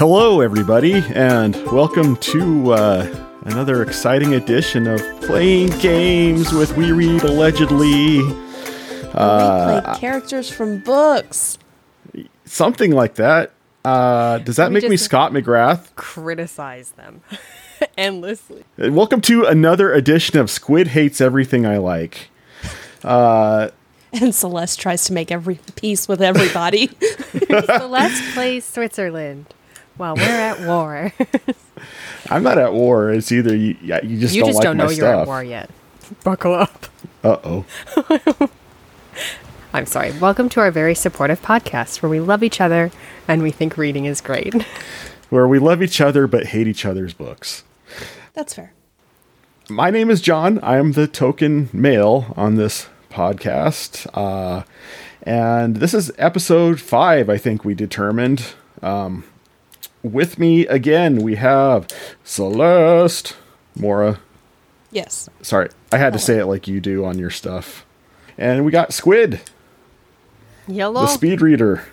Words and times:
Hello, 0.00 0.40
everybody, 0.40 0.94
and 1.14 1.54
welcome 1.66 2.16
to 2.16 2.72
uh, 2.72 3.28
another 3.44 3.82
exciting 3.82 4.32
edition 4.32 4.86
of 4.86 4.98
Playing 5.20 5.68
Games 5.78 6.54
with 6.54 6.74
We 6.74 6.90
Read 6.90 7.22
Allegedly. 7.22 8.20
Uh, 9.12 9.82
we 9.84 9.90
play 9.92 10.00
characters 10.00 10.48
from 10.48 10.78
books. 10.78 11.58
Something 12.46 12.92
like 12.92 13.16
that. 13.16 13.52
Uh, 13.84 14.38
does 14.38 14.56
that 14.56 14.72
make 14.72 14.88
me 14.88 14.96
Scott 14.96 15.32
McGrath? 15.32 15.94
Criticize 15.96 16.92
them 16.92 17.20
endlessly. 17.98 18.64
Welcome 18.78 19.20
to 19.20 19.44
another 19.44 19.92
edition 19.92 20.38
of 20.38 20.50
Squid 20.50 20.86
Hates 20.88 21.20
Everything 21.20 21.66
I 21.66 21.76
Like. 21.76 22.30
Uh, 23.04 23.68
and 24.14 24.34
Celeste 24.34 24.80
tries 24.80 25.04
to 25.04 25.12
make 25.12 25.30
every 25.30 25.60
peace 25.76 26.08
with 26.08 26.22
everybody. 26.22 26.86
Celeste 27.66 28.32
plays 28.32 28.64
Switzerland 28.64 29.44
while 30.00 30.16
we're 30.16 30.22
at 30.22 30.58
war. 30.60 31.12
I'm 32.30 32.42
not 32.42 32.56
at 32.56 32.72
war. 32.72 33.10
It's 33.10 33.30
either 33.30 33.54
you, 33.54 33.76
you 33.82 34.18
just 34.18 34.34
you 34.34 34.40
don't 34.40 34.48
just 34.48 34.56
like 34.56 34.62
don't 34.64 34.78
know 34.78 34.86
my 34.86 34.92
you're 34.92 35.06
at 35.06 35.26
war 35.26 35.44
yet. 35.44 35.68
Buckle 36.24 36.54
up. 36.54 36.86
Uh 37.22 37.36
oh. 37.44 38.50
I'm 39.74 39.84
sorry. 39.84 40.12
Welcome 40.12 40.48
to 40.48 40.60
our 40.60 40.70
very 40.70 40.94
supportive 40.94 41.42
podcast 41.42 42.00
where 42.00 42.08
we 42.08 42.18
love 42.18 42.42
each 42.42 42.62
other 42.62 42.90
and 43.28 43.42
we 43.42 43.50
think 43.50 43.76
reading 43.76 44.06
is 44.06 44.22
great. 44.22 44.54
Where 45.28 45.46
we 45.46 45.60
love 45.60 45.80
each 45.80 46.00
other 46.00 46.26
but 46.26 46.46
hate 46.46 46.66
each 46.66 46.84
other's 46.84 47.14
books. 47.14 47.62
That's 48.32 48.54
fair. 48.54 48.72
My 49.68 49.90
name 49.90 50.10
is 50.10 50.20
John. 50.20 50.58
I 50.60 50.78
am 50.78 50.92
the 50.92 51.06
token 51.06 51.68
male 51.72 52.32
on 52.36 52.56
this 52.56 52.88
podcast. 53.10 54.08
Uh, 54.12 54.64
and 55.22 55.76
this 55.76 55.94
is 55.94 56.10
episode 56.18 56.80
five, 56.80 57.28
I 57.30 57.36
think 57.36 57.64
we 57.64 57.74
determined. 57.74 58.54
Um, 58.82 59.22
with 60.02 60.38
me 60.38 60.66
again, 60.66 61.22
we 61.22 61.36
have 61.36 61.86
Celeste, 62.24 63.36
Mora. 63.76 64.20
Yes. 64.90 65.28
Sorry, 65.42 65.68
I 65.92 65.98
had 65.98 66.12
to 66.14 66.18
say 66.18 66.38
it 66.38 66.46
like 66.46 66.66
you 66.66 66.80
do 66.80 67.04
on 67.04 67.18
your 67.18 67.30
stuff. 67.30 67.86
And 68.36 68.64
we 68.64 68.72
got 68.72 68.92
Squid, 68.92 69.40
Yellow. 70.66 71.02
the 71.02 71.06
speed 71.06 71.40
reader. 71.40 71.84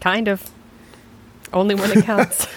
Kind 0.00 0.28
of. 0.28 0.50
Only 1.52 1.74
when 1.74 1.96
it 1.96 2.04
counts. 2.04 2.46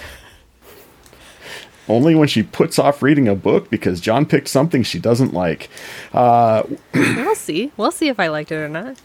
Only 1.88 2.14
when 2.16 2.27
she 2.27 2.44
puts 2.44 2.77
off 2.77 3.02
reading 3.02 3.27
a 3.27 3.36
book 3.36 3.70
because 3.70 4.00
John 4.00 4.25
picked 4.25 4.47
something 4.47 4.83
she 4.83 5.00
doesn't 5.00 5.33
like. 5.33 5.70
Uh, 6.14 6.64
we'll 6.94 7.36
see. 7.36 7.72
We'll 7.77 7.92
see 7.92 8.09
if 8.09 8.20
I 8.20 8.27
liked 8.27 8.52
it 8.52 8.55
or 8.58 8.70
not. 8.70 8.97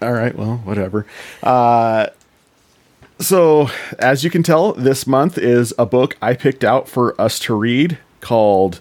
All 0.00 0.12
right, 0.12 0.34
well, 0.36 0.58
whatever. 0.58 1.06
Uh, 1.42 2.06
so, 3.18 3.70
as 3.98 4.24
you 4.24 4.30
can 4.30 4.42
tell, 4.42 4.72
this 4.72 5.06
month 5.06 5.38
is 5.38 5.74
a 5.78 5.86
book 5.86 6.16
I 6.22 6.34
picked 6.34 6.64
out 6.64 6.88
for 6.88 7.18
us 7.20 7.38
to 7.40 7.54
read 7.54 7.98
called 8.20 8.80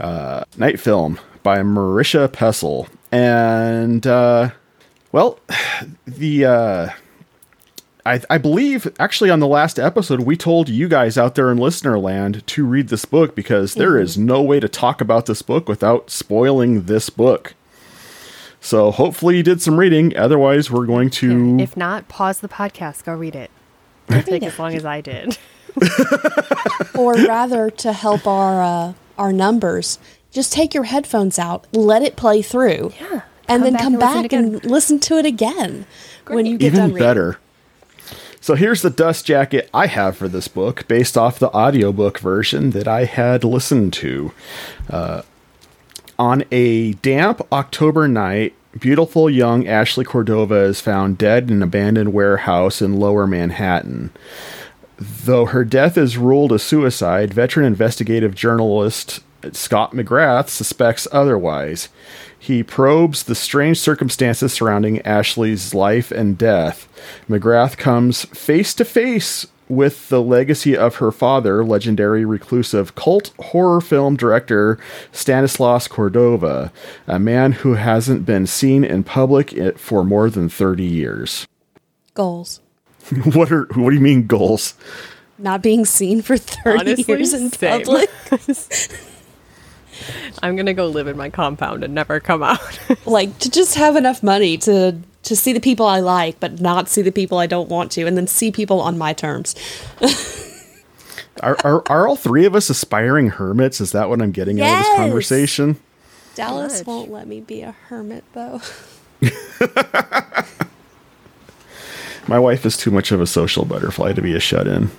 uh, 0.00 0.44
Night 0.56 0.80
Film 0.80 1.18
by 1.42 1.58
Marisha 1.58 2.28
Pessl. 2.28 2.88
And, 3.12 4.06
uh, 4.06 4.50
well, 5.12 5.38
the. 6.06 6.44
Uh, 6.44 6.90
I, 8.06 8.20
I, 8.28 8.36
believe 8.36 8.92
actually 8.98 9.30
on 9.30 9.40
the 9.40 9.46
last 9.46 9.78
episode 9.78 10.20
we 10.20 10.36
told 10.36 10.68
you 10.68 10.88
guys 10.88 11.16
out 11.16 11.36
there 11.36 11.50
in 11.50 11.56
listener 11.56 11.98
land 11.98 12.46
to 12.48 12.66
read 12.66 12.88
this 12.88 13.06
book 13.06 13.34
because 13.34 13.70
mm-hmm. 13.70 13.80
there 13.80 13.98
is 13.98 14.18
no 14.18 14.42
way 14.42 14.60
to 14.60 14.68
talk 14.68 15.00
about 15.00 15.24
this 15.24 15.40
book 15.40 15.70
without 15.70 16.10
spoiling 16.10 16.82
this 16.82 17.08
book. 17.08 17.54
So 18.64 18.90
hopefully 18.90 19.36
you 19.36 19.42
did 19.42 19.60
some 19.60 19.78
reading. 19.78 20.16
Otherwise, 20.16 20.70
we're 20.70 20.86
going 20.86 21.10
to. 21.10 21.58
If 21.60 21.76
not, 21.76 22.08
pause 22.08 22.40
the 22.40 22.48
podcast. 22.48 23.04
Go 23.04 23.12
read 23.12 23.36
it. 23.36 23.50
It'll 24.08 24.22
take 24.22 24.42
as 24.42 24.58
long 24.58 24.74
as 24.74 24.86
I 24.86 25.02
did. 25.02 25.36
or 26.94 27.12
rather, 27.12 27.68
to 27.68 27.92
help 27.92 28.26
our 28.26 28.62
uh, 28.62 28.92
our 29.18 29.34
numbers, 29.34 29.98
just 30.30 30.50
take 30.50 30.72
your 30.72 30.84
headphones 30.84 31.38
out, 31.38 31.66
let 31.74 32.00
it 32.00 32.16
play 32.16 32.40
through, 32.40 32.94
yeah, 32.98 33.20
and 33.48 33.62
then 33.62 33.76
come 33.76 33.98
back 33.98 34.32
and 34.32 34.64
listen 34.64 34.98
to 35.00 35.18
it 35.18 35.26
again 35.26 35.84
Great. 36.24 36.34
when 36.34 36.46
you 36.46 36.56
get 36.56 36.68
Even 36.68 36.78
done 36.78 36.92
reading. 36.94 37.06
better. 37.06 37.38
So 38.40 38.54
here's 38.54 38.80
the 38.80 38.90
dust 38.90 39.26
jacket 39.26 39.68
I 39.74 39.88
have 39.88 40.16
for 40.16 40.28
this 40.28 40.48
book 40.48 40.88
based 40.88 41.18
off 41.18 41.38
the 41.38 41.50
audiobook 41.50 42.18
version 42.18 42.70
that 42.70 42.88
I 42.88 43.04
had 43.04 43.44
listened 43.44 43.92
to. 43.94 44.32
Uh, 44.88 45.22
on 46.18 46.44
a 46.50 46.92
damp 46.94 47.40
October 47.52 48.08
night, 48.08 48.54
beautiful 48.78 49.30
young 49.30 49.66
Ashley 49.66 50.04
Cordova 50.04 50.60
is 50.64 50.80
found 50.80 51.18
dead 51.18 51.50
in 51.50 51.56
an 51.56 51.62
abandoned 51.62 52.12
warehouse 52.12 52.82
in 52.82 52.98
lower 52.98 53.26
Manhattan. 53.26 54.10
Though 54.96 55.46
her 55.46 55.64
death 55.64 55.98
is 55.98 56.16
ruled 56.16 56.52
a 56.52 56.58
suicide, 56.58 57.34
veteran 57.34 57.66
investigative 57.66 58.34
journalist 58.34 59.20
Scott 59.52 59.92
McGrath 59.92 60.48
suspects 60.48 61.06
otherwise. 61.12 61.88
He 62.38 62.62
probes 62.62 63.24
the 63.24 63.34
strange 63.34 63.78
circumstances 63.78 64.52
surrounding 64.52 65.00
Ashley's 65.02 65.74
life 65.74 66.10
and 66.10 66.38
death. 66.38 66.88
McGrath 67.28 67.76
comes 67.76 68.24
face 68.26 68.74
to 68.74 68.84
face 68.84 69.46
with 69.68 70.08
the 70.08 70.22
legacy 70.22 70.76
of 70.76 70.96
her 70.96 71.10
father, 71.10 71.64
legendary 71.64 72.24
reclusive 72.24 72.94
cult 72.94 73.32
horror 73.38 73.80
film 73.80 74.16
director 74.16 74.78
Stanislas 75.12 75.88
Cordova, 75.88 76.72
a 77.06 77.18
man 77.18 77.52
who 77.52 77.74
hasn't 77.74 78.26
been 78.26 78.46
seen 78.46 78.84
in 78.84 79.04
public 79.04 79.78
for 79.78 80.04
more 80.04 80.30
than 80.30 80.48
30 80.48 80.84
years. 80.84 81.46
Goals. 82.14 82.60
what 83.32 83.52
are 83.52 83.64
what 83.74 83.90
do 83.90 83.96
you 83.96 84.00
mean 84.00 84.26
goals? 84.26 84.74
Not 85.38 85.62
being 85.62 85.84
seen 85.84 86.22
for 86.22 86.36
30 86.36 86.78
Honestly, 86.78 87.14
years 87.14 87.34
in 87.34 87.50
same. 87.50 87.82
public. 87.82 88.10
I'm 90.42 90.56
gonna 90.56 90.74
go 90.74 90.86
live 90.86 91.06
in 91.06 91.16
my 91.16 91.30
compound 91.30 91.84
and 91.84 91.94
never 91.94 92.20
come 92.20 92.42
out. 92.42 92.78
like 93.06 93.38
to 93.40 93.50
just 93.50 93.74
have 93.74 93.96
enough 93.96 94.22
money 94.22 94.56
to 94.58 94.96
to 95.24 95.36
see 95.36 95.52
the 95.52 95.60
people 95.60 95.86
I 95.86 96.00
like, 96.00 96.38
but 96.40 96.60
not 96.60 96.88
see 96.88 97.02
the 97.02 97.12
people 97.12 97.38
I 97.38 97.46
don't 97.46 97.68
want 97.68 97.90
to, 97.92 98.06
and 98.06 98.16
then 98.16 98.26
see 98.26 98.50
people 98.50 98.80
on 98.80 98.96
my 98.96 99.12
terms. 99.12 99.54
are, 101.42 101.56
are 101.64 101.82
are 101.86 102.06
all 102.08 102.16
three 102.16 102.44
of 102.44 102.54
us 102.54 102.70
aspiring 102.70 103.30
hermits? 103.30 103.80
Is 103.80 103.92
that 103.92 104.08
what 104.08 104.22
I'm 104.22 104.32
getting 104.32 104.58
yes! 104.58 104.70
out 104.70 104.78
of 104.78 104.86
this 104.86 104.96
conversation? 104.96 105.76
Dallas 106.34 106.84
won't 106.84 107.10
let 107.10 107.26
me 107.28 107.40
be 107.40 107.62
a 107.62 107.72
hermit 107.88 108.24
though. 108.32 108.60
my 112.26 112.38
wife 112.38 112.66
is 112.66 112.76
too 112.76 112.90
much 112.90 113.12
of 113.12 113.20
a 113.20 113.26
social 113.26 113.64
butterfly 113.64 114.12
to 114.12 114.22
be 114.22 114.34
a 114.34 114.40
shut 114.40 114.66
in. 114.66 114.90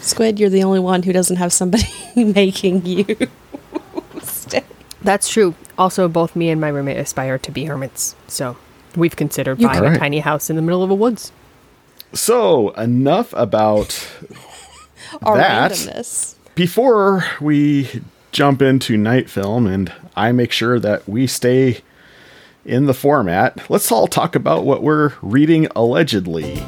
Squid, 0.00 0.38
you're 0.38 0.50
the 0.50 0.62
only 0.62 0.80
one 0.80 1.02
who 1.02 1.12
doesn't 1.12 1.36
have 1.36 1.52
somebody 1.52 1.88
making 2.16 2.86
you 2.86 3.16
stay. 4.22 4.64
That's 5.02 5.28
true. 5.28 5.54
Also, 5.76 6.08
both 6.08 6.36
me 6.36 6.50
and 6.50 6.60
my 6.60 6.68
roommate 6.68 6.98
aspire 6.98 7.38
to 7.38 7.50
be 7.50 7.64
hermits, 7.64 8.14
so 8.26 8.56
we've 8.96 9.16
considered 9.16 9.60
buying 9.60 9.82
right. 9.82 9.96
a 9.96 9.98
tiny 9.98 10.20
house 10.20 10.50
in 10.50 10.56
the 10.56 10.62
middle 10.62 10.82
of 10.82 10.88
the 10.88 10.94
woods. 10.94 11.32
So, 12.12 12.70
enough 12.70 13.32
about 13.34 13.88
that. 15.22 15.72
Randomness. 15.72 16.36
Before 16.54 17.24
we 17.40 18.02
jump 18.32 18.62
into 18.62 18.96
night 18.96 19.30
film 19.30 19.66
and 19.66 19.92
I 20.16 20.32
make 20.32 20.52
sure 20.52 20.80
that 20.80 21.08
we 21.08 21.26
stay 21.26 21.82
in 22.64 22.86
the 22.86 22.94
format, 22.94 23.70
let's 23.70 23.90
all 23.92 24.06
talk 24.06 24.34
about 24.34 24.64
what 24.64 24.82
we're 24.82 25.12
reading 25.22 25.68
allegedly. 25.76 26.60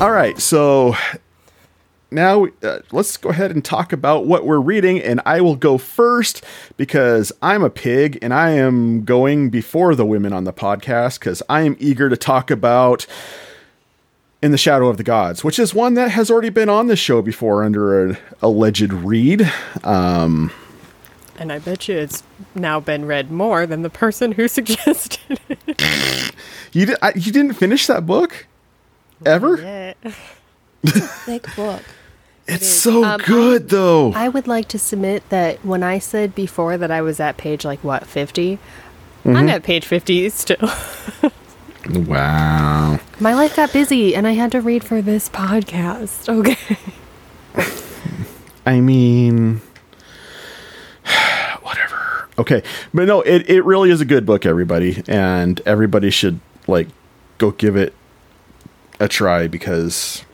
All 0.00 0.12
right, 0.12 0.38
so 0.38 0.94
now 2.10 2.46
uh, 2.62 2.80
let's 2.92 3.16
go 3.16 3.30
ahead 3.30 3.50
and 3.50 3.64
talk 3.64 3.92
about 3.92 4.26
what 4.26 4.44
we're 4.44 4.60
reading, 4.60 5.00
and 5.00 5.20
I 5.24 5.40
will 5.40 5.56
go 5.56 5.78
first 5.78 6.44
because 6.76 7.32
I'm 7.40 7.62
a 7.62 7.70
pig 7.70 8.18
and 8.22 8.34
I 8.34 8.50
am 8.50 9.04
going 9.04 9.50
before 9.50 9.94
the 9.94 10.06
women 10.06 10.32
on 10.32 10.44
the 10.44 10.52
podcast 10.52 11.18
because 11.18 11.42
I 11.48 11.62
am 11.62 11.76
eager 11.78 12.08
to 12.08 12.16
talk 12.16 12.50
about 12.50 13.06
In 14.42 14.50
the 14.50 14.58
Shadow 14.58 14.88
of 14.88 14.96
the 14.96 15.04
Gods, 15.04 15.44
which 15.44 15.58
is 15.58 15.74
one 15.74 15.94
that 15.94 16.10
has 16.10 16.30
already 16.30 16.50
been 16.50 16.68
on 16.68 16.86
the 16.88 16.96
show 16.96 17.22
before 17.22 17.62
under 17.62 18.04
an 18.04 18.18
alleged 18.42 18.92
read. 18.92 19.50
Um, 19.84 20.50
and 21.38 21.50
I 21.52 21.58
bet 21.58 21.88
you 21.88 21.96
it's 21.96 22.22
now 22.54 22.80
been 22.80 23.06
read 23.06 23.30
more 23.30 23.66
than 23.66 23.82
the 23.82 23.90
person 23.90 24.32
who 24.32 24.46
suggested 24.48 25.40
it. 25.48 26.32
you, 26.72 26.86
di- 26.86 26.96
I, 27.00 27.12
you 27.14 27.32
didn't 27.32 27.54
finish 27.54 27.86
that 27.86 28.04
book? 28.04 28.46
Ever? 29.24 29.94
thick 30.84 31.44
book. 31.56 31.82
It's 32.50 32.68
so 32.68 33.04
um, 33.04 33.20
good, 33.20 33.68
though. 33.68 34.12
I 34.12 34.28
would 34.28 34.48
like 34.48 34.66
to 34.68 34.78
submit 34.78 35.28
that 35.28 35.64
when 35.64 35.82
I 35.82 36.00
said 36.00 36.34
before 36.34 36.76
that 36.76 36.90
I 36.90 37.00
was 37.00 37.20
at 37.20 37.36
page 37.36 37.64
like 37.64 37.82
what 37.84 38.06
50, 38.06 38.56
mm-hmm. 38.56 39.36
I'm 39.36 39.48
at 39.48 39.62
page 39.62 39.86
50 39.86 40.28
still. 40.30 40.68
wow. 41.90 42.98
My 43.20 43.34
life 43.34 43.54
got 43.54 43.72
busy 43.72 44.16
and 44.16 44.26
I 44.26 44.32
had 44.32 44.50
to 44.52 44.60
read 44.60 44.82
for 44.82 45.00
this 45.00 45.28
podcast. 45.28 46.28
Okay. 46.28 46.76
I 48.66 48.80
mean, 48.80 49.60
whatever. 51.62 52.28
Okay. 52.36 52.62
But 52.92 53.06
no, 53.06 53.20
it, 53.22 53.48
it 53.48 53.64
really 53.64 53.90
is 53.90 54.00
a 54.00 54.04
good 54.04 54.26
book, 54.26 54.44
everybody. 54.44 55.04
And 55.06 55.60
everybody 55.64 56.10
should, 56.10 56.40
like, 56.66 56.88
go 57.38 57.52
give 57.52 57.76
it 57.76 57.94
a 58.98 59.06
try 59.06 59.46
because 59.46 60.24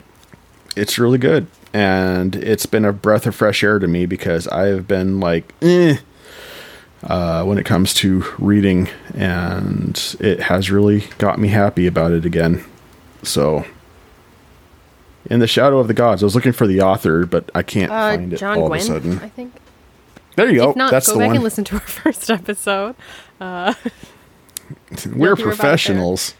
it's 0.75 0.97
really 0.97 1.17
good. 1.19 1.47
And 1.77 2.35
it's 2.35 2.65
been 2.65 2.85
a 2.85 2.91
breath 2.91 3.27
of 3.27 3.35
fresh 3.35 3.63
air 3.63 3.77
to 3.77 3.87
me 3.87 4.07
because 4.07 4.47
I've 4.47 4.87
been 4.87 5.19
like, 5.19 5.53
eh, 5.61 5.97
uh, 7.03 7.43
when 7.43 7.59
it 7.59 7.65
comes 7.67 7.93
to 7.95 8.25
reading, 8.39 8.89
and 9.13 10.15
it 10.19 10.39
has 10.39 10.71
really 10.71 11.01
got 11.19 11.37
me 11.37 11.49
happy 11.49 11.85
about 11.85 12.13
it 12.13 12.25
again. 12.25 12.65
So, 13.21 13.63
in 15.29 15.39
the 15.39 15.45
Shadow 15.45 15.77
of 15.77 15.87
the 15.87 15.93
Gods, 15.93 16.23
I 16.23 16.25
was 16.25 16.33
looking 16.33 16.51
for 16.51 16.65
the 16.65 16.81
author, 16.81 17.27
but 17.27 17.51
I 17.53 17.61
can't 17.61 17.91
uh, 17.91 18.17
find 18.17 18.33
it 18.33 18.37
John 18.37 18.57
all 18.57 18.69
Gwynne, 18.69 18.79
of 18.79 18.83
a 18.83 18.87
sudden. 18.87 19.19
I 19.19 19.29
think. 19.29 19.53
There 20.35 20.49
you 20.49 20.55
go. 20.55 20.69
If 20.71 20.77
not, 20.77 20.89
That's 20.89 21.05
go 21.05 21.13
the 21.13 21.19
back 21.19 21.27
one. 21.27 21.35
and 21.35 21.43
listen 21.43 21.63
to 21.65 21.75
our 21.75 21.81
first 21.81 22.31
episode. 22.31 22.95
Uh, 23.39 23.75
We're 25.15 25.35
professionals. 25.35 26.33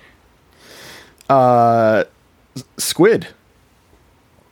Uh, 1.30 2.06
Squid. 2.78 3.28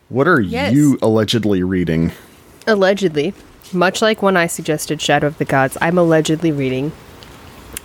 What 0.10 0.28
are 0.28 0.40
yes. 0.40 0.74
you 0.74 1.00
allegedly 1.02 1.63
reading? 1.63 2.12
Allegedly, 2.68 3.34
much 3.74 4.04
like 4.04 4.22
when 4.22 4.38
I 4.38 4.46
suggested 4.46 5.02
Shadow 5.02 5.25
of 5.25 5.40
the 5.40 5.46
Gods, 5.46 5.80
I'm 5.81 5.98
allegedly 5.98 6.52
reading 6.52 6.92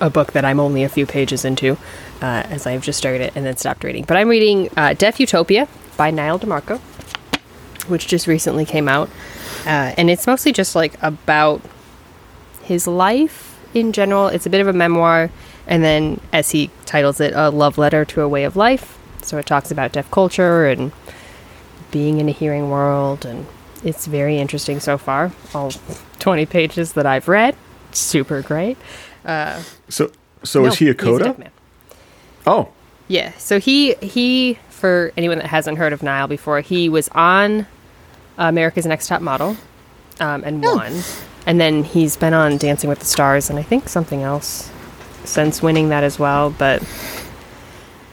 a 0.01 0.11
book 0.11 0.33
that 0.33 0.45
I'm 0.45 0.61
only 0.61 0.85
a 0.85 0.89
few 0.91 1.07
pages 1.07 1.47
into, 1.47 1.79
uh, 2.21 2.45
as 2.51 2.67
I've 2.67 2.83
just 2.83 2.99
started 2.99 3.23
it 3.23 3.33
and 3.35 3.47
then 3.47 3.57
stopped 3.57 3.85
reading. 3.85 4.05
But 4.05 4.19
I'm 4.19 4.29
reading 4.29 4.69
uh, 4.77 4.93
Deaf 4.93 5.19
Utopia 5.19 5.67
by 5.97 6.11
Nyle 6.11 6.39
DiMarco, 6.39 6.79
which 7.89 8.07
just 8.07 8.27
recently 8.27 8.67
came 8.67 8.87
out. 8.87 9.09
Uh, 9.65 9.95
and 9.97 10.11
it's 10.11 10.27
mostly 10.27 10.53
just 10.53 10.75
like 10.75 11.03
about 11.03 11.63
his 12.63 12.87
life 12.87 13.59
in 13.73 13.93
general. 13.93 14.29
It's 14.29 14.45
a 14.45 14.51
bit 14.51 14.61
of 14.61 14.69
a 14.69 14.75
memoir, 14.75 15.31
and 15.67 15.83
then, 15.83 16.21
as 16.35 16.51
he 16.51 16.71
titles 16.85 17.19
it, 17.19 17.33
a 17.35 17.49
love 17.49 17.79
letter 17.79 18.05
to 18.05 18.21
a 18.21 18.29
way 18.29 18.45
of 18.45 18.57
life. 18.57 18.99
So 19.23 19.39
it 19.39 19.47
talks 19.47 19.71
about 19.71 19.93
deaf 19.93 20.11
culture 20.11 20.67
and 20.67 20.93
being 21.91 22.19
in 22.19 22.29
a 22.29 22.33
hearing 22.33 22.71
world, 22.71 23.25
and 23.25 23.47
it's 23.85 24.07
very 24.07 24.39
interesting 24.39 24.81
so 24.81 24.99
far. 24.99 25.33
All 25.55 25.73
20 26.19 26.47
pages 26.47 26.93
that 26.95 27.07
I've 27.07 27.29
read, 27.29 27.57
super 27.93 28.43
great. 28.43 28.77
Uh, 29.25 29.63
so, 29.89 30.11
so 30.43 30.63
no, 30.63 30.69
is 30.69 30.77
he 30.77 30.89
a 30.89 30.95
coda? 30.95 31.37
A 31.39 31.51
oh, 32.47 32.69
yeah. 33.09 33.33
So 33.39 33.61
he 33.61 33.95
he 33.95 34.59
for 34.69 35.13
anyone 35.17 35.39
that 35.39 35.47
hasn't 35.47 35.79
heard 35.79 35.93
of 35.93 36.03
Nyle 36.03 36.29
before, 36.29 36.61
he 36.61 36.89
was 36.89 37.09
on 37.11 37.67
America's 38.39 38.87
Next 38.87 39.09
Top 39.09 39.21
Model 39.21 39.57
um, 40.21 40.43
and 40.45 40.65
oh. 40.65 40.77
won, 40.77 41.03
and 41.47 41.61
then 41.61 41.85
he's 41.85 42.17
been 42.17 42.35
on 42.35 42.57
Dancing 42.57 42.89
with 42.89 43.01
the 43.01 43.05
Stars 43.05 43.51
and 43.51 43.59
I 43.59 43.63
think 43.63 43.89
something 43.89 44.23
else 44.23 44.71
since 45.25 45.63
winning 45.63 45.91
that 45.91 46.03
as 46.03 46.19
well. 46.19 46.51
But 46.51 46.83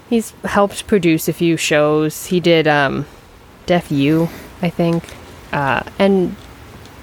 he's 0.09 0.31
helped 0.44 0.88
produce 0.88 1.27
a 1.27 1.33
few 1.33 1.57
shows. 1.57 2.27
He 2.27 2.39
did 2.39 2.68
um, 2.68 3.06
Deaf 3.68 3.92
U, 3.92 4.28
I 4.64 4.72
think. 4.72 5.04
Uh, 5.54 5.84
and 6.00 6.36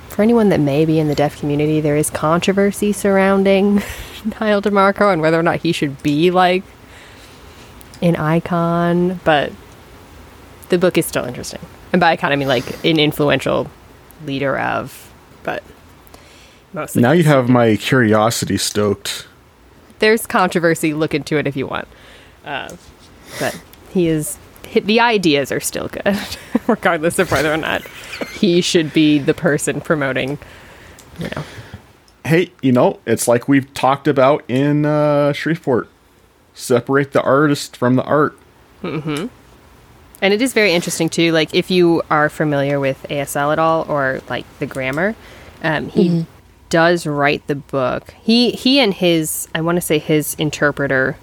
for 0.08 0.22
anyone 0.22 0.48
that 0.48 0.60
may 0.60 0.84
be 0.84 0.98
in 0.98 1.08
the 1.08 1.14
deaf 1.14 1.38
community, 1.38 1.80
there 1.80 1.96
is 1.96 2.10
controversy 2.10 2.92
surrounding 2.92 3.76
Nyle 4.40 4.60
DiMarco 4.60 5.12
and 5.12 5.22
whether 5.22 5.38
or 5.38 5.42
not 5.42 5.60
he 5.60 5.72
should 5.72 6.02
be 6.02 6.30
like 6.30 6.64
an 8.02 8.16
icon, 8.16 9.20
but 9.24 9.52
the 10.68 10.78
book 10.78 10.98
is 10.98 11.06
still 11.06 11.24
interesting. 11.24 11.60
And 11.92 12.00
by 12.00 12.12
icon, 12.12 12.32
I 12.32 12.36
mean 12.36 12.48
like 12.48 12.84
an 12.84 12.98
influential 12.98 13.70
leader 14.24 14.58
of, 14.58 15.12
but 15.42 15.62
mostly. 16.72 17.02
Now 17.02 17.12
you 17.12 17.24
have 17.24 17.48
my 17.48 17.76
curiosity 17.76 18.56
stoked. 18.56 19.26
There's 20.00 20.26
controversy. 20.26 20.92
Look 20.92 21.14
into 21.14 21.38
it 21.38 21.46
if 21.46 21.56
you 21.56 21.66
want. 21.66 21.88
Uh, 22.44 22.76
but 23.38 23.60
he 23.90 24.08
is 24.08 24.38
the 24.72 25.00
ideas 25.00 25.52
are 25.52 25.60
still 25.60 25.88
good, 25.88 26.18
regardless 26.66 27.18
of 27.18 27.30
whether 27.30 27.52
or 27.52 27.56
not 27.56 27.82
he 28.32 28.60
should 28.60 28.92
be 28.92 29.18
the 29.18 29.34
person 29.34 29.80
promoting. 29.80 30.38
You 31.18 31.28
know. 31.34 31.44
Hey, 32.24 32.52
you 32.62 32.72
know, 32.72 33.00
it's 33.06 33.28
like 33.28 33.48
we've 33.48 33.72
talked 33.74 34.08
about 34.08 34.44
in 34.48 34.86
uh, 34.86 35.32
Shreveport. 35.32 35.88
Separate 36.54 37.12
the 37.12 37.22
artist 37.22 37.76
from 37.76 37.96
the 37.96 38.04
art. 38.04 38.38
Mm-hmm. 38.82 39.26
And 40.22 40.32
it 40.32 40.40
is 40.40 40.52
very 40.52 40.72
interesting 40.72 41.08
too. 41.08 41.32
Like 41.32 41.54
if 41.54 41.70
you 41.70 42.02
are 42.10 42.28
familiar 42.28 42.80
with 42.80 43.04
ASL 43.10 43.52
at 43.52 43.58
all, 43.58 43.84
or 43.88 44.20
like 44.28 44.46
the 44.58 44.66
grammar, 44.66 45.14
um, 45.62 45.88
he 45.88 46.08
mm-hmm. 46.08 46.30
does 46.70 47.06
write 47.06 47.46
the 47.46 47.56
book. 47.56 48.14
He 48.22 48.52
he 48.52 48.78
and 48.80 48.94
his 48.94 49.48
I 49.54 49.60
want 49.60 49.76
to 49.76 49.82
say 49.82 49.98
his 49.98 50.34
interpreter 50.34 51.16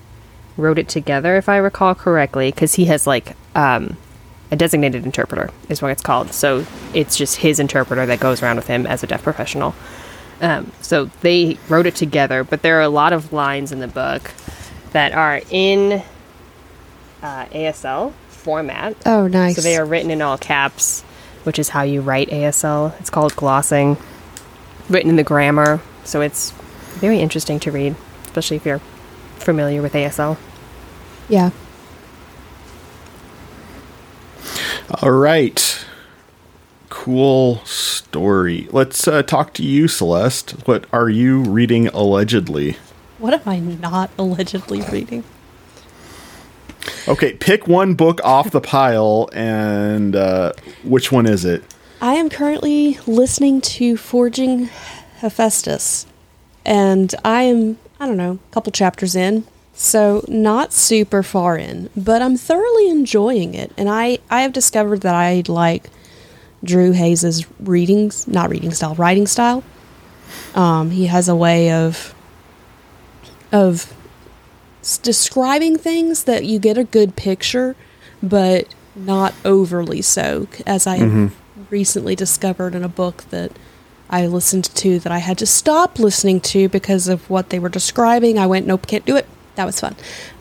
wrote 0.62 0.78
it 0.78 0.88
together, 0.88 1.36
if 1.36 1.50
I 1.50 1.58
recall 1.58 1.96
correctly, 1.96 2.52
because 2.52 2.76
he 2.76 2.86
has 2.86 3.06
like 3.06 3.36
um, 3.56 3.98
a 4.52 4.56
designated 4.56 5.06
interpreter, 5.06 5.50
is 5.70 5.82
what 5.82 5.92
it's 5.92 6.02
called. 6.02 6.34
So 6.34 6.66
it's 6.94 7.16
just 7.18 7.38
his 7.38 7.60
interpreter 7.60 8.06
that 8.06 8.20
goes 8.20 8.42
around 8.42 8.58
with 8.58 8.68
him 8.68 8.86
as 8.86 9.04
a 9.04 9.08
deaf 9.08 9.24
professional. 9.24 9.76
Um, 10.42 10.72
so 10.82 11.06
they 11.22 11.58
wrote 11.70 11.86
it 11.86 11.96
together, 11.96 12.44
but 12.44 12.62
there 12.62 12.78
are 12.80 12.82
a 12.82 12.90
lot 12.90 13.14
of 13.14 13.32
lines 13.32 13.72
in 13.72 13.80
the 13.80 13.88
book 13.88 14.32
that 14.92 15.14
are 15.14 15.42
in 15.50 16.04
uh, 17.22 17.46
ASL 17.46 18.14
format. 18.30 18.96
Oh, 19.06 19.28
nice. 19.28 19.56
So 19.56 19.62
they 19.62 19.78
are 19.78 19.86
written 19.86 20.10
in 20.10 20.22
all 20.22 20.38
caps, 20.38 21.02
which 21.44 21.60
is 21.60 21.70
how 21.70 21.84
you 21.84 22.02
write 22.02 22.30
ASL. 22.30 23.00
It's 23.00 23.10
called 23.10 23.36
glossing, 23.36 23.98
written 24.90 25.10
in 25.10 25.16
the 25.16 25.24
grammar. 25.24 25.82
So 26.04 26.22
it's 26.22 26.52
very 27.00 27.20
interesting 27.20 27.60
to 27.62 27.72
read, 27.72 27.96
especially 28.26 28.58
if 28.58 28.66
you're 28.66 28.82
familiar 29.38 29.82
with 29.82 29.94
ASL. 29.94 30.38
Yeah. 31.30 31.52
All 35.02 35.12
right. 35.12 35.86
Cool 36.90 37.64
story. 37.66 38.68
Let's 38.72 39.08
uh, 39.08 39.24
talk 39.24 39.54
to 39.56 39.64
you, 39.64 39.88
Celeste. 39.88 40.52
What 40.68 40.86
are 40.92 41.10
you 41.10 41.42
reading 41.42 41.88
allegedly? 41.88 42.78
What 43.18 43.34
am 43.34 43.42
I 43.46 43.60
not 43.60 44.12
allegedly 44.18 44.82
reading? 44.82 45.24
Okay, 47.08 47.34
pick 47.34 47.68
one 47.68 47.94
book 47.94 48.20
off 48.24 48.52
the 48.52 48.62
pile, 48.62 49.30
and 49.34 50.16
uh, 50.16 50.54
which 50.84 51.12
one 51.12 51.26
is 51.26 51.46
it? 51.46 51.64
I 52.02 52.16
am 52.16 52.30
currently 52.30 52.98
listening 53.06 53.62
to 53.62 53.96
Forging 53.96 54.70
Hephaestus, 55.20 56.08
and 56.66 57.14
I 57.24 57.44
am 57.44 57.78
I 58.02 58.08
don't 58.08 58.18
know, 58.18 58.40
a 58.50 58.54
couple 58.54 58.72
chapters 58.72 59.16
in. 59.16 59.46
So 59.82 60.24
not 60.28 60.74
super 60.74 61.24
far 61.24 61.58
in, 61.58 61.90
but 61.98 62.22
I'm 62.22 62.38
thoroughly 62.38 62.88
enjoying 62.88 63.56
it. 63.56 63.72
And 63.80 63.90
I, 63.90 64.20
I 64.30 64.44
have 64.44 64.54
discovered 64.54 65.02
that 65.02 65.16
I 65.16 65.42
like 65.48 65.90
Drew 66.64 66.92
Hayes's 66.92 67.48
readings, 67.60 68.28
not 68.28 68.52
reading 68.52 68.70
style, 68.74 68.94
writing 68.94 69.26
style. 69.26 69.64
Um, 70.54 70.92
he 70.92 71.08
has 71.08 71.28
a 71.28 71.36
way 71.36 71.72
of 71.72 72.14
of 73.52 73.92
describing 75.02 75.80
things 75.80 76.26
that 76.26 76.46
you 76.46 76.60
get 76.60 76.78
a 76.78 76.84
good 76.84 77.16
picture, 77.16 77.76
but 78.22 78.68
not 78.96 79.34
overly 79.44 80.04
so, 80.04 80.48
as 80.68 80.86
I 80.86 81.00
mm-hmm. 81.00 81.28
recently 81.72 82.16
discovered 82.16 82.76
in 82.76 82.84
a 82.84 82.88
book 82.88 83.24
that 83.32 83.52
I 84.12 84.28
listened 84.28 84.66
to 84.66 85.00
that 85.00 85.12
I 85.12 85.18
had 85.18 85.40
to 85.40 85.48
stop 85.48 85.98
listening 85.98 86.40
to 86.42 86.70
because 86.70 87.08
of 87.08 87.28
what 87.32 87.50
they 87.50 87.58
were 87.58 87.68
describing. 87.68 88.38
I 88.38 88.46
went, 88.46 88.68
nope, 88.68 88.86
can't 88.86 89.06
do 89.06 89.16
it. 89.16 89.28
That 89.62 89.68
was 89.68 89.80
fun. 89.80 89.96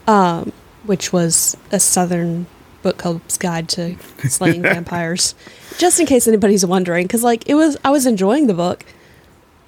Um, 0.07 0.51
which 0.85 1.13
was 1.13 1.55
a 1.71 1.79
Southern 1.79 2.47
Book 2.81 2.97
Club's 2.97 3.37
Guide 3.37 3.69
to 3.69 3.97
Slaying 4.31 4.63
Vampires. 4.63 5.35
Just 5.77 6.01
in 6.01 6.07
case 6.07 6.27
anybody's 6.27 6.65
wondering, 6.65 7.07
because 7.07 7.23
like 7.23 7.47
it 7.47 7.55
was, 7.55 7.77
I 7.85 7.91
was 7.91 8.07
enjoying 8.07 8.47
the 8.47 8.55
book 8.55 8.87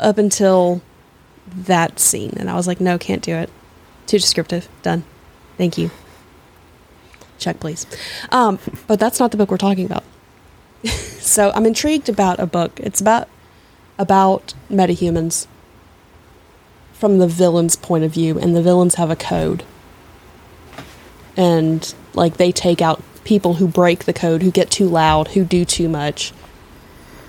up 0.00 0.16
until 0.16 0.80
that 1.54 2.00
scene, 2.00 2.32
and 2.38 2.48
I 2.48 2.54
was 2.54 2.66
like, 2.66 2.80
no, 2.80 2.96
can't 2.96 3.20
do 3.20 3.34
it. 3.34 3.50
Too 4.06 4.18
descriptive. 4.18 4.70
Done. 4.80 5.04
Thank 5.58 5.76
you. 5.76 5.90
Check, 7.38 7.60
please. 7.60 7.84
Um, 8.30 8.58
but 8.86 8.98
that's 8.98 9.20
not 9.20 9.32
the 9.32 9.36
book 9.36 9.50
we're 9.50 9.58
talking 9.58 9.84
about. 9.84 10.04
so 10.86 11.52
I'm 11.54 11.66
intrigued 11.66 12.08
about 12.08 12.40
a 12.40 12.46
book. 12.46 12.80
It's 12.80 13.02
about 13.02 13.28
about 13.98 14.54
metahumans 14.70 15.46
from 17.02 17.18
the 17.18 17.26
villain's 17.26 17.74
point 17.74 18.04
of 18.04 18.12
view, 18.12 18.38
and 18.38 18.54
the 18.54 18.62
villains 18.62 18.94
have 18.94 19.10
a 19.10 19.16
code. 19.16 19.64
And, 21.36 21.92
like, 22.14 22.36
they 22.36 22.52
take 22.52 22.80
out 22.80 23.02
people 23.24 23.54
who 23.54 23.66
break 23.66 24.04
the 24.04 24.12
code, 24.12 24.40
who 24.40 24.52
get 24.52 24.70
too 24.70 24.86
loud, 24.86 25.26
who 25.26 25.44
do 25.44 25.64
too 25.64 25.88
much, 25.88 26.32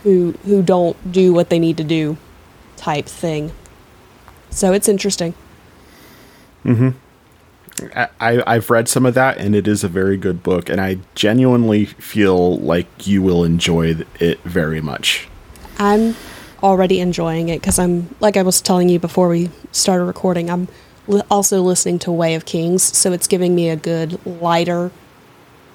who, 0.03 0.35
who 0.43 0.61
don't 0.61 1.11
do 1.11 1.33
what 1.33 1.49
they 1.49 1.57
need 1.57 1.77
to 1.77 1.83
do, 1.83 2.17
type 2.77 3.07
thing. 3.07 3.51
So 4.51 4.73
it's 4.73 4.87
interesting. 4.87 5.33
hmm. 6.61 6.89
I, 7.95 8.43
I've 8.45 8.69
read 8.69 8.87
some 8.87 9.07
of 9.07 9.15
that, 9.15 9.39
and 9.39 9.55
it 9.55 9.67
is 9.67 9.83
a 9.83 9.87
very 9.87 10.17
good 10.17 10.43
book, 10.43 10.69
and 10.69 10.79
I 10.79 10.99
genuinely 11.15 11.85
feel 11.85 12.57
like 12.57 13.07
you 13.07 13.23
will 13.23 13.43
enjoy 13.43 13.95
it 14.19 14.39
very 14.41 14.81
much. 14.81 15.27
I'm 15.79 16.15
already 16.63 16.99
enjoying 16.99 17.49
it 17.49 17.61
because 17.61 17.77
I'm, 17.77 18.15
like 18.19 18.37
I 18.37 18.41
was 18.41 18.61
telling 18.61 18.89
you 18.89 18.97
before 18.97 19.27
we 19.27 19.51
started 19.71 20.05
recording, 20.05 20.49
I'm 20.49 20.69
li- 21.07 21.21
also 21.29 21.61
listening 21.61 21.99
to 21.99 22.11
Way 22.11 22.33
of 22.33 22.45
Kings, 22.45 22.81
so 22.81 23.11
it's 23.11 23.27
giving 23.27 23.53
me 23.53 23.69
a 23.69 23.75
good, 23.75 24.25
lighter 24.25 24.91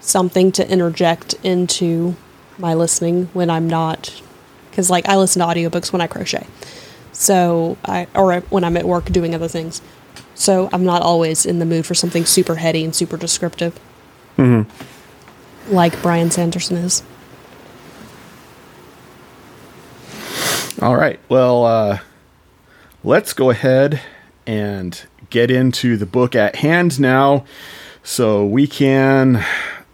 something 0.00 0.50
to 0.52 0.68
interject 0.70 1.34
into 1.44 2.16
my 2.58 2.74
listening 2.74 3.26
when 3.32 3.50
I'm 3.50 3.68
not 3.68 4.22
because 4.70 4.90
like 4.90 5.08
I 5.08 5.16
listen 5.16 5.40
to 5.40 5.46
audiobooks 5.46 5.92
when 5.92 6.00
I 6.00 6.06
crochet. 6.06 6.46
So 7.12 7.76
I 7.84 8.06
or 8.14 8.40
when 8.42 8.64
I'm 8.64 8.76
at 8.76 8.84
work 8.84 9.06
doing 9.06 9.34
other 9.34 9.48
things. 9.48 9.82
So 10.34 10.68
I'm 10.72 10.84
not 10.84 11.02
always 11.02 11.44
in 11.44 11.58
the 11.58 11.66
mood 11.66 11.84
for 11.84 11.94
something 11.94 12.24
super 12.24 12.54
heady 12.56 12.84
and 12.84 12.94
super 12.94 13.16
descriptive. 13.16 13.78
Mm-hmm. 14.36 15.74
Like 15.74 16.00
Brian 16.00 16.30
Sanderson 16.30 16.76
is. 16.76 17.02
All 20.80 20.94
right. 20.96 21.18
Well, 21.28 21.64
uh, 21.64 21.98
let's 23.02 23.32
go 23.32 23.50
ahead 23.50 24.00
and 24.46 25.00
get 25.28 25.50
into 25.50 25.96
the 25.96 26.06
book 26.06 26.36
at 26.36 26.56
hand 26.56 27.00
now 27.00 27.44
so 28.04 28.46
we 28.46 28.68
can 28.68 29.44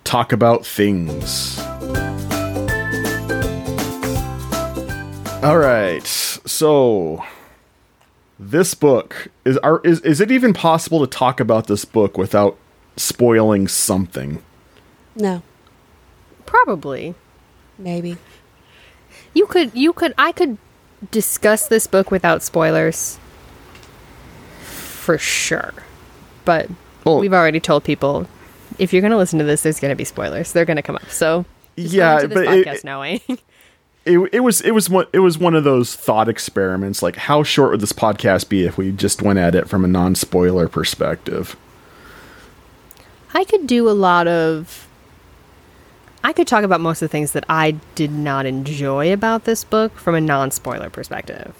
talk 0.04 0.30
about 0.32 0.66
things. 0.66 1.58
All 5.42 5.56
right. 5.58 6.02
So 6.04 7.24
this 8.38 8.74
book 8.74 9.28
is 9.46 9.56
are 9.58 9.80
is 9.84 10.00
is 10.02 10.20
it 10.20 10.30
even 10.30 10.52
possible 10.52 11.00
to 11.00 11.06
talk 11.06 11.40
about 11.40 11.66
this 11.66 11.86
book 11.86 12.18
without 12.18 12.58
spoiling 12.96 13.68
something? 13.68 14.42
No, 15.16 15.42
Probably. 16.44 17.14
maybe. 17.78 18.18
You 19.32 19.46
could 19.46 19.70
you 19.74 19.92
could 19.92 20.12
I 20.18 20.32
could 20.32 20.58
discuss 21.10 21.68
this 21.68 21.86
book 21.86 22.10
without 22.10 22.42
spoilers. 22.42 23.18
For 24.60 25.18
sure. 25.18 25.72
But 26.44 26.68
Well- 27.04 27.18
we've 27.20 27.34
already 27.34 27.60
told 27.60 27.84
people 27.84 28.26
if 28.78 28.92
you're 28.92 29.02
going 29.02 29.10
to 29.12 29.16
listen 29.18 29.38
to 29.38 29.44
this 29.44 29.62
there's 29.62 29.78
going 29.80 29.92
to 29.92 29.96
be 29.96 30.04
spoilers. 30.04 30.52
They're 30.52 30.64
going 30.64 30.76
to 30.76 30.82
come 30.82 30.96
up. 30.96 31.08
So 31.10 31.44
just 31.76 31.92
Yeah, 31.94 32.20
but 32.26 32.46
podcast 32.46 32.66
it- 32.76 32.84
knowing. 32.84 33.20
it, 34.04 34.18
it 34.32 34.40
was 34.40 34.60
it 34.62 34.72
was 34.72 34.88
one 34.90 35.06
it 35.12 35.20
was 35.20 35.38
one 35.38 35.54
of 35.54 35.64
those 35.64 35.94
thought 35.94 36.28
experiments 36.28 37.02
like 37.02 37.16
how 37.16 37.42
short 37.42 37.70
would 37.70 37.80
this 37.80 37.92
podcast 37.92 38.48
be 38.50 38.64
if 38.66 38.76
we 38.76 38.92
just 38.92 39.22
went 39.22 39.38
at 39.38 39.54
it 39.54 39.66
from 39.68 39.82
a 39.84 39.88
non-spoiler 39.88 40.68
perspective 40.68 41.56
I 43.36 43.44
could 43.44 43.66
do 43.66 43.88
a 43.88 43.92
lot 43.92 44.28
of. 44.28 44.83
I 46.24 46.32
could 46.32 46.46
talk 46.46 46.64
about 46.64 46.80
most 46.80 47.02
of 47.02 47.10
the 47.10 47.12
things 47.12 47.32
that 47.32 47.44
I 47.50 47.72
did 47.94 48.10
not 48.10 48.46
enjoy 48.46 49.12
about 49.12 49.44
this 49.44 49.62
book 49.62 49.96
from 49.98 50.14
a 50.14 50.20
non 50.20 50.50
spoiler 50.50 50.88
perspective. 50.90 51.54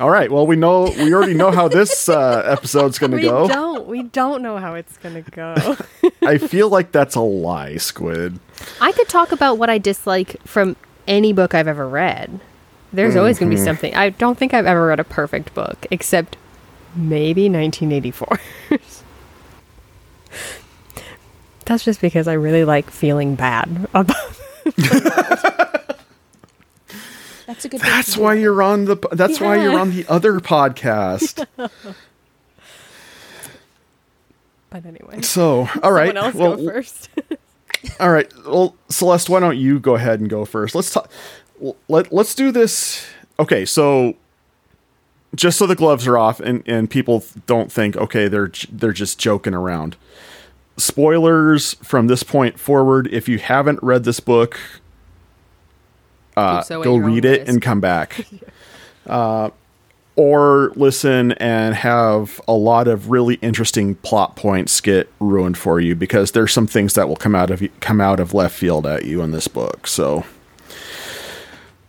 all 0.00 0.10
right 0.10 0.30
well 0.30 0.46
we 0.46 0.54
know 0.56 0.92
we 0.98 1.14
already 1.14 1.32
know 1.34 1.50
how 1.50 1.68
this 1.68 2.08
uh, 2.08 2.42
episode's 2.44 2.98
gonna 2.98 3.20
go. 3.20 3.42
We 3.42 3.48
don't. 3.48 3.86
We 3.86 4.02
don't 4.02 4.42
know 4.42 4.58
how 4.58 4.74
it's 4.74 4.96
going 4.98 5.22
to 5.22 5.30
go. 5.30 5.76
i 6.22 6.36
feel 6.36 6.68
like 6.68 6.92
that's 6.92 7.14
a 7.14 7.20
lie 7.20 7.76
squid 7.76 8.38
I 8.80 8.92
could 8.92 9.08
talk 9.08 9.32
about 9.32 9.56
what 9.56 9.70
I 9.70 9.78
dislike 9.78 10.36
from 10.44 10.76
any 11.06 11.32
book 11.32 11.54
I've 11.54 11.68
ever 11.68 11.88
read. 11.88 12.40
There's 12.92 13.16
always 13.16 13.38
going 13.38 13.50
to 13.50 13.56
be 13.56 13.62
something. 13.62 13.94
I 13.94 14.10
don't 14.10 14.36
think 14.36 14.52
I've 14.54 14.66
ever 14.66 14.86
read 14.86 14.98
a 14.98 15.04
perfect 15.04 15.54
book, 15.54 15.86
except 15.90 16.36
maybe 16.96 17.48
1984. 17.48 18.40
That's 21.68 21.84
just 21.84 22.00
because 22.00 22.26
I 22.26 22.32
really 22.32 22.64
like 22.64 22.90
feeling 22.90 23.34
bad 23.34 23.86
about. 23.92 24.16
That's 27.46 27.64
a 27.64 27.68
good. 27.70 27.80
that's 27.80 28.10
to 28.10 28.16
do. 28.16 28.22
why 28.22 28.34
you're 28.34 28.62
on 28.62 28.84
the 28.84 28.96
that's 29.12 29.40
why 29.40 29.56
you're 29.56 29.78
on 29.78 29.90
the 29.90 30.04
other 30.06 30.38
podcast 30.38 31.46
But 34.70 34.84
anyway, 34.84 35.22
so 35.22 35.68
all 35.82 35.92
right 35.92 36.08
someone 36.08 36.24
else 36.24 36.34
well 36.34 36.56
go 36.56 36.64
first. 36.66 37.08
All 38.00 38.10
right. 38.10 38.30
Well, 38.44 38.74
Celeste, 38.88 39.28
why 39.30 39.38
don't 39.40 39.56
you 39.56 39.78
go 39.78 39.94
ahead 39.94 40.18
and 40.20 40.28
go 40.28 40.44
first? 40.44 40.74
Let's 40.74 40.90
talk. 40.92 41.08
Let 41.88 42.12
Let's 42.12 42.34
do 42.34 42.50
this. 42.50 43.06
Okay, 43.38 43.64
so 43.64 44.14
just 45.34 45.58
so 45.58 45.66
the 45.66 45.76
gloves 45.76 46.06
are 46.06 46.18
off 46.18 46.40
and 46.40 46.62
and 46.66 46.90
people 46.90 47.24
don't 47.46 47.70
think 47.70 47.96
okay 47.96 48.26
they're 48.28 48.50
they're 48.70 48.92
just 48.92 49.18
joking 49.18 49.54
around. 49.54 49.96
Spoilers 50.78 51.74
from 51.74 52.06
this 52.06 52.22
point 52.22 52.58
forward. 52.58 53.08
If 53.12 53.28
you 53.28 53.38
haven't 53.38 53.82
read 53.82 54.04
this 54.04 54.20
book, 54.20 54.58
uh, 56.36 56.62
so 56.62 56.82
go 56.82 56.96
read 56.96 57.24
it 57.24 57.40
risk. 57.40 57.52
and 57.52 57.62
come 57.62 57.80
back. 57.80 58.26
uh, 59.06 59.50
or 60.16 60.72
listen 60.74 61.32
and 61.32 61.74
have 61.76 62.40
a 62.48 62.52
lot 62.52 62.88
of 62.88 63.10
really 63.10 63.36
interesting 63.36 63.94
plot 63.96 64.34
points 64.34 64.80
get 64.80 65.08
ruined 65.20 65.56
for 65.56 65.78
you 65.78 65.94
because 65.94 66.32
there's 66.32 66.52
some 66.52 66.66
things 66.66 66.94
that 66.94 67.08
will 67.08 67.16
come 67.16 67.34
out 67.34 67.50
of 67.50 67.62
come 67.80 68.00
out 68.00 68.18
of 68.18 68.34
left 68.34 68.54
field 68.56 68.86
at 68.86 69.04
you 69.04 69.22
in 69.22 69.30
this 69.30 69.46
book. 69.46 69.86
So 69.86 70.24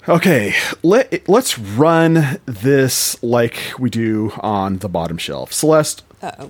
Okay, 0.10 0.56
let 0.82 1.30
let's 1.30 1.60
run 1.60 2.40
this 2.46 3.22
like 3.22 3.60
we 3.78 3.92
do 3.92 4.32
on 4.40 4.78
the 4.78 4.90
bottom 4.90 5.20
shelf. 5.20 5.54
Celeste, 5.54 6.04
Uh-oh. 6.22 6.50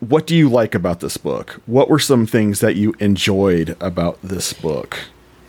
What 0.00 0.26
do 0.26 0.34
you 0.34 0.48
like 0.48 0.74
about 0.74 1.00
this 1.00 1.16
book? 1.16 1.60
What 1.66 1.88
were 1.88 1.98
some 1.98 2.26
things 2.26 2.60
that 2.60 2.76
you 2.76 2.94
enjoyed 2.98 3.76
about 3.80 4.18
this 4.22 4.52
book? 4.52 4.98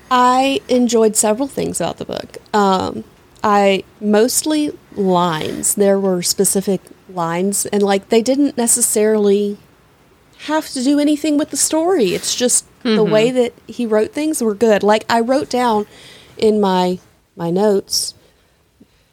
I 0.10 0.62
enjoyed 0.68 1.16
several 1.16 1.48
things 1.48 1.80
about 1.80 1.98
the 1.98 2.06
book. 2.06 2.38
Um, 2.54 3.06
I 3.44 3.84
mostly 4.00 4.78
lines. 4.96 5.76
There 5.76 6.00
were 6.00 6.22
specific 6.22 6.82
lines, 7.10 7.66
and 7.68 7.82
like 7.82 8.10
they 8.10 8.22
didn't 8.22 8.58
necessarily 8.58 9.58
have 10.46 10.70
to 10.70 10.84
do 10.84 11.00
anything 11.00 11.38
with 11.38 11.52
the 11.52 11.58
story. 11.58 12.14
It's 12.14 12.36
just 12.36 12.66
the 12.84 13.04
way 13.04 13.30
that 13.32 13.54
he 13.68 13.86
wrote 13.86 14.12
things 14.12 14.42
were 14.42 14.56
good. 14.56 14.84
Like 14.84 15.06
I 15.10 15.22
wrote 15.22 15.50
down 15.50 15.86
in 16.38 16.60
my 16.60 17.00
my 17.36 17.52
notes 17.52 18.16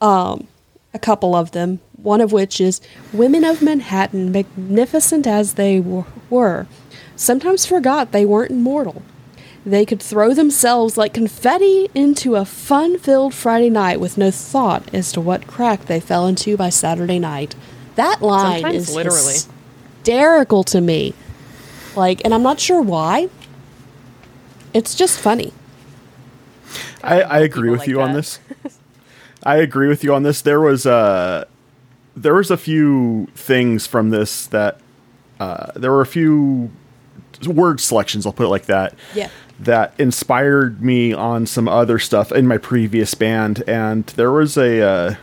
um, 0.00 0.49
a 0.95 0.99
couple 0.99 1.35
of 1.35 1.52
them. 1.52 1.80
One 2.02 2.21
of 2.21 2.31
which 2.33 2.61
is 2.61 2.81
women 3.12 3.45
of 3.45 3.61
Manhattan, 3.61 4.31
magnificent 4.31 5.26
as 5.26 5.55
they 5.55 5.78
w- 5.78 6.05
were, 6.31 6.67
sometimes 7.17 7.67
forgot 7.67 8.12
they 8.12 8.25
weren't 8.25 8.52
immortal. 8.52 9.02
They 9.67 9.85
could 9.85 10.00
throw 10.00 10.33
themselves 10.33 10.97
like 10.97 11.12
confetti 11.12 11.90
into 11.95 12.37
a 12.37 12.45
fun 12.45 12.99
filled 12.99 13.35
Friday 13.35 13.69
night 13.69 14.00
with 14.00 14.17
no 14.17 14.31
thought 14.31 14.88
as 14.95 15.11
to 15.12 15.21
what 15.21 15.47
crack 15.49 15.87
they 15.87 15.99
fell 16.00 16.26
into 16.26 16.57
by 16.57 16.69
Saturday 16.71 17.19
night. 17.19 17.55
That 17.97 18.23
line 18.23 18.62
Sometimes 18.62 18.88
is 18.88 18.95
literally. 18.95 19.33
hysterical 20.05 20.62
to 20.64 20.81
me. 20.81 21.14
Like, 21.97 22.23
and 22.25 22.33
I'm 22.33 22.45
not 22.45 22.61
sure 22.61 22.81
why. 22.81 23.28
It's 24.73 24.95
just 24.95 25.19
funny. 25.19 25.52
I, 27.02 27.23
I 27.23 27.38
agree 27.40 27.71
with 27.71 27.81
like 27.81 27.88
you 27.88 28.00
on 28.00 28.12
this. 28.12 28.38
I 29.43 29.57
agree 29.57 29.88
with 29.88 30.05
you 30.05 30.14
on 30.14 30.23
this. 30.23 30.40
There 30.43 30.61
was 30.61 30.87
uh 30.87 31.45
there 32.23 32.35
was 32.35 32.51
a 32.51 32.57
few 32.57 33.29
things 33.35 33.87
from 33.87 34.11
this 34.11 34.47
that 34.49 34.81
uh, 35.41 35.71
there 35.77 35.93
were 35.93 36.01
a 36.01 36.07
few 36.07 36.71
word 37.47 37.81
selections. 37.81 38.27
I'll 38.27 38.33
put 38.33 38.47
it 38.47 38.51
like 38.51 38.67
that. 38.67 38.95
Yeah. 39.15 39.31
That 39.61 39.93
inspired 39.99 40.83
me 40.83 41.13
on 41.13 41.47
some 41.47 41.69
other 41.69 41.99
stuff 41.99 42.31
in 42.33 42.47
my 42.47 42.59
previous 42.59 43.15
band, 43.15 43.63
and 43.67 44.05
there 44.17 44.31
was 44.31 44.57
a 44.57 44.81
uh, 44.81 45.15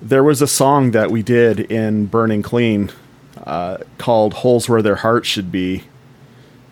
there 0.00 0.24
was 0.24 0.40
a 0.42 0.46
song 0.46 0.92
that 0.92 1.10
we 1.10 1.22
did 1.22 1.60
in 1.60 2.06
Burning 2.06 2.42
Clean 2.42 2.90
uh, 3.44 3.78
called 3.98 4.34
"Holes 4.34 4.68
Where 4.68 4.82
Their 4.82 4.96
Hearts 4.96 5.28
Should 5.28 5.52
Be," 5.52 5.84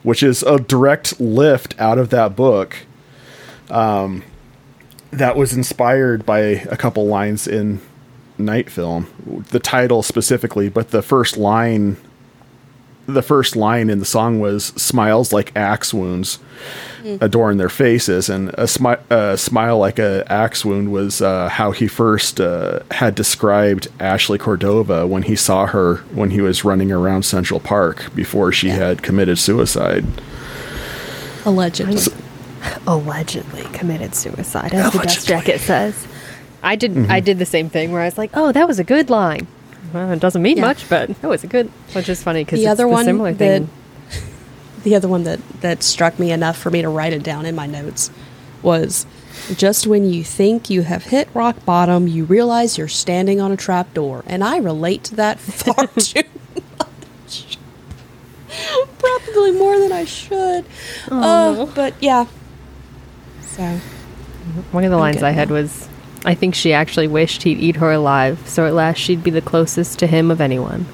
which 0.03 0.23
is 0.23 0.43
a 0.43 0.59
direct 0.59 1.21
lift 1.21 1.79
out 1.79 1.99
of 1.99 2.11
that 2.11 2.35
book 2.35 2.87
Um, 3.71 4.23
that 5.11 5.37
was 5.37 5.53
inspired 5.53 6.25
by 6.27 6.39
a 6.39 6.77
couple 6.77 7.07
lines 7.07 7.47
in 7.47 7.81
Night 8.39 8.71
Film. 8.71 9.07
The 9.51 9.61
title 9.61 10.03
specifically, 10.03 10.69
but 10.69 10.91
the 10.91 11.03
first 11.03 11.37
line 11.37 11.97
the 13.07 13.23
first 13.23 13.55
line 13.55 13.91
in 13.91 13.99
the 13.99 14.05
song 14.07 14.41
was 14.41 14.67
smiles 14.67 15.31
like 15.31 15.55
axe 15.55 15.93
wounds 15.93 16.39
adorn 17.21 17.59
their 17.59 17.69
faces 17.69 18.31
and 18.31 18.49
a, 18.51 18.63
smi- 18.63 18.99
a 19.11 19.37
smile 19.37 19.77
like 19.79 19.99
a 19.99 20.25
axe 20.33 20.65
wound 20.65 20.91
was 20.91 21.21
uh, 21.21 21.51
how 21.51 21.71
he 21.71 21.87
first 21.87 22.41
uh, 22.41 22.81
had 22.93 23.15
described 23.15 23.89
ashley 24.01 24.39
cordova 24.39 25.07
when 25.07 25.25
he 25.25 25.37
saw 25.37 25.67
her 25.67 25.97
when 26.15 26.31
he 26.31 26.41
was 26.41 26.65
running 26.65 26.91
around 26.91 27.25
central 27.25 27.61
park 27.61 28.11
before 28.15 28.51
she 28.51 28.71
had 28.71 29.03
committed 29.03 29.39
suicide 29.39 30.03
Allegedly. 31.45 32.01
allegedly 32.87 33.65
committed 33.75 34.15
suicide, 34.15 34.73
as 34.73 34.93
the 34.93 34.99
dust 35.01 35.27
jacket 35.29 35.61
says. 35.61 36.07
I 36.65 36.77
did. 36.77 36.93
Mm-hmm. 36.93 37.11
I 37.13 37.21
did 37.21 37.39
the 37.39 37.47
same 37.47 37.69
thing 37.69 37.93
where 37.93 38.01
I 38.03 38.07
was 38.07 38.19
like, 38.19 38.31
"Oh, 38.35 38.53
that 38.53 38.67
was 38.67 38.79
a 38.79 38.85
good 38.85 39.11
line." 39.11 39.47
Well, 39.93 40.11
it 40.11 40.19
doesn't 40.21 40.43
mean 40.43 40.57
Yeah. 40.57 40.65
much, 40.65 40.89
but 40.89 41.09
that 41.21 41.29
was 41.29 41.45
a 41.45 41.47
good. 41.47 41.69
Which 41.93 42.09
is 42.09 42.23
funny 42.23 42.45
because 42.45 42.59
the 42.61 42.65
it's 42.67 42.73
other 42.73 42.85
the 42.85 42.89
one 42.89 43.05
similar 43.05 43.33
that 43.33 43.39
thing. 43.39 43.69
the 44.83 44.97
other 44.97 45.09
one 45.09 45.25
that 45.25 45.41
that 45.61 45.83
struck 45.83 46.19
me 46.19 46.33
enough 46.33 46.57
for 46.59 46.71
me 46.71 46.83
to 46.83 46.89
write 46.89 47.13
it 47.13 47.23
down 47.23 47.47
in 47.47 47.55
my 47.55 47.67
notes 47.67 48.11
was 48.63 49.07
just 49.57 49.87
when 49.87 50.11
you 50.11 50.25
think 50.25 50.71
you 50.71 50.83
have 50.83 51.05
hit 51.05 51.29
rock 51.35 51.65
bottom 51.67 52.07
you 52.09 52.25
realize 52.25 52.79
you're 52.79 52.89
standing 52.89 53.41
on 53.41 53.53
a 53.53 53.57
trap 53.57 53.93
door 53.93 54.23
and 54.27 54.43
i 54.43 54.57
relate 54.57 55.05
to 55.05 55.15
that 55.15 55.39
far 55.41 55.87
too 55.99 56.23
much 56.79 57.59
probably 58.99 59.53
more 59.53 59.79
than 59.79 59.93
I 59.93 60.05
should. 60.05 60.65
Oh, 61.11 61.71
but 61.75 61.95
yeah. 62.01 62.27
So 63.43 63.63
One 64.73 64.85
of 64.85 64.91
the 64.91 64.97
lines 64.97 65.23
I 65.23 65.31
had 65.31 65.51
was, 65.51 65.89
"I 66.25 66.35
think 66.35 66.55
she 66.55 66.73
actually 66.73 67.09
wished 67.09 67.43
he'd 67.43 67.59
eat 67.59 67.77
her 67.77 67.91
alive, 67.93 68.39
so 68.47 68.67
at 68.67 68.75
last 68.75 68.99
she'd 68.99 69.23
be 69.23 69.31
the 69.31 69.41
closest 69.43 69.99
to 70.01 70.07
him 70.07 70.31
of 70.31 70.41
anyone." 70.41 70.87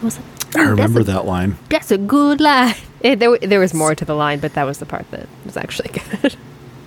I 0.00 0.04
was 0.04 0.18
like, 0.18 0.56
I 0.56 0.62
remember 0.68 1.00
a, 1.00 1.04
that 1.04 1.24
line. 1.26 1.56
That's 1.68 1.90
a 1.90 1.98
good 1.98 2.40
line. 2.40 2.74
It, 3.02 3.18
there, 3.18 3.36
there 3.36 3.58
was 3.58 3.74
more 3.74 3.96
to 3.96 4.04
the 4.04 4.14
line, 4.14 4.38
but 4.38 4.54
that 4.54 4.62
was 4.62 4.78
the 4.78 4.86
part 4.86 5.10
that 5.10 5.26
was 5.44 5.56
actually 5.56 5.90
good. 6.22 6.36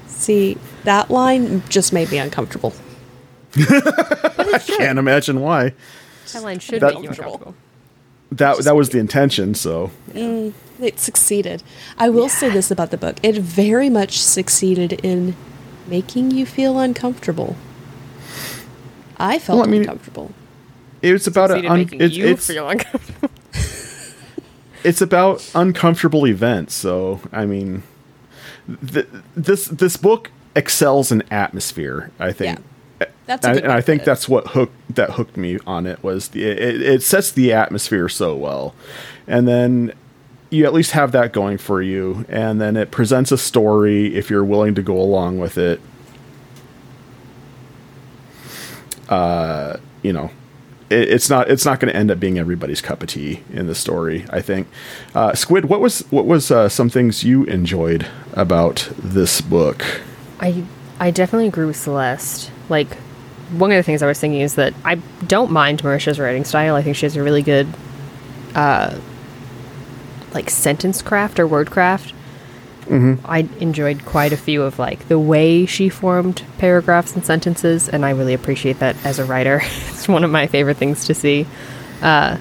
see, 0.07 0.57
that 0.85 1.09
line 1.12 1.62
just 1.67 1.91
made 1.91 2.09
me 2.09 2.19
uncomfortable. 2.19 2.74
I 3.57 4.62
can't 4.65 4.97
imagine 4.97 5.41
why. 5.41 5.74
that 6.31 6.41
line 6.43 6.59
should 6.59 6.79
That- 6.81 6.93
make 6.93 7.03
you 7.03 7.09
uncomfortable. 7.09 7.55
That 8.31 8.63
that 8.63 8.75
was 8.77 8.89
the 8.91 9.00
intention. 9.00 9.55
So 9.55 9.91
mm, 10.12 10.53
It 10.79 11.00
succeeded. 11.00 11.63
I 11.97 12.07
will 12.09 12.29
say 12.29 12.50
this 12.50 12.71
about 12.71 12.91
the 12.91 12.97
book. 12.97 13.17
It 13.21 13.35
very 13.35 13.89
much 13.89 14.19
succeeded 14.21 14.93
in 15.03 15.35
making 15.88 16.32
you 16.32 16.46
feel 16.46 16.80
uncomfortable. 16.80 17.56
I 19.18 19.39
felt 19.39 19.60
Well, 19.60 19.68
I 19.68 19.72
mean, 19.72 19.82
uncomfortable. 19.82 20.32
it's 21.01 21.27
about 21.27 21.50
Succeeded 21.50 21.72
un- 21.72 21.80
making 21.80 22.01
it's, 22.01 22.15
you 22.15 22.27
it's, 22.27 22.48
feel 22.48 22.70
uncomfortable. 22.70 23.30
it's 24.84 25.01
about 25.01 25.50
uncomfortable 25.56 26.27
events. 26.27 26.74
So 26.74 27.22
I 27.32 27.46
mean, 27.46 27.84
th- 28.92 29.08
this 29.36 29.65
this 29.68 29.98
book 29.98 30.32
excels 30.56 31.12
in 31.12 31.24
atmosphere. 31.32 32.12
I 32.20 32.32
think. 32.32 32.60
That's 33.27 33.46
and, 33.46 33.58
and 33.60 33.72
I 33.72 33.82
think 33.82 34.04
that's 34.04 34.30
what 34.30 34.50
hooked 34.50 34.96
that 34.96 35.12
hooked 35.12 35.36
me 35.36 35.58
on 35.65 35.88
it 35.88 36.04
was 36.04 36.30
the 36.30 36.44
it, 36.46 36.82
it 36.82 37.04
sets 37.04 37.32
the 37.32 37.54
atmosphere 37.54 38.08
so 38.08 38.36
well, 38.36 38.75
and 39.27 39.48
then 39.48 39.94
you 40.49 40.65
at 40.65 40.73
least 40.73 40.91
have 40.91 41.11
that 41.13 41.33
going 41.33 41.57
for 41.57 41.81
you, 41.81 42.25
and 42.29 42.61
then 42.61 42.77
it 42.77 42.91
presents 42.91 43.31
a 43.31 43.37
story 43.37 44.15
if 44.15 44.29
you're 44.29 44.43
willing 44.43 44.75
to 44.75 44.81
go 44.81 44.99
along 44.99 45.39
with 45.39 45.57
it. 45.57 45.81
Uh, 49.09 49.77
you 50.01 50.13
know, 50.13 50.31
it, 50.89 51.09
it's 51.09 51.29
not 51.29 51.49
it's 51.49 51.65
not 51.65 51.79
going 51.79 51.91
to 51.91 51.97
end 51.97 52.11
up 52.11 52.19
being 52.19 52.37
everybody's 52.37 52.81
cup 52.81 53.01
of 53.01 53.09
tea 53.09 53.43
in 53.51 53.67
the 53.67 53.75
story. 53.75 54.25
I 54.29 54.41
think. 54.41 54.67
Uh, 55.13 55.33
Squid, 55.33 55.65
what 55.65 55.81
was 55.81 56.01
what 56.11 56.25
was 56.25 56.51
uh, 56.51 56.69
some 56.69 56.89
things 56.89 57.23
you 57.23 57.43
enjoyed 57.45 58.07
about 58.33 58.89
this 58.97 59.41
book? 59.41 59.83
I 60.39 60.63
I 60.99 61.11
definitely 61.11 61.47
agree 61.47 61.65
with 61.65 61.77
Celeste. 61.77 62.51
Like 62.69 62.95
one 63.51 63.71
of 63.71 63.77
the 63.77 63.83
things 63.83 64.01
I 64.01 64.07
was 64.07 64.19
thinking 64.19 64.41
is 64.41 64.55
that 64.55 64.73
I 64.83 64.95
don't 65.27 65.51
mind 65.51 65.81
Marisha's 65.83 66.19
writing 66.19 66.45
style. 66.45 66.75
I 66.75 66.81
think 66.81 66.95
she 66.95 67.05
has 67.05 67.15
a 67.15 67.23
really 67.23 67.41
good 67.41 67.67
uh 68.53 68.97
like 70.36 70.50
sentence 70.51 71.01
craft 71.01 71.39
or 71.39 71.48
word 71.48 71.72
craft. 71.72 72.13
I 73.25 73.50
enjoyed 73.60 74.06
quite 74.06 74.32
a 74.32 74.38
few 74.38 74.62
of 74.62 74.77
like 74.77 75.08
the 75.08 75.18
way 75.18 75.65
she 75.65 75.89
formed 75.89 76.44
paragraphs 76.60 77.15
and 77.15 77.25
sentences, 77.25 77.89
and 77.89 78.06
I 78.06 78.12
really 78.12 78.36
appreciate 78.36 78.77
that 78.80 78.96
as 79.04 79.18
a 79.18 79.25
writer. 79.25 79.62
it's 79.63 80.08
one 80.08 80.24
of 80.24 80.30
my 80.30 80.46
favorite 80.46 80.77
things 80.77 81.06
to 81.06 81.15
see. 81.15 81.48
Uh, 82.04 82.38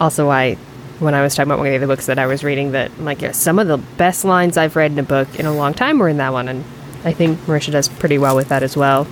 also, 0.00 0.30
I 0.30 0.54
when 1.00 1.14
I 1.14 1.22
was 1.22 1.34
talking 1.34 1.50
about 1.50 1.58
one 1.58 1.66
of 1.66 1.72
the 1.72 1.76
other 1.76 1.86
books 1.86 2.06
that 2.06 2.18
I 2.18 2.26
was 2.26 2.42
reading, 2.42 2.72
that 2.72 2.98
like 2.98 3.20
yeah, 3.20 3.32
some 3.32 3.58
of 3.58 3.68
the 3.68 3.76
best 3.76 4.24
lines 4.24 4.56
I've 4.56 4.76
read 4.76 4.92
in 4.92 4.98
a 4.98 5.02
book 5.02 5.38
in 5.38 5.44
a 5.44 5.52
long 5.52 5.74
time 5.74 5.98
were 5.98 6.08
in 6.08 6.16
that 6.16 6.32
one, 6.32 6.48
and 6.48 6.64
I 7.04 7.12
think 7.12 7.38
Marisha 7.40 7.72
does 7.72 7.88
pretty 7.88 8.16
well 8.16 8.36
with 8.36 8.48
that 8.48 8.62
as 8.62 8.76
well. 8.76 9.06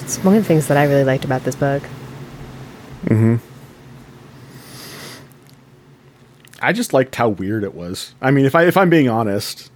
It's 0.00 0.18
one 0.18 0.34
of 0.36 0.42
the 0.42 0.48
things 0.48 0.68
that 0.68 0.76
I 0.76 0.84
really 0.84 1.04
liked 1.04 1.24
about 1.24 1.44
this 1.44 1.54
book. 1.54 1.82
I 6.62 6.72
just 6.72 6.92
liked 6.92 7.16
how 7.16 7.28
weird 7.28 7.64
it 7.64 7.74
was. 7.74 8.14
I 8.20 8.30
mean, 8.30 8.46
if 8.46 8.54
I 8.54 8.64
if 8.64 8.76
I'm 8.76 8.88
being 8.88 9.08
honest, 9.08 9.70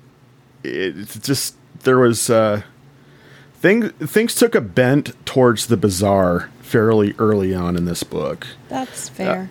it, 0.63 0.97
it's 0.97 1.19
just 1.19 1.57
there 1.81 1.99
was 1.99 2.31
uh, 2.31 2.63
thing 3.55 3.91
things 3.91 4.35
took 4.35 4.55
a 4.55 4.61
bent 4.61 5.13
towards 5.27 5.67
the 5.67 5.77
bizarre 5.77 6.51
fairly 6.61 7.15
early 7.19 7.55
on 7.55 7.77
in 7.77 7.85
this 7.85 8.03
book. 8.03 8.47
That's 8.69 9.09
fair. 9.09 9.51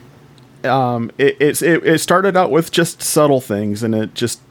Um, 0.64 1.12
it, 1.18 1.38
it's 1.40 1.62
it, 1.62 1.86
it 1.86 2.00
started 2.00 2.36
out 2.36 2.52
with 2.52 2.72
just 2.72 3.02
subtle 3.02 3.42
things, 3.42 3.84
and 3.84 3.94
it 3.94 4.14
just 4.14 4.42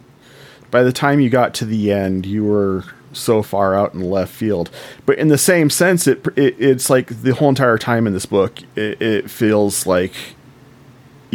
by 0.70 0.82
the 0.82 0.92
time 0.92 1.20
you 1.20 1.30
got 1.30 1.54
to 1.54 1.64
the 1.64 1.92
end, 1.92 2.26
you 2.26 2.44
were 2.44 2.84
so 3.12 3.42
far 3.42 3.74
out 3.74 3.94
in 3.94 4.00
left 4.00 4.32
field. 4.32 4.70
But 5.06 5.18
in 5.18 5.28
the 5.28 5.38
same 5.38 5.70
sense, 5.70 6.06
it, 6.06 6.26
it 6.36 6.56
it's 6.58 6.90
like 6.90 7.22
the 7.22 7.34
whole 7.34 7.48
entire 7.48 7.78
time 7.78 8.06
in 8.06 8.12
this 8.12 8.26
book, 8.26 8.60
it, 8.76 9.00
it 9.00 9.30
feels 9.30 9.86
like 9.86 10.12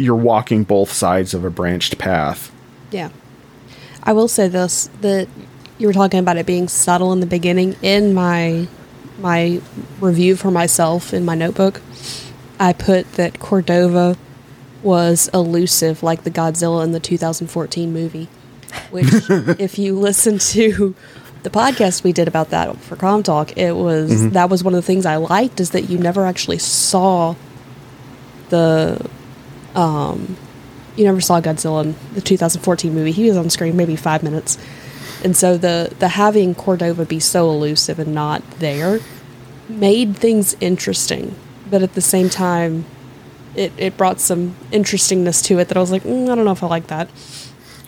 you're 0.00 0.16
walking 0.16 0.64
both 0.64 0.90
sides 0.90 1.34
of 1.34 1.44
a 1.44 1.50
branched 1.50 1.98
path. 1.98 2.50
Yeah. 2.90 3.10
I 4.02 4.12
will 4.12 4.28
say 4.28 4.48
this 4.48 4.88
that 5.02 5.28
you 5.78 5.86
were 5.86 5.92
talking 5.92 6.20
about 6.20 6.36
it 6.36 6.46
being 6.46 6.68
subtle 6.68 7.12
in 7.12 7.20
the 7.20 7.26
beginning. 7.26 7.76
In 7.82 8.14
my 8.14 8.66
my 9.18 9.60
review 10.00 10.36
for 10.36 10.50
myself 10.50 11.12
in 11.12 11.24
my 11.24 11.34
notebook, 11.34 11.80
I 12.58 12.72
put 12.72 13.12
that 13.12 13.38
Cordova 13.38 14.16
was 14.82 15.28
elusive 15.34 16.02
like 16.02 16.24
the 16.24 16.30
Godzilla 16.30 16.82
in 16.82 16.92
the 16.92 17.00
2014 17.00 17.92
movie. 17.92 18.28
Which 18.90 19.08
if 19.60 19.78
you 19.78 19.98
listen 19.98 20.38
to 20.38 20.94
the 21.42 21.50
podcast 21.50 22.02
we 22.02 22.12
did 22.12 22.28
about 22.28 22.50
that 22.50 22.76
for 22.78 22.96
Com 22.96 23.22
Talk, 23.22 23.56
it 23.56 23.72
was 23.72 24.10
mm-hmm. 24.10 24.30
that 24.30 24.48
was 24.48 24.64
one 24.64 24.74
of 24.74 24.78
the 24.78 24.86
things 24.86 25.04
I 25.04 25.16
liked 25.16 25.60
is 25.60 25.70
that 25.70 25.90
you 25.90 25.98
never 25.98 26.24
actually 26.24 26.58
saw 26.58 27.34
the 28.48 29.08
you 29.74 31.04
never 31.04 31.20
saw 31.20 31.40
Godzilla 31.40 31.84
in 31.84 31.94
the 32.14 32.20
2014 32.20 32.94
movie. 32.94 33.12
He 33.12 33.28
was 33.28 33.36
on 33.36 33.50
screen 33.50 33.76
maybe 33.76 33.96
five 33.96 34.22
minutes, 34.22 34.58
and 35.24 35.36
so 35.36 35.56
the 35.56 35.94
the 35.98 36.08
having 36.08 36.54
Cordova 36.54 37.04
be 37.04 37.20
so 37.20 37.50
elusive 37.50 37.98
and 37.98 38.14
not 38.14 38.42
there 38.58 39.00
made 39.68 40.16
things 40.16 40.56
interesting, 40.60 41.34
but 41.70 41.82
at 41.82 41.94
the 41.94 42.00
same 42.00 42.28
time, 42.28 42.84
it 43.54 43.72
it 43.76 43.96
brought 43.96 44.20
some 44.20 44.56
interestingness 44.72 45.42
to 45.42 45.58
it 45.58 45.68
that 45.68 45.76
I 45.76 45.80
was 45.80 45.90
like, 45.90 46.02
mm, 46.02 46.30
I 46.30 46.34
don't 46.34 46.44
know 46.44 46.52
if 46.52 46.62
I 46.62 46.66
like 46.66 46.88
that. 46.88 47.08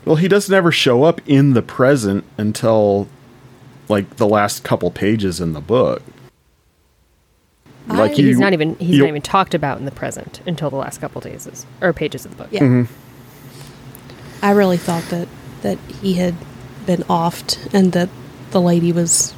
Well, 0.05 0.17
he 0.17 0.29
doesn't 0.29 0.53
ever 0.53 0.73
show 0.73 1.05
up 1.05 1.21
in 1.27 1.53
the 1.53 1.63
present 1.63 2.25
until 2.37 3.09
like 3.89 4.17
the 4.17 4.27
last 4.27 4.65
couple 4.65 4.91
pages 4.91 5.41
in 5.41 5.53
the 5.53 5.61
book. 5.61 6.03
Like 7.89 8.13
I- 8.13 8.15
you- 8.15 8.27
He's 8.29 8.39
not 8.39 8.53
even 8.53 8.77
he's 8.77 8.97
you- 8.97 9.03
not 9.03 9.09
even 9.09 9.23
talked 9.23 9.55
about 9.55 9.79
in 9.79 9.85
the 9.85 9.91
present 9.91 10.41
until 10.47 10.71
the 10.71 10.77
last 10.77 11.01
couple 11.01 11.21
days 11.21 11.67
or 11.81 11.93
pages 11.93 12.25
of 12.25 12.31
the 12.33 12.37
book. 12.45 12.49
Yeah, 12.53 12.85
I 14.43 14.51
really 14.51 14.77
thought 14.77 15.05
that 15.11 15.29
that 15.63 15.79
he 16.01 16.15
had 16.15 16.35
been 16.87 17.03
offed 17.05 17.73
and 17.73 17.93
that 17.93 18.09
the 18.51 18.61
lady 18.61 18.93
was 18.93 19.35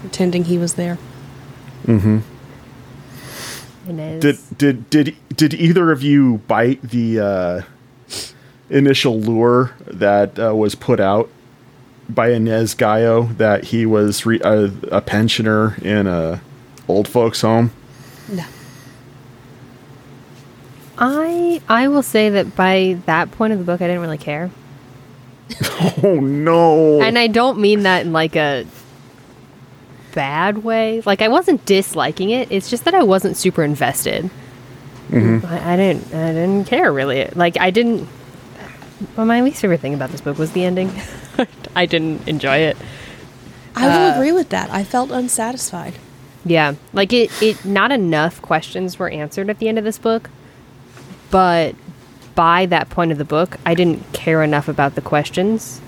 pretending 0.00 0.44
he 0.44 0.58
was 0.58 0.74
there. 0.74 0.96
Hmm. 1.86 2.18
Inez. 3.88 4.20
Did 4.20 4.38
did 4.58 4.90
did 4.90 5.16
did 5.34 5.54
either 5.54 5.90
of 5.92 6.02
you 6.02 6.38
bite 6.48 6.82
the 6.82 7.20
uh, 7.20 7.62
initial 8.68 9.18
lure 9.20 9.72
that 9.86 10.38
uh, 10.38 10.54
was 10.54 10.74
put 10.74 11.00
out 11.00 11.30
by 12.08 12.30
Inez 12.32 12.74
Gallo 12.74 13.24
that 13.38 13.64
he 13.64 13.86
was 13.86 14.26
re- 14.26 14.40
a, 14.42 14.70
a 14.90 15.00
pensioner 15.00 15.76
in 15.82 16.06
a 16.06 16.40
old 16.86 17.08
folks 17.08 17.40
home? 17.40 17.70
No. 18.28 18.44
I 20.98 21.60
I 21.68 21.88
will 21.88 22.02
say 22.02 22.28
that 22.30 22.56
by 22.56 22.98
that 23.06 23.30
point 23.30 23.52
of 23.52 23.58
the 23.58 23.64
book, 23.64 23.80
I 23.80 23.86
didn't 23.86 24.02
really 24.02 24.18
care, 24.18 24.50
Oh 26.02 26.18
no! 26.20 27.00
and 27.00 27.18
I 27.18 27.28
don't 27.28 27.60
mean 27.60 27.84
that 27.84 28.04
in 28.04 28.12
like 28.12 28.34
a 28.36 28.66
bad 30.12 30.64
way. 30.64 31.00
Like 31.06 31.22
I 31.22 31.28
wasn't 31.28 31.64
disliking 31.64 32.30
it. 32.30 32.50
It's 32.50 32.68
just 32.68 32.84
that 32.84 32.94
I 32.94 33.04
wasn't 33.04 33.36
super 33.36 33.62
invested. 33.62 34.28
Mm-hmm. 35.10 35.46
I, 35.46 35.74
I 35.74 35.76
didn't 35.76 36.14
I 36.14 36.32
didn't 36.32 36.64
care 36.66 36.92
really. 36.92 37.28
Like 37.34 37.56
I 37.60 37.70
didn't. 37.70 38.08
Well, 39.16 39.26
my 39.26 39.40
least 39.42 39.60
favorite 39.60 39.80
thing 39.80 39.94
about 39.94 40.10
this 40.10 40.20
book 40.20 40.36
was 40.36 40.50
the 40.50 40.64
ending. 40.64 40.90
I 41.76 41.86
didn't 41.86 42.26
enjoy 42.26 42.56
it. 42.58 42.76
I 43.76 43.86
will 43.86 44.10
uh, 44.10 44.14
agree 44.16 44.32
with 44.32 44.48
that. 44.48 44.70
I 44.70 44.82
felt 44.82 45.12
unsatisfied. 45.12 45.94
Yeah, 46.48 46.74
like 46.92 47.12
it, 47.12 47.30
it 47.42 47.64
not 47.64 47.92
enough 47.92 48.40
questions 48.42 48.98
were 48.98 49.08
answered 49.10 49.50
at 49.50 49.58
the 49.58 49.68
end 49.68 49.78
of 49.78 49.84
this 49.84 49.98
book, 49.98 50.30
but 51.30 51.74
by 52.34 52.66
that 52.66 52.88
point 52.88 53.12
of 53.12 53.18
the 53.18 53.24
book, 53.24 53.56
I 53.66 53.74
didn't 53.74 54.12
care 54.12 54.42
enough 54.42 54.68
about 54.68 54.94
the 54.94 55.00
questions 55.00 55.80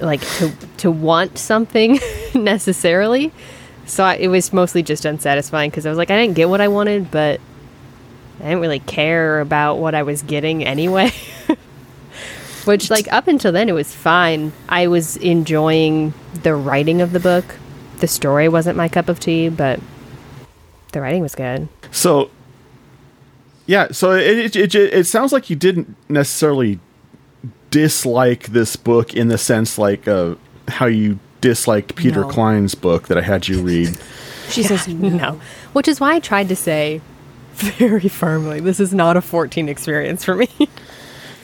like 0.00 0.20
to 0.20 0.52
to 0.78 0.90
want 0.90 1.38
something 1.38 1.98
necessarily. 2.34 3.32
So 3.86 4.04
I, 4.04 4.14
it 4.14 4.28
was 4.28 4.52
mostly 4.52 4.82
just 4.82 5.04
unsatisfying 5.04 5.70
because 5.70 5.86
I 5.86 5.88
was 5.88 5.98
like 5.98 6.10
I 6.10 6.16
didn't 6.16 6.36
get 6.36 6.48
what 6.48 6.60
I 6.60 6.68
wanted, 6.68 7.10
but 7.10 7.40
I 8.40 8.44
didn't 8.44 8.60
really 8.60 8.80
care 8.80 9.40
about 9.40 9.76
what 9.76 9.94
I 9.94 10.02
was 10.02 10.22
getting 10.22 10.64
anyway. 10.64 11.12
Which 12.64 12.90
like 12.90 13.10
up 13.12 13.28
until 13.28 13.52
then 13.52 13.68
it 13.68 13.72
was 13.72 13.94
fine. 13.94 14.52
I 14.68 14.88
was 14.88 15.16
enjoying 15.16 16.14
the 16.42 16.54
writing 16.54 17.00
of 17.00 17.12
the 17.12 17.20
book. 17.20 17.44
The 17.98 18.06
story 18.06 18.48
wasn't 18.48 18.76
my 18.76 18.88
cup 18.88 19.08
of 19.08 19.20
tea, 19.20 19.48
but 19.48 19.80
the 20.92 21.00
writing 21.00 21.22
was 21.22 21.34
good. 21.34 21.68
So, 21.90 22.30
yeah, 23.66 23.88
so 23.90 24.12
it, 24.12 24.56
it, 24.56 24.74
it, 24.74 24.74
it 24.74 25.06
sounds 25.06 25.32
like 25.32 25.50
you 25.50 25.56
didn't 25.56 25.94
necessarily 26.08 26.78
dislike 27.70 28.48
this 28.48 28.76
book 28.76 29.14
in 29.14 29.28
the 29.28 29.38
sense 29.38 29.78
like 29.78 30.06
uh, 30.06 30.34
how 30.68 30.86
you 30.86 31.18
disliked 31.40 31.96
Peter 31.96 32.20
No. 32.20 32.28
Clines' 32.28 32.78
book 32.78 33.08
that 33.08 33.18
I 33.18 33.22
had 33.22 33.48
you 33.48 33.60
read. 33.60 33.98
She 34.48 34.62
says 34.62 34.86
no. 34.86 35.40
Which 35.72 35.88
is 35.88 35.98
why 35.98 36.14
I 36.14 36.20
tried 36.20 36.48
to 36.50 36.54
say 36.54 37.00
very 37.54 38.08
firmly, 38.08 38.60
this 38.60 38.78
is 38.78 38.94
not 38.94 39.16
a 39.16 39.20
14 39.20 39.68
experience 39.68 40.22
for 40.22 40.36
me. 40.36 40.48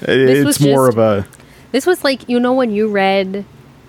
it's 0.02 0.44
was 0.44 0.60
more 0.60 0.88
of 0.88 0.98
a 0.98 1.26
this 1.72 1.86
was 1.86 2.04
like, 2.04 2.28
you 2.28 2.38
know, 2.38 2.52
when 2.52 2.70
you 2.70 2.88
read 2.88 3.44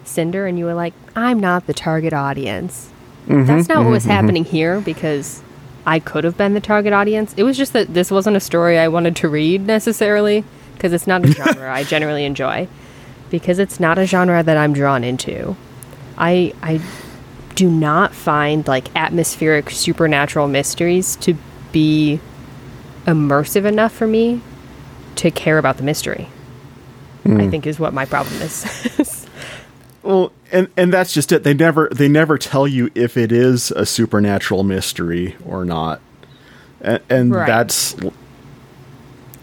Cinder 0.07 0.45
and 0.45 0.57
you 0.57 0.65
were 0.65 0.73
like, 0.73 0.93
I'm 1.15 1.39
not 1.39 1.67
the 1.67 1.73
target 1.73 2.13
audience. 2.13 2.91
Mm-hmm, 3.27 3.45
That's 3.45 3.69
not 3.69 3.83
what 3.83 3.91
was 3.91 4.03
mm-hmm, 4.03 4.11
mm-hmm. 4.11 4.25
happening 4.25 4.45
here 4.45 4.81
because 4.81 5.41
I 5.85 5.99
could 5.99 6.23
have 6.23 6.37
been 6.37 6.53
the 6.53 6.61
target 6.61 6.93
audience. 6.93 7.33
It 7.37 7.43
was 7.43 7.57
just 7.57 7.73
that 7.73 7.93
this 7.93 8.11
wasn't 8.11 8.37
a 8.37 8.39
story 8.39 8.77
I 8.77 8.87
wanted 8.87 9.15
to 9.17 9.29
read 9.29 9.65
necessarily 9.65 10.43
because 10.73 10.93
it's 10.93 11.07
not 11.07 11.23
a 11.23 11.27
genre 11.31 11.73
I 11.73 11.83
generally 11.83 12.25
enjoy 12.25 12.67
because 13.29 13.59
it's 13.59 13.79
not 13.79 13.97
a 13.97 14.05
genre 14.05 14.43
that 14.43 14.57
I'm 14.57 14.73
drawn 14.73 15.03
into. 15.03 15.55
I 16.17 16.53
I 16.61 16.81
do 17.55 17.69
not 17.69 18.13
find 18.13 18.67
like 18.67 18.93
atmospheric 18.95 19.69
supernatural 19.69 20.47
mysteries 20.47 21.15
to 21.17 21.35
be 21.71 22.19
immersive 23.05 23.65
enough 23.65 23.91
for 23.91 24.07
me 24.07 24.41
to 25.15 25.31
care 25.31 25.57
about 25.57 25.77
the 25.77 25.83
mystery. 25.83 26.29
I 27.25 27.29
mm. 27.29 27.51
think 27.51 27.65
is 27.65 27.79
what 27.79 27.93
my 27.93 28.05
problem 28.05 28.41
is. 28.41 29.22
well, 30.03 30.31
and 30.51 30.67
and 30.77 30.93
that's 30.93 31.13
just 31.13 31.31
it. 31.31 31.43
They 31.43 31.53
never 31.53 31.89
they 31.91 32.07
never 32.07 32.37
tell 32.37 32.67
you 32.67 32.91
if 32.95 33.17
it 33.17 33.31
is 33.31 33.71
a 33.71 33.85
supernatural 33.85 34.63
mystery 34.63 35.35
or 35.45 35.65
not, 35.65 36.01
and, 36.81 36.99
and 37.09 37.33
Right. 37.35 37.47
that's 37.47 37.95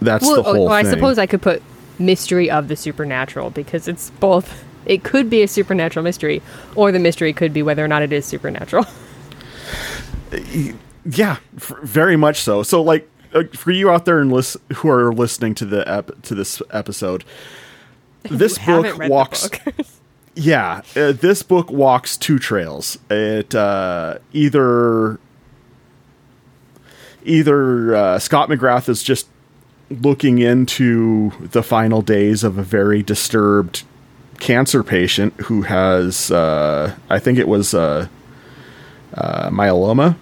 that's 0.00 0.24
well, 0.24 0.36
the 0.36 0.42
whole 0.42 0.68
oh, 0.68 0.72
I 0.72 0.82
thing. 0.82 0.92
suppose 0.92 1.18
I 1.18 1.26
could 1.26 1.42
put 1.42 1.62
mystery 1.98 2.50
of 2.50 2.68
the 2.68 2.76
supernatural 2.76 3.50
because 3.50 3.88
it's 3.88 4.10
both. 4.10 4.64
It 4.86 5.04
could 5.04 5.28
be 5.28 5.42
a 5.42 5.48
supernatural 5.48 6.02
mystery, 6.02 6.40
or 6.74 6.90
the 6.90 6.98
mystery 6.98 7.32
could 7.34 7.52
be 7.52 7.62
whether 7.62 7.84
or 7.84 7.88
not 7.88 8.02
it 8.02 8.12
is 8.12 8.24
supernatural. 8.24 8.86
Yeah, 11.04 11.38
f- 11.56 11.72
very 11.82 12.16
much 12.16 12.40
so. 12.40 12.62
So, 12.62 12.82
like 12.82 13.08
uh, 13.32 13.44
for 13.54 13.70
you 13.70 13.90
out 13.90 14.04
there 14.04 14.20
and 14.20 14.30
lis- 14.30 14.56
who 14.76 14.90
are 14.90 15.12
listening 15.12 15.54
to 15.56 15.64
the 15.64 15.88
ep- 15.90 16.22
to 16.22 16.34
this 16.34 16.60
episode, 16.70 17.24
this 18.24 18.58
book 18.58 18.98
walks. 19.08 19.48
book. 20.34 20.44
Yeah, 20.44 20.82
uh, 20.96 21.12
this 21.12 21.42
book 21.42 21.70
walks 21.70 22.16
two 22.16 22.38
trails. 22.38 22.98
It 23.10 23.54
uh, 23.54 24.18
either 24.32 25.18
either 27.24 27.94
uh, 27.94 28.18
Scott 28.18 28.48
McGrath 28.48 28.88
is 28.88 29.02
just 29.02 29.28
looking 29.90 30.38
into 30.38 31.32
the 31.40 31.62
final 31.62 32.02
days 32.02 32.44
of 32.44 32.58
a 32.58 32.62
very 32.62 33.02
disturbed 33.02 33.82
cancer 34.38 34.82
patient 34.82 35.34
who 35.42 35.62
has, 35.62 36.30
uh, 36.30 36.94
I 37.10 37.18
think 37.18 37.38
it 37.38 37.48
was 37.48 37.74
uh, 37.74 38.08
uh, 39.14 39.50
myeloma. 39.50 40.16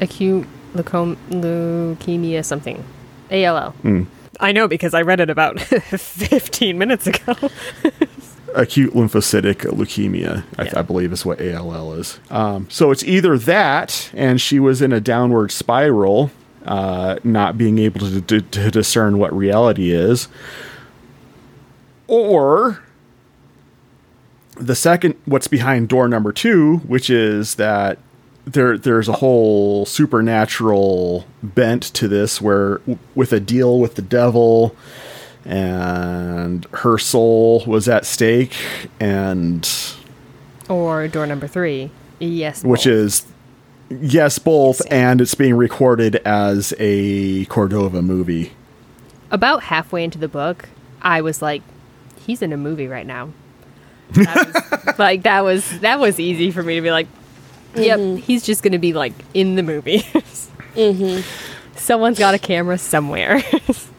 Acute 0.00 0.46
leucom- 0.74 1.16
leukemia, 1.30 2.44
something. 2.44 2.84
ALL. 3.30 3.70
Hmm. 3.70 4.04
I 4.40 4.52
know 4.52 4.66
because 4.68 4.94
I 4.94 5.02
read 5.02 5.20
it 5.20 5.30
about 5.30 5.60
15 5.60 6.78
minutes 6.78 7.06
ago. 7.06 7.34
acute 8.54 8.94
lymphocytic 8.94 9.56
leukemia, 9.72 10.44
I, 10.58 10.64
Yeah. 10.64 10.72
I 10.78 10.82
believe 10.82 11.12
is 11.12 11.24
what 11.26 11.40
ALL 11.40 11.92
is. 11.94 12.18
Um, 12.30 12.66
so 12.70 12.90
it's 12.90 13.04
either 13.04 13.38
that, 13.38 14.10
and 14.14 14.40
she 14.40 14.58
was 14.58 14.80
in 14.82 14.92
a 14.92 15.00
downward 15.00 15.50
spiral, 15.52 16.30
uh, 16.66 17.16
not 17.24 17.56
being 17.58 17.78
able 17.78 18.00
to, 18.00 18.20
to, 18.20 18.40
to 18.40 18.70
discern 18.70 19.18
what 19.18 19.32
reality 19.36 19.90
is, 19.90 20.28
or 22.06 22.82
the 24.56 24.74
second, 24.74 25.14
what's 25.24 25.48
behind 25.48 25.88
door 25.88 26.08
number 26.08 26.32
two, 26.32 26.78
which 26.78 27.08
is 27.08 27.54
that 27.56 27.98
there 28.44 28.76
there's 28.76 29.08
a 29.08 29.12
whole 29.14 29.86
supernatural 29.86 31.24
bent 31.42 31.82
to 31.82 32.08
this, 32.08 32.40
where 32.40 32.78
w- 32.78 32.98
with 33.14 33.32
a 33.32 33.40
deal 33.40 33.78
with 33.78 33.94
the 33.94 34.02
devil 34.02 34.74
and 35.44 36.66
her 36.72 36.98
soul 36.98 37.64
was 37.66 37.88
at 37.88 38.04
stake 38.04 38.54
and 38.98 39.68
or 40.68 41.08
door 41.08 41.26
number 41.26 41.46
three. 41.46 41.90
Yes. 42.18 42.62
which 42.62 42.84
both. 42.84 42.92
is 42.92 43.26
yes 43.88 44.38
both 44.38 44.82
and 44.92 45.22
it's 45.22 45.34
being 45.34 45.54
recorded 45.54 46.16
as 46.16 46.74
a 46.78 47.46
cordova 47.46 48.02
movie 48.02 48.52
about 49.30 49.62
halfway 49.64 50.04
into 50.04 50.18
the 50.18 50.28
book, 50.28 50.68
I 51.02 51.20
was 51.20 51.40
like, 51.40 51.62
he's 52.26 52.42
in 52.42 52.52
a 52.52 52.56
movie 52.56 52.88
right 52.88 53.06
now. 53.06 53.30
That 54.12 54.84
was, 54.86 54.98
like 54.98 55.22
that 55.22 55.44
was 55.44 55.80
that 55.80 56.00
was 56.00 56.18
easy 56.18 56.50
for 56.50 56.62
me 56.62 56.74
to 56.74 56.80
be 56.80 56.90
like, 56.90 57.06
yep, 57.74 57.98
mm-hmm. 57.98 58.16
he's 58.16 58.42
just 58.44 58.62
gonna 58.62 58.78
be 58.78 58.92
like 58.92 59.12
in 59.34 59.54
the 59.54 59.62
movie. 59.62 60.04
Mm-hmm. 60.76 61.76
Someone's 61.76 62.20
got 62.20 62.34
a 62.34 62.38
camera 62.38 62.78
somewhere. 62.78 63.42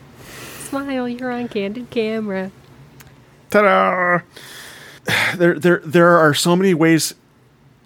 Smile, 0.72 1.10
you're 1.10 1.30
on 1.30 1.50
candid 1.50 1.90
camera. 1.90 2.50
ta-da 3.50 4.22
there 5.36 5.60
there 5.60 5.82
there 5.84 6.18
are 6.18 6.34
so 6.34 6.56
many 6.56 6.74
ways 6.74 7.14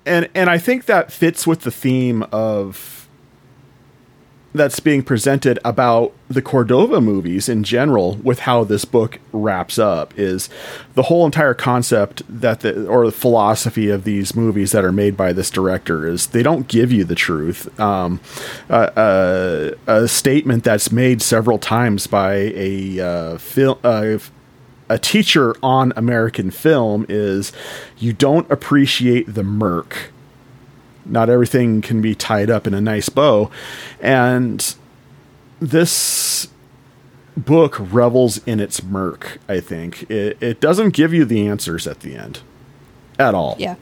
and 0.06 0.30
and 0.36 0.52
I 0.52 0.60
think 0.60 0.86
that 0.86 1.12
fits 1.12 1.48
with 1.48 1.62
the 1.62 1.72
theme 1.72 2.22
of 2.32 3.05
that's 4.56 4.80
being 4.80 5.04
presented 5.04 5.60
about 5.66 6.14
the 6.28 6.42
Cordova 6.42 7.02
movies 7.02 7.48
in 7.48 7.64
general 7.64 8.16
with 8.18 8.40
how 8.40 8.64
this 8.64 8.86
book 8.86 9.20
wraps 9.32 9.78
up 9.78 10.18
is 10.18 10.50
the 10.94 11.04
whole 11.04 11.26
entire 11.26 11.54
concept 11.54 12.24
that 12.28 12.62
the 12.62 12.88
or 12.88 13.06
the 13.06 13.12
philosophy 13.12 13.90
of 13.90 14.04
these 14.04 14.36
movies 14.36 14.72
that 14.72 14.84
are 14.84 14.92
made 14.92 15.16
by 15.16 15.34
this 15.34 15.50
director 15.50 16.08
is 16.08 16.28
they 16.28 16.44
don't 16.44 16.68
give 16.68 16.92
you 16.92 17.04
the 17.04 17.16
truth. 17.16 17.80
Um, 17.80 18.20
uh, 18.70 18.74
uh, 18.74 19.72
a 19.88 20.08
statement 20.08 20.64
that's 20.64 20.92
made 20.92 21.22
several 21.22 21.60
times 21.60 22.08
by 22.08 22.34
a 22.56 23.00
uh, 23.00 23.38
film. 23.38 23.78
Uh, 23.84 24.18
a 24.88 25.00
teacher 25.00 25.56
on 25.64 25.94
American 25.96 26.52
film 26.52 27.08
is 27.10 27.52
you 27.98 28.14
don't 28.14 28.50
appreciate 28.52 29.34
the 29.34 29.44
murk 29.44 30.12
not 31.06 31.30
everything 31.30 31.82
can 31.82 32.02
be 32.02 32.16
tied 32.16 32.50
up 32.50 32.66
in 32.68 32.74
a 32.74 32.82
nice 32.82 33.10
bow. 33.10 33.50
And 34.02 34.76
this 35.60 36.48
book 37.38 37.78
revels 37.80 38.38
in 38.46 38.60
its 38.60 38.82
murk, 38.84 39.38
I 39.48 39.60
think. 39.60 40.10
It, 40.10 40.38
it 40.42 40.60
doesn't 40.60 40.94
give 40.94 41.14
you 41.14 41.26
the 41.26 41.48
answers 41.48 41.86
at 41.88 42.00
the 42.02 42.16
end 42.16 42.40
at 43.20 43.34
all. 43.36 43.56
Yeah. 43.60 43.76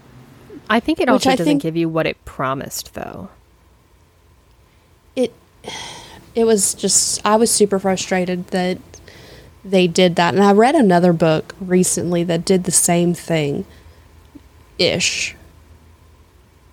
I 0.69 0.79
think 0.79 0.99
it 0.99 1.03
Which 1.03 1.09
also 1.13 1.29
I 1.31 1.35
doesn't 1.35 1.45
think- 1.45 1.61
give 1.61 1.75
you 1.77 1.89
what 1.89 2.05
it 2.05 2.23
promised, 2.25 2.93
though. 2.93 3.29
It 5.15 5.33
it 6.35 6.45
was 6.45 6.73
just 6.73 7.23
I 7.25 7.35
was 7.35 7.51
super 7.51 7.77
frustrated 7.77 8.47
that 8.47 8.79
they 9.63 9.87
did 9.87 10.15
that. 10.15 10.33
And 10.33 10.43
I 10.43 10.51
read 10.51 10.73
another 10.75 11.13
book 11.13 11.53
recently 11.61 12.23
that 12.23 12.43
did 12.45 12.63
the 12.63 12.71
same 12.71 13.13
thing 13.13 13.65
ish. 14.79 15.35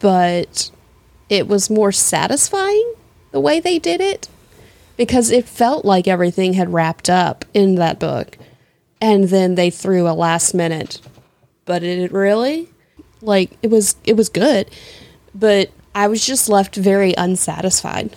But 0.01 0.71
it 1.29 1.47
was 1.47 1.71
more 1.71 1.93
satisfying 1.93 2.95
the 3.31 3.41
way 3.41 3.61
they 3.61 3.79
did 3.79 4.01
it 4.01 4.29
because 4.97 5.31
it 5.31 5.49
felt 5.49 5.85
like 5.85 6.07
everything 6.07 6.55
had 6.55 6.73
wrapped 6.73 7.09
up 7.09 7.45
in 7.55 7.77
that 7.77 7.99
book. 7.99 8.37
And 9.01 9.25
then 9.25 9.55
they 9.55 9.71
threw 9.71 10.07
a 10.07 10.13
last 10.13 10.53
minute, 10.53 11.01
but 11.65 11.83
it 11.83 12.13
really? 12.13 12.69
Like 13.23 13.57
it 13.63 13.71
was 13.71 13.97
it 14.05 14.15
was 14.15 14.29
good, 14.29 14.71
but 15.35 15.71
I 15.95 16.09
was 16.09 16.27
just 16.27 16.49
left 16.49 16.77
very 16.77 17.15
unsatisfied 17.17 18.15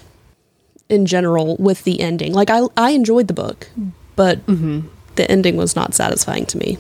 in 0.90 1.06
general 1.06 1.56
with 1.58 1.84
the 1.86 2.02
ending. 2.02 2.34
Like 2.34 2.50
I 2.50 2.64
I 2.76 2.92
enjoyed 2.92 3.28
the 3.28 3.34
book, 3.34 3.70
but 4.16 4.46
mm-hmm. 4.46 4.88
the 5.16 5.30
ending 5.32 5.56
was 5.56 5.76
not 5.76 5.94
satisfying 5.94 6.46
to 6.48 6.58
me. 6.58 6.78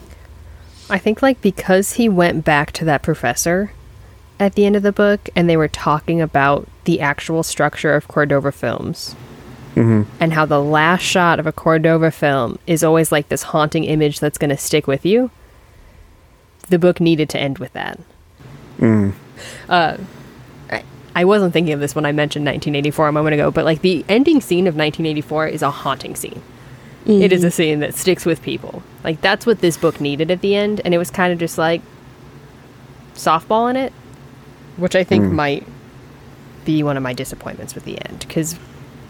I 0.89 0.97
think 0.97 1.21
like 1.21 1.41
because 1.41 1.93
he 1.93 2.09
went 2.09 2.43
back 2.43 2.71
to 2.73 2.85
that 2.85 3.03
professor 3.03 3.71
at 4.39 4.55
the 4.55 4.65
end 4.65 4.75
of 4.75 4.83
the 4.83 4.91
book 4.91 5.29
and 5.35 5.49
they 5.49 5.57
were 5.57 5.67
talking 5.67 6.21
about 6.21 6.67
the 6.85 6.99
actual 6.99 7.43
structure 7.43 7.93
of 7.93 8.07
Cordova 8.07 8.51
films 8.51 9.15
mm-hmm. 9.75 10.03
and 10.19 10.33
how 10.33 10.45
the 10.45 10.61
last 10.61 11.01
shot 11.01 11.39
of 11.39 11.47
a 11.47 11.51
Cordova 11.51 12.11
film 12.11 12.59
is 12.67 12.83
always 12.83 13.11
like 13.11 13.29
this 13.29 13.43
haunting 13.43 13.83
image 13.85 14.19
that's 14.19 14.37
going 14.37 14.49
to 14.49 14.57
stick 14.57 14.87
with 14.87 15.05
you. 15.05 15.31
The 16.69 16.79
book 16.79 16.99
needed 16.99 17.29
to 17.29 17.39
end 17.39 17.59
with 17.59 17.73
that. 17.73 17.99
Mm. 18.79 19.13
Uh, 19.67 19.97
I, 20.69 20.83
I 21.15 21.25
wasn't 21.25 21.53
thinking 21.53 21.73
of 21.73 21.79
this 21.79 21.95
when 21.95 22.05
I 22.05 22.11
mentioned 22.11 22.45
1984 22.45 23.07
a 23.07 23.11
moment 23.11 23.33
ago, 23.33 23.51
but 23.51 23.65
like 23.65 23.81
the 23.81 24.05
ending 24.07 24.41
scene 24.41 24.67
of 24.67 24.75
1984 24.75 25.47
is 25.47 25.61
a 25.61 25.71
haunting 25.71 26.15
scene. 26.15 26.41
It 27.05 27.33
is 27.33 27.43
a 27.43 27.47
mm-hmm. 27.47 27.53
scene 27.53 27.79
that 27.81 27.95
sticks 27.95 28.25
with 28.25 28.41
people. 28.41 28.81
Like 29.03 29.19
that's 29.19 29.45
what 29.45 29.59
this 29.59 29.75
book 29.75 29.99
needed 29.99 30.31
at 30.31 30.39
the 30.39 30.55
end, 30.55 30.79
and 30.85 30.93
it 30.93 30.97
was 30.97 31.11
kind 31.11 31.33
of 31.33 31.39
just 31.39 31.57
like 31.57 31.81
softball 33.13 33.69
in 33.69 33.75
it, 33.75 33.91
which 34.77 34.95
I 34.95 35.03
think 35.03 35.31
might 35.31 35.65
be 36.65 36.83
one 36.83 36.97
of 36.97 37.03
my 37.03 37.13
disappointments 37.13 37.75
with 37.75 37.83
the 37.85 37.97
end 38.07 38.19
because 38.19 38.57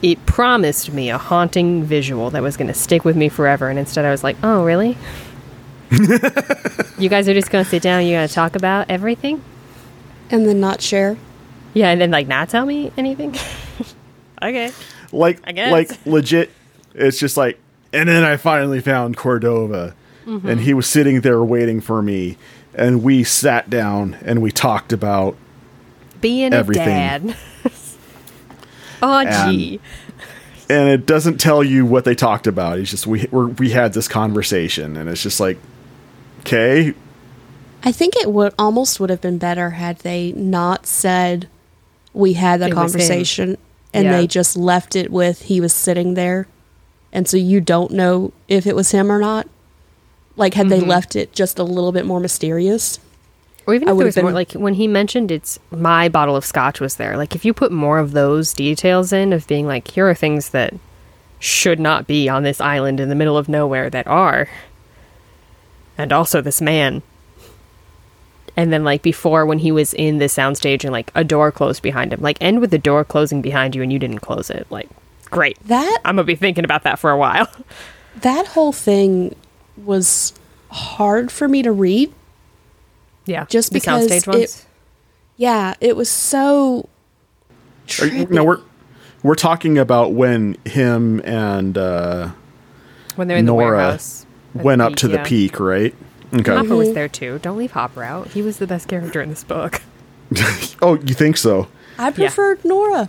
it 0.02 0.24
promised 0.26 0.92
me 0.92 1.08
a 1.10 1.18
haunting 1.18 1.82
visual 1.84 2.30
that 2.30 2.42
was 2.42 2.56
going 2.56 2.68
to 2.68 2.74
stick 2.74 3.04
with 3.04 3.16
me 3.16 3.28
forever, 3.28 3.68
and 3.68 3.78
instead 3.78 4.04
I 4.04 4.10
was 4.10 4.22
like, 4.24 4.36
oh 4.42 4.64
really? 4.64 4.96
you 6.98 7.08
guys 7.08 7.28
are 7.28 7.34
just 7.34 7.50
gonna 7.50 7.64
sit 7.64 7.82
down. 7.82 8.04
You're 8.06 8.18
gonna 8.18 8.28
talk 8.28 8.56
about 8.56 8.90
everything. 8.90 9.42
And 10.30 10.46
then 10.46 10.58
not 10.58 10.80
share. 10.80 11.16
Yeah, 11.74 11.90
and 11.90 12.00
then 12.00 12.10
like 12.10 12.26
not 12.26 12.48
tell 12.48 12.66
me 12.66 12.90
anything. 12.96 13.36
okay. 14.42 14.72
Like 15.12 15.40
I 15.44 15.52
guess. 15.52 15.72
like 15.72 16.06
legit 16.06 16.50
it's 16.94 17.18
just 17.18 17.36
like 17.36 17.60
and 17.92 18.08
then 18.08 18.24
I 18.24 18.36
finally 18.36 18.80
found 18.80 19.16
Cordova 19.16 19.94
Mm-hmm. 20.26 20.48
and 20.48 20.60
he 20.62 20.72
was 20.72 20.86
sitting 20.86 21.20
there 21.20 21.44
waiting 21.44 21.82
for 21.82 22.00
me 22.00 22.38
and 22.74 23.02
we 23.02 23.24
sat 23.24 23.68
down 23.68 24.16
and 24.22 24.40
we 24.40 24.50
talked 24.50 24.90
about 24.90 25.36
Being 26.24 26.54
Everything. 26.54 26.82
a 26.82 26.90
dad. 26.90 27.36
oh 29.02 29.18
And- 29.18 29.52
gee. 29.58 29.80
and 30.70 30.88
it 30.88 31.04
doesn't 31.04 31.38
tell 31.38 31.62
you 31.62 31.84
what 31.84 32.06
they 32.06 32.14
talked 32.14 32.46
about. 32.46 32.78
It's 32.78 32.90
just 32.90 33.06
we 33.06 33.28
we're, 33.30 33.48
we 33.48 33.70
had 33.70 33.92
this 33.92 34.08
conversation 34.08 34.96
and 34.96 35.10
it's 35.10 35.22
just 35.22 35.38
like 35.38 35.58
okay, 36.40 36.94
I 37.82 37.92
think 37.92 38.16
it 38.16 38.30
would 38.30 38.54
almost 38.58 38.98
would 39.00 39.10
have 39.10 39.20
been 39.20 39.36
better 39.36 39.70
had 39.70 39.98
they 39.98 40.32
not 40.32 40.86
said 40.86 41.46
we 42.14 42.32
had 42.32 42.60
the 42.60 42.68
It 42.68 42.72
conversation 42.72 43.58
and 43.92 44.04
Yeah. 44.04 44.16
they 44.16 44.26
just 44.26 44.56
left 44.56 44.96
it 44.96 45.12
with 45.12 45.42
he 45.42 45.60
was 45.60 45.74
sitting 45.74 46.14
there. 46.14 46.46
And 47.12 47.28
so 47.28 47.36
you 47.36 47.60
don't 47.60 47.90
know 47.90 48.32
if 48.48 48.66
it 48.66 48.74
was 48.74 48.92
him 48.92 49.12
or 49.12 49.18
not. 49.18 49.46
Like 50.36 50.54
had 50.54 50.70
they 50.70 50.80
mm-hmm. 50.80 50.88
left 50.88 51.16
it 51.16 51.34
just 51.34 51.58
a 51.58 51.62
little 51.62 51.92
bit 51.92 52.06
more 52.06 52.18
mysterious. 52.18 52.98
Or 53.66 53.74
even 53.74 53.88
if 53.88 53.92
there 53.92 53.96
would've 53.96 54.16
was 54.16 54.22
more, 54.22 54.32
like 54.32 54.52
when 54.52 54.74
he 54.74 54.86
mentioned 54.86 55.30
it's 55.30 55.58
my 55.70 56.08
bottle 56.08 56.36
of 56.36 56.44
scotch 56.44 56.80
was 56.80 56.96
there. 56.96 57.16
Like 57.16 57.34
if 57.34 57.44
you 57.44 57.54
put 57.54 57.72
more 57.72 57.98
of 57.98 58.12
those 58.12 58.52
details 58.52 59.12
in 59.12 59.32
of 59.32 59.46
being 59.46 59.66
like, 59.66 59.88
here 59.88 60.08
are 60.08 60.14
things 60.14 60.50
that 60.50 60.74
should 61.38 61.80
not 61.80 62.06
be 62.06 62.28
on 62.28 62.42
this 62.42 62.60
island 62.60 63.00
in 63.00 63.08
the 63.08 63.14
middle 63.14 63.36
of 63.36 63.48
nowhere 63.48 63.90
that 63.90 64.06
are, 64.06 64.48
and 65.96 66.12
also 66.12 66.40
this 66.40 66.60
man. 66.60 67.02
And 68.56 68.72
then 68.72 68.84
like 68.84 69.02
before 69.02 69.44
when 69.46 69.58
he 69.58 69.72
was 69.72 69.94
in 69.94 70.18
the 70.18 70.26
soundstage 70.26 70.84
and 70.84 70.92
like 70.92 71.10
a 71.14 71.24
door 71.24 71.50
closed 71.50 71.82
behind 71.82 72.12
him, 72.12 72.20
like 72.20 72.38
end 72.40 72.60
with 72.60 72.70
the 72.70 72.78
door 72.78 73.04
closing 73.04 73.42
behind 73.42 73.74
you 73.74 73.82
and 73.82 73.92
you 73.92 73.98
didn't 73.98 74.20
close 74.20 74.50
it. 74.50 74.66
Like 74.70 74.88
great. 75.30 75.58
That 75.66 76.00
I'm 76.04 76.16
gonna 76.16 76.24
be 76.24 76.36
thinking 76.36 76.64
about 76.64 76.84
that 76.84 76.98
for 76.98 77.10
a 77.10 77.18
while. 77.18 77.48
that 78.16 78.48
whole 78.48 78.72
thing 78.72 79.34
was 79.76 80.32
hard 80.70 81.32
for 81.32 81.48
me 81.48 81.62
to 81.62 81.72
read. 81.72 82.12
Yeah, 83.26 83.46
Just 83.48 83.70
the 83.70 83.74
because 83.74 84.06
soundstage 84.08 84.42
it- 84.42 84.64
Yeah, 85.36 85.74
it 85.80 85.96
was 85.96 86.08
so 86.10 86.88
Are 88.00 88.06
you- 88.06 88.26
trippy. 88.26 88.30
no 88.30 88.44
we're 88.44 88.60
we're 89.22 89.34
talking 89.34 89.78
about 89.78 90.12
when 90.12 90.56
him 90.66 91.20
and 91.24 91.76
uh 91.78 92.30
when 93.16 93.28
they're 93.28 93.38
in 93.38 93.46
Nora 93.46 93.64
the 93.66 93.72
warehouse. 93.76 94.26
went 94.54 94.78
the 94.80 94.86
up 94.86 94.96
to 94.96 95.08
the 95.08 95.14
yeah. 95.18 95.24
peak, 95.24 95.58
right? 95.60 95.94
Okay. 96.34 96.54
Hopper 96.54 96.74
was 96.76 96.92
there 96.94 97.08
too. 97.08 97.38
Don't 97.42 97.56
leave 97.56 97.70
Hopper 97.72 98.02
out. 98.02 98.28
He 98.28 98.42
was 98.42 98.58
the 98.58 98.66
best 98.66 98.88
character 98.88 99.22
in 99.22 99.30
this 99.30 99.44
book. 99.44 99.80
Oh, 100.82 100.96
you 100.96 101.14
think 101.14 101.36
so? 101.36 101.68
I 101.98 102.10
preferred 102.10 102.64
Nora. 102.64 103.08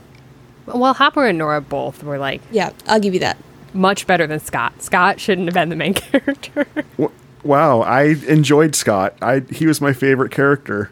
Well, 0.67 0.93
Hopper 0.93 1.25
and 1.25 1.37
Nora 1.37 1.59
both 1.59 2.03
were 2.03 2.17
like 2.19 2.41
Yeah, 2.51 2.71
I'll 2.87 2.99
give 2.99 3.13
you 3.13 3.19
that. 3.21 3.37
much 3.73 4.05
better 4.07 4.25
than 4.27 4.39
Scott. 4.39 4.81
Scott 4.81 5.19
shouldn't 5.19 5.47
have 5.47 5.53
been 5.55 5.69
the 5.69 5.75
main 5.75 5.93
character. 5.95 6.65
W- 6.97 7.11
Wow, 7.45 7.81
I 7.81 8.15
enjoyed 8.27 8.75
Scott. 8.75 9.15
I 9.21 9.41
he 9.51 9.67
was 9.67 9.79
my 9.79 9.93
favorite 9.93 10.31
character. 10.31 10.89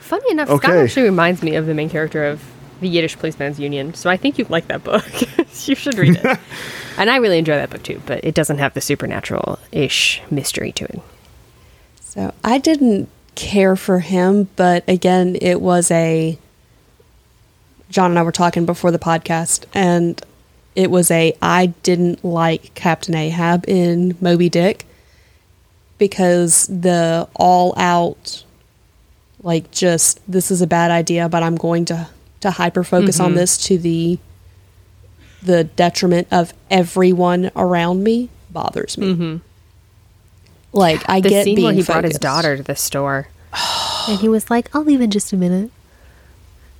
Funny 0.00 0.30
enough, 0.30 0.48
Scott 0.48 0.76
actually 0.76 1.02
reminds 1.02 1.42
me 1.42 1.54
of 1.54 1.66
the 1.66 1.74
main 1.74 1.90
character 1.90 2.24
of 2.24 2.42
the 2.80 2.88
Yiddish 2.88 3.18
Policemen's 3.18 3.60
Union. 3.60 3.92
So 3.92 4.08
I 4.08 4.16
think 4.16 4.38
you'd 4.38 4.48
like 4.48 4.68
that 4.68 4.82
book. 4.82 5.04
you 5.68 5.74
should 5.74 5.98
read 5.98 6.16
it. 6.16 6.38
and 6.98 7.10
I 7.10 7.16
really 7.16 7.38
enjoy 7.38 7.56
that 7.56 7.68
book 7.68 7.82
too, 7.82 8.00
but 8.06 8.24
it 8.24 8.34
doesn't 8.34 8.56
have 8.56 8.72
the 8.72 8.80
supernatural 8.80 9.58
ish 9.70 10.22
mystery 10.30 10.72
to 10.72 10.84
it. 10.84 11.00
So 12.00 12.32
I 12.42 12.56
didn't 12.56 13.10
care 13.34 13.76
for 13.76 13.98
him, 13.98 14.48
but 14.56 14.82
again, 14.88 15.36
it 15.42 15.60
was 15.60 15.90
a. 15.90 16.38
John 17.90 18.10
and 18.12 18.18
I 18.18 18.22
were 18.22 18.32
talking 18.32 18.64
before 18.64 18.90
the 18.90 18.98
podcast, 18.98 19.66
and 19.74 20.22
it 20.74 20.90
was 20.90 21.10
a 21.10 21.36
I 21.42 21.66
didn't 21.82 22.24
like 22.24 22.74
Captain 22.74 23.14
Ahab 23.14 23.68
in 23.68 24.16
Moby 24.22 24.48
Dick 24.48 24.86
because 25.98 26.66
the 26.66 27.28
all 27.34 27.74
out, 27.76 28.44
like 29.42 29.70
just 29.70 30.20
this 30.30 30.50
is 30.50 30.62
a 30.62 30.66
bad 30.66 30.90
idea, 30.90 31.28
but 31.28 31.42
I'm 31.42 31.56
going 31.56 31.84
to 31.86 32.08
to 32.40 32.50
hyper 32.50 32.84
focus 32.84 33.18
on 33.18 33.28
mm-hmm. 33.28 33.36
this 33.36 33.58
to 33.66 33.78
the 33.78 34.18
the 35.42 35.64
detriment 35.64 36.28
of 36.30 36.52
everyone 36.70 37.50
around 37.56 38.02
me 38.02 38.28
bothers 38.50 38.98
me. 38.98 39.14
Mm-hmm. 39.14 39.36
Like 40.72 41.08
I 41.08 41.20
The 41.20 41.28
get 41.28 41.44
scene 41.44 41.56
being 41.56 41.66
where 41.66 41.74
he 41.74 41.82
brought 41.82 42.04
his 42.04 42.18
daughter 42.18 42.56
to 42.56 42.62
the 42.62 42.76
store. 42.76 43.28
and 44.08 44.18
he 44.18 44.28
was 44.28 44.50
like, 44.50 44.74
I'll 44.74 44.84
leave 44.84 45.00
in 45.00 45.10
just 45.10 45.32
a 45.32 45.36
minute. 45.36 45.70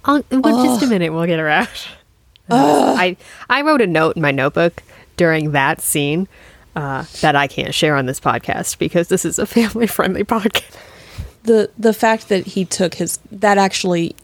I'll, 0.05 0.23
in 0.31 0.43
just 0.43 0.83
a 0.83 0.87
minute, 0.87 1.13
we'll 1.13 1.27
get 1.27 1.39
her 1.39 1.49
out. 1.49 1.89
I, 2.51 3.17
I 3.51 3.63
wrote 3.63 3.81
a 3.81 3.87
note 3.87 4.17
in 4.17 4.23
my 4.23 4.31
notebook 4.31 4.83
during 5.17 5.51
that 5.53 5.81
scene 5.81 6.29
uh, 6.77 7.05
that 7.23 7.35
I 7.35 7.47
can't 7.49 7.75
share 7.75 7.97
on 7.97 8.07
this 8.07 8.21
podcast 8.21 8.79
because 8.79 9.09
this 9.09 9.25
is 9.25 9.39
a 9.39 9.47
family 9.57 9.87
friendly 9.87 10.23
podcast. 10.23 10.77
the 11.43 11.71
the 11.79 11.93
fact 11.93 12.29
that 12.29 12.47
he 12.47 12.65
took 12.65 12.95
his 12.95 13.19
that 13.33 13.59
actually 13.59 14.15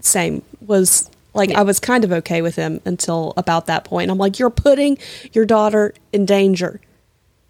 same 0.00 0.42
was 0.66 1.10
like 1.34 1.52
I 1.52 1.62
was 1.62 1.78
kind 1.78 2.04
of 2.04 2.10
okay 2.12 2.42
with 2.42 2.56
him 2.56 2.80
until 2.84 3.34
about 3.36 3.66
that 3.66 3.84
point. 3.84 4.10
I'm 4.10 4.18
like, 4.18 4.38
you're 4.38 4.50
putting 4.50 4.98
your 5.32 5.44
daughter 5.44 5.94
in 6.12 6.24
danger. 6.24 6.80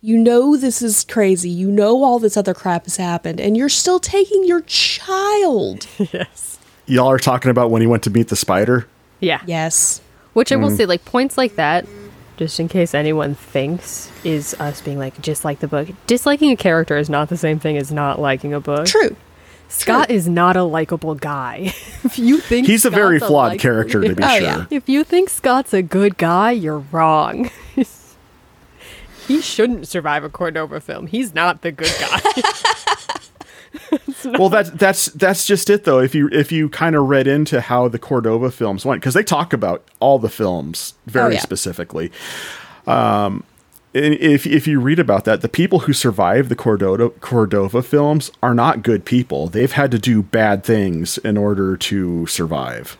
You 0.00 0.18
know 0.18 0.56
this 0.56 0.82
is 0.82 1.04
crazy. 1.04 1.50
You 1.50 1.70
know 1.70 2.04
all 2.04 2.18
this 2.18 2.36
other 2.36 2.54
crap 2.54 2.84
has 2.84 2.96
happened, 2.96 3.40
and 3.40 3.56
you're 3.56 3.68
still 3.68 3.98
taking 3.98 4.44
your 4.44 4.60
child. 4.62 5.86
yes. 6.12 6.58
Y'all 6.86 7.10
are 7.10 7.18
talking 7.18 7.50
about 7.50 7.70
when 7.70 7.82
he 7.82 7.86
went 7.86 8.02
to 8.04 8.10
meet 8.10 8.28
the 8.28 8.36
spider. 8.36 8.86
Yeah. 9.20 9.42
yes. 9.46 10.00
Which 10.32 10.52
I 10.52 10.56
will 10.56 10.70
say, 10.70 10.86
like, 10.86 11.04
points 11.04 11.36
like 11.36 11.56
that, 11.56 11.84
just 12.38 12.58
in 12.58 12.68
case 12.68 12.94
anyone 12.94 13.34
thinks, 13.34 14.10
is 14.24 14.54
us 14.58 14.80
being 14.80 14.98
like, 14.98 15.20
just 15.20 15.44
like 15.44 15.58
the 15.58 15.68
book. 15.68 15.88
Disliking 16.06 16.50
a 16.50 16.56
character 16.56 16.96
is 16.96 17.10
not 17.10 17.28
the 17.28 17.36
same 17.36 17.58
thing 17.58 17.76
as 17.76 17.92
not 17.92 18.18
liking 18.20 18.54
a 18.54 18.60
book. 18.60 18.86
True. 18.86 19.14
Scott 19.68 20.10
is 20.10 20.26
not 20.26 20.56
a 20.56 20.62
likable 20.62 21.14
guy. 21.14 21.74
if 22.04 22.18
you 22.18 22.38
think 22.38 22.66
He's 22.66 22.86
a 22.86 22.90
very 22.90 23.18
Scott's 23.18 23.28
flawed 23.30 23.48
likable- 23.50 23.60
character, 23.62 24.00
to 24.02 24.14
be 24.14 24.22
Oh, 24.22 24.28
sure. 24.28 24.40
yeah. 24.40 24.64
If 24.70 24.88
you 24.88 25.04
think 25.04 25.28
Scott's 25.28 25.74
a 25.74 25.82
good 25.82 26.16
guy, 26.16 26.52
you're 26.52 26.78
wrong. 26.78 27.50
he 29.26 29.42
shouldn't 29.42 29.86
survive 29.86 30.24
a 30.24 30.30
Cordova 30.30 30.80
film. 30.80 31.06
He's 31.06 31.34
not 31.34 31.60
the 31.60 31.70
good 31.72 31.94
guy. 32.00 32.20
Well, 34.24 34.48
that's 34.48 34.70
that's 34.70 35.06
that's 35.06 35.46
just 35.46 35.70
it 35.70 35.84
though. 35.84 36.00
If 36.00 36.14
you 36.14 36.28
if 36.32 36.50
you 36.50 36.68
kind 36.68 36.96
of 36.96 37.08
read 37.08 37.26
into 37.28 37.60
how 37.60 37.86
the 37.88 37.98
Cordova 37.98 38.50
films 38.50 38.84
went, 38.84 39.00
because 39.00 39.14
they 39.14 39.22
talk 39.22 39.52
about 39.52 39.84
all 40.00 40.18
the 40.18 40.28
films 40.28 40.94
very 41.06 41.26
Oh, 41.26 41.34
yeah. 41.34 41.40
specifically. 41.40 42.10
Um, 42.86 43.44
and 43.94 44.14
if 44.14 44.44
if 44.46 44.66
you 44.66 44.80
read 44.80 44.98
about 44.98 45.24
that, 45.24 45.40
the 45.40 45.48
people 45.48 45.80
who 45.80 45.92
survive 45.92 46.48
the 46.48 46.56
Cordova 46.56 47.10
Cordova 47.20 47.82
films 47.82 48.30
are 48.42 48.54
not 48.54 48.82
good 48.82 49.04
people. 49.04 49.48
They've 49.48 49.70
had 49.72 49.90
to 49.92 49.98
do 49.98 50.22
bad 50.22 50.64
things 50.64 51.18
in 51.18 51.36
order 51.36 51.76
to 51.76 52.26
survive. 52.26 52.96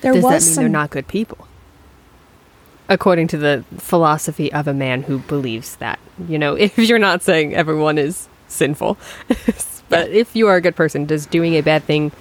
There 0.00 0.12
Does 0.12 0.24
that 0.24 0.30
mean 0.30 0.40
some 0.40 0.62
they're 0.64 0.68
not 0.68 0.90
good 0.90 1.06
people? 1.08 1.46
According 2.88 3.28
to 3.28 3.38
the 3.38 3.64
philosophy 3.76 4.52
of 4.52 4.66
a 4.66 4.74
man 4.74 5.02
who 5.02 5.18
believes 5.20 5.76
that. 5.76 5.98
You 6.26 6.38
know, 6.38 6.54
if 6.58 6.76
you're 6.78 6.98
not 6.98 7.22
saying 7.22 7.54
everyone 7.54 7.98
is 7.98 8.28
sinful, 8.48 8.98
but 9.88 10.10
if 10.10 10.34
you 10.34 10.48
are 10.48 10.56
a 10.56 10.60
good 10.60 10.76
person, 10.76 11.04
does 11.04 11.26
doing 11.26 11.54
a 11.54 11.60
bad 11.60 11.84
thing 11.84 12.12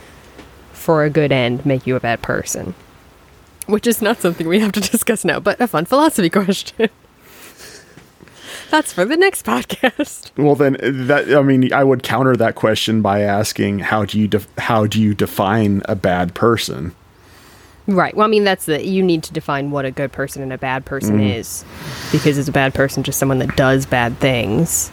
for 0.74 1.04
a 1.04 1.10
good 1.10 1.32
end 1.32 1.66
make 1.66 1.88
you 1.88 1.96
a 1.96 2.00
bad 2.00 2.22
person? 2.22 2.76
Which 3.66 3.88
is 3.88 4.02
not 4.02 4.22
something 4.22 4.48
we 4.48 4.60
have 4.60 4.72
to 4.74 4.80
discuss 4.92 5.26
now, 5.26 5.40
but 5.40 5.60
a 5.60 5.68
fun 5.68 5.86
philosophy 5.86 6.30
question. 6.32 6.90
That's 8.70 8.92
for 8.92 9.06
the 9.06 9.16
next 9.16 9.46
podcast. 9.46 10.32
Well, 10.38 10.56
then 10.56 10.76
uh, 10.76 11.06
that 11.08 11.34
I 11.34 11.42
mean, 11.42 11.72
I 11.72 11.84
would 11.84 12.04
counter 12.04 12.36
that 12.36 12.56
question 12.56 13.02
by 13.02 13.22
asking 13.22 13.80
how 13.80 14.06
do 14.06 14.20
you 14.20 14.28
def- 14.28 14.48
how 14.58 14.86
do 14.86 15.02
you 15.02 15.14
define 15.14 15.82
a 15.86 15.96
bad 15.96 16.34
person? 16.34 16.94
Right. 17.88 18.14
Well, 18.16 18.26
I 18.26 18.30
mean, 18.30 18.44
that's 18.44 18.66
the 18.66 18.86
you 18.86 19.02
need 19.02 19.24
to 19.24 19.34
define 19.34 19.72
what 19.72 19.86
a 19.86 19.92
good 19.92 20.12
person 20.12 20.44
and 20.44 20.52
a 20.52 20.58
bad 20.58 20.84
person 20.84 21.20
mm. 21.20 21.36
is, 21.36 21.64
because 22.12 22.38
is 22.38 22.50
a 22.50 22.52
bad 22.52 22.74
person 22.74 23.04
just 23.04 23.18
someone 23.18 23.40
that 23.40 23.56
does 23.56 23.86
bad 23.86 24.18
things, 24.20 24.92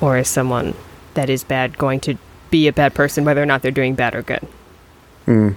or 0.00 0.16
is 0.18 0.28
someone 0.28 0.74
that 1.14 1.28
is 1.30 1.44
bad 1.44 1.76
going 1.78 2.00
to 2.00 2.16
be 2.50 2.66
a 2.68 2.72
bad 2.72 2.94
person 2.94 3.24
whether 3.24 3.42
or 3.42 3.46
not 3.46 3.62
they're 3.62 3.70
doing 3.70 3.94
bad 3.94 4.14
or 4.14 4.22
good? 4.22 4.46
Hmm. 5.26 5.50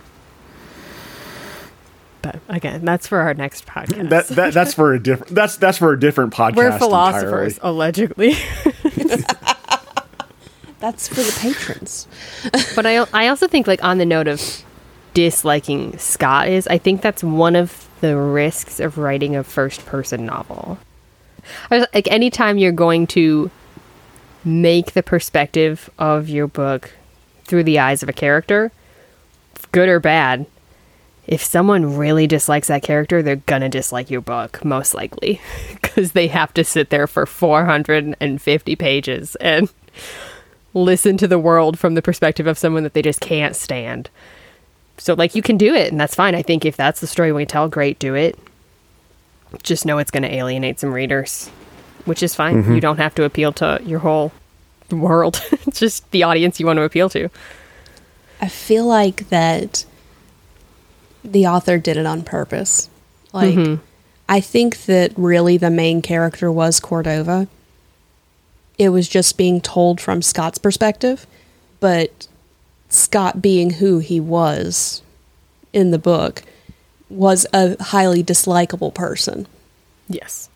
But 2.22 2.40
again, 2.48 2.86
that's 2.86 3.06
for 3.08 3.20
our 3.20 3.34
next 3.34 3.66
podcast. 3.66 4.10
That, 4.10 4.28
that 4.30 4.54
that's 4.54 4.74
for 4.74 4.94
a 4.94 5.00
different 5.02 5.36
that's 5.36 5.58
that's 5.58 5.78
for 5.78 5.92
a 5.92 6.00
different 6.00 6.34
podcast. 6.36 6.56
We're 6.56 6.66
entirely. 6.68 6.80
philosophers, 6.80 7.60
allegedly. 7.62 8.34
that's 10.80 11.08
for 11.10 11.16
the 11.16 11.38
patrons. 11.40 12.08
but 12.76 12.86
I, 12.86 13.06
I 13.14 13.28
also 13.28 13.48
think 13.48 13.68
like 13.68 13.84
on 13.84 13.98
the 13.98 14.06
note 14.06 14.28
of 14.30 14.42
disliking 15.14 15.98
Scott 15.98 16.48
is 16.48 16.66
I 16.68 16.78
think 16.78 17.02
that's 17.02 17.24
one 17.24 17.56
of 17.58 17.88
the 18.02 18.16
risks 18.18 18.80
of 18.80 18.98
writing 18.98 19.36
a 19.36 19.44
first 19.44 19.86
person 19.86 20.26
novel. 20.26 20.78
I 21.70 21.80
was- 21.80 21.88
Like 21.94 22.10
anytime 22.10 22.58
you're 22.58 22.72
going 22.72 23.06
to 23.08 23.52
make 24.46 24.94
the 24.94 25.04
perspective 25.04 25.90
of 25.98 26.30
your 26.30 26.48
book 26.48 26.92
through 27.46 27.64
the 27.64 27.80
eyes 27.80 28.04
of 28.04 28.10
a 28.10 28.14
character, 28.14 28.72
good 29.72 29.90
or 29.90 30.00
bad. 30.00 30.46
If 31.26 31.42
someone 31.42 31.96
really 31.96 32.28
dislikes 32.28 32.68
that 32.68 32.84
character, 32.84 33.22
they're 33.22 33.38
gonna 33.38 33.70
dislike 33.70 34.10
your 34.10 34.22
book, 34.22 34.64
most 34.66 34.94
likely, 34.94 35.40
because 35.82 36.12
they 36.12 36.28
have 36.28 36.54
to 36.56 36.64
sit 36.64 36.90
there 36.90 37.08
for 37.08 37.26
450 37.26 38.76
pages 38.76 39.36
and 39.36 39.72
listen 40.74 41.18
to 41.18 41.28
the 41.28 41.40
world 41.40 41.80
from 41.80 41.96
the 41.96 42.02
perspective 42.02 42.48
of 42.48 42.58
someone 42.58 42.84
that 42.84 42.94
they 42.94 43.02
just 43.02 43.22
can't 43.22 43.56
stand. 43.56 44.10
So, 44.98 45.14
like, 45.14 45.36
you 45.36 45.42
can 45.42 45.58
do 45.58 45.74
it, 45.74 45.92
and 45.92 46.00
that's 46.00 46.16
fine. 46.16 46.36
I 46.36 46.42
think 46.42 46.66
if 46.66 46.78
that's 46.78 47.00
the 47.00 47.08
story 47.08 47.32
we 47.32 47.46
tell, 47.46 47.68
great, 47.68 48.00
do 48.00 48.16
it. 48.16 48.38
Just 49.62 49.86
know 49.86 49.98
it's 49.98 50.12
to 50.12 50.34
alienate 50.34 50.80
some 50.80 50.94
readers, 50.94 51.50
which 52.06 52.24
is 52.24 52.36
fine. 52.36 52.64
Mm-hmm. 52.64 52.76
You 52.76 52.82
don't 52.82 52.98
have 52.98 53.16
to 53.16 53.24
appeal 53.24 53.54
to 53.54 53.82
your 53.84 54.00
whole 54.00 54.32
world, 54.92 55.44
it's 55.52 55.80
just 55.80 56.10
the 56.12 56.24
audience 56.24 56.60
you 56.60 56.66
want 56.66 56.78
to 56.78 56.84
appeal 56.84 57.10
to. 57.10 57.30
I 58.42 58.48
feel 58.48 58.86
like 58.86 59.30
that 59.30 59.86
the 61.24 61.48
author 61.48 61.78
did 61.78 61.98
it 61.98 62.06
on 62.06 62.24
purpose. 62.24 62.90
Like, 63.32 63.56
mm-hmm. 63.56 63.84
I 64.28 64.42
think 64.42 64.86
that 64.86 65.14
really 65.16 65.58
the 65.58 65.70
main 65.70 66.02
character 66.02 66.52
was 66.52 66.80
Cordova. 66.80 67.48
It 68.78 68.90
was 68.90 69.08
just 69.08 69.38
being 69.38 69.62
told 69.62 70.02
from 70.02 70.22
Scott's 70.22 70.58
perspective, 70.58 71.26
but 71.80 72.28
Scott, 72.90 73.42
being 73.42 73.72
who 73.72 74.00
he 74.00 74.20
was 74.20 75.02
in 75.72 75.92
the 75.92 76.00
book, 76.00 76.44
was 77.10 77.46
a 77.54 77.82
highly 77.82 78.24
dislikable 78.24 78.94
person. 78.94 79.48
Yes. 80.08 80.50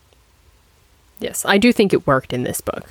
Yes, 1.20 1.46
I 1.46 1.58
do 1.58 1.72
think 1.74 1.94
it 1.94 2.06
worked 2.08 2.34
in 2.34 2.44
this 2.44 2.62
book. 2.62 2.86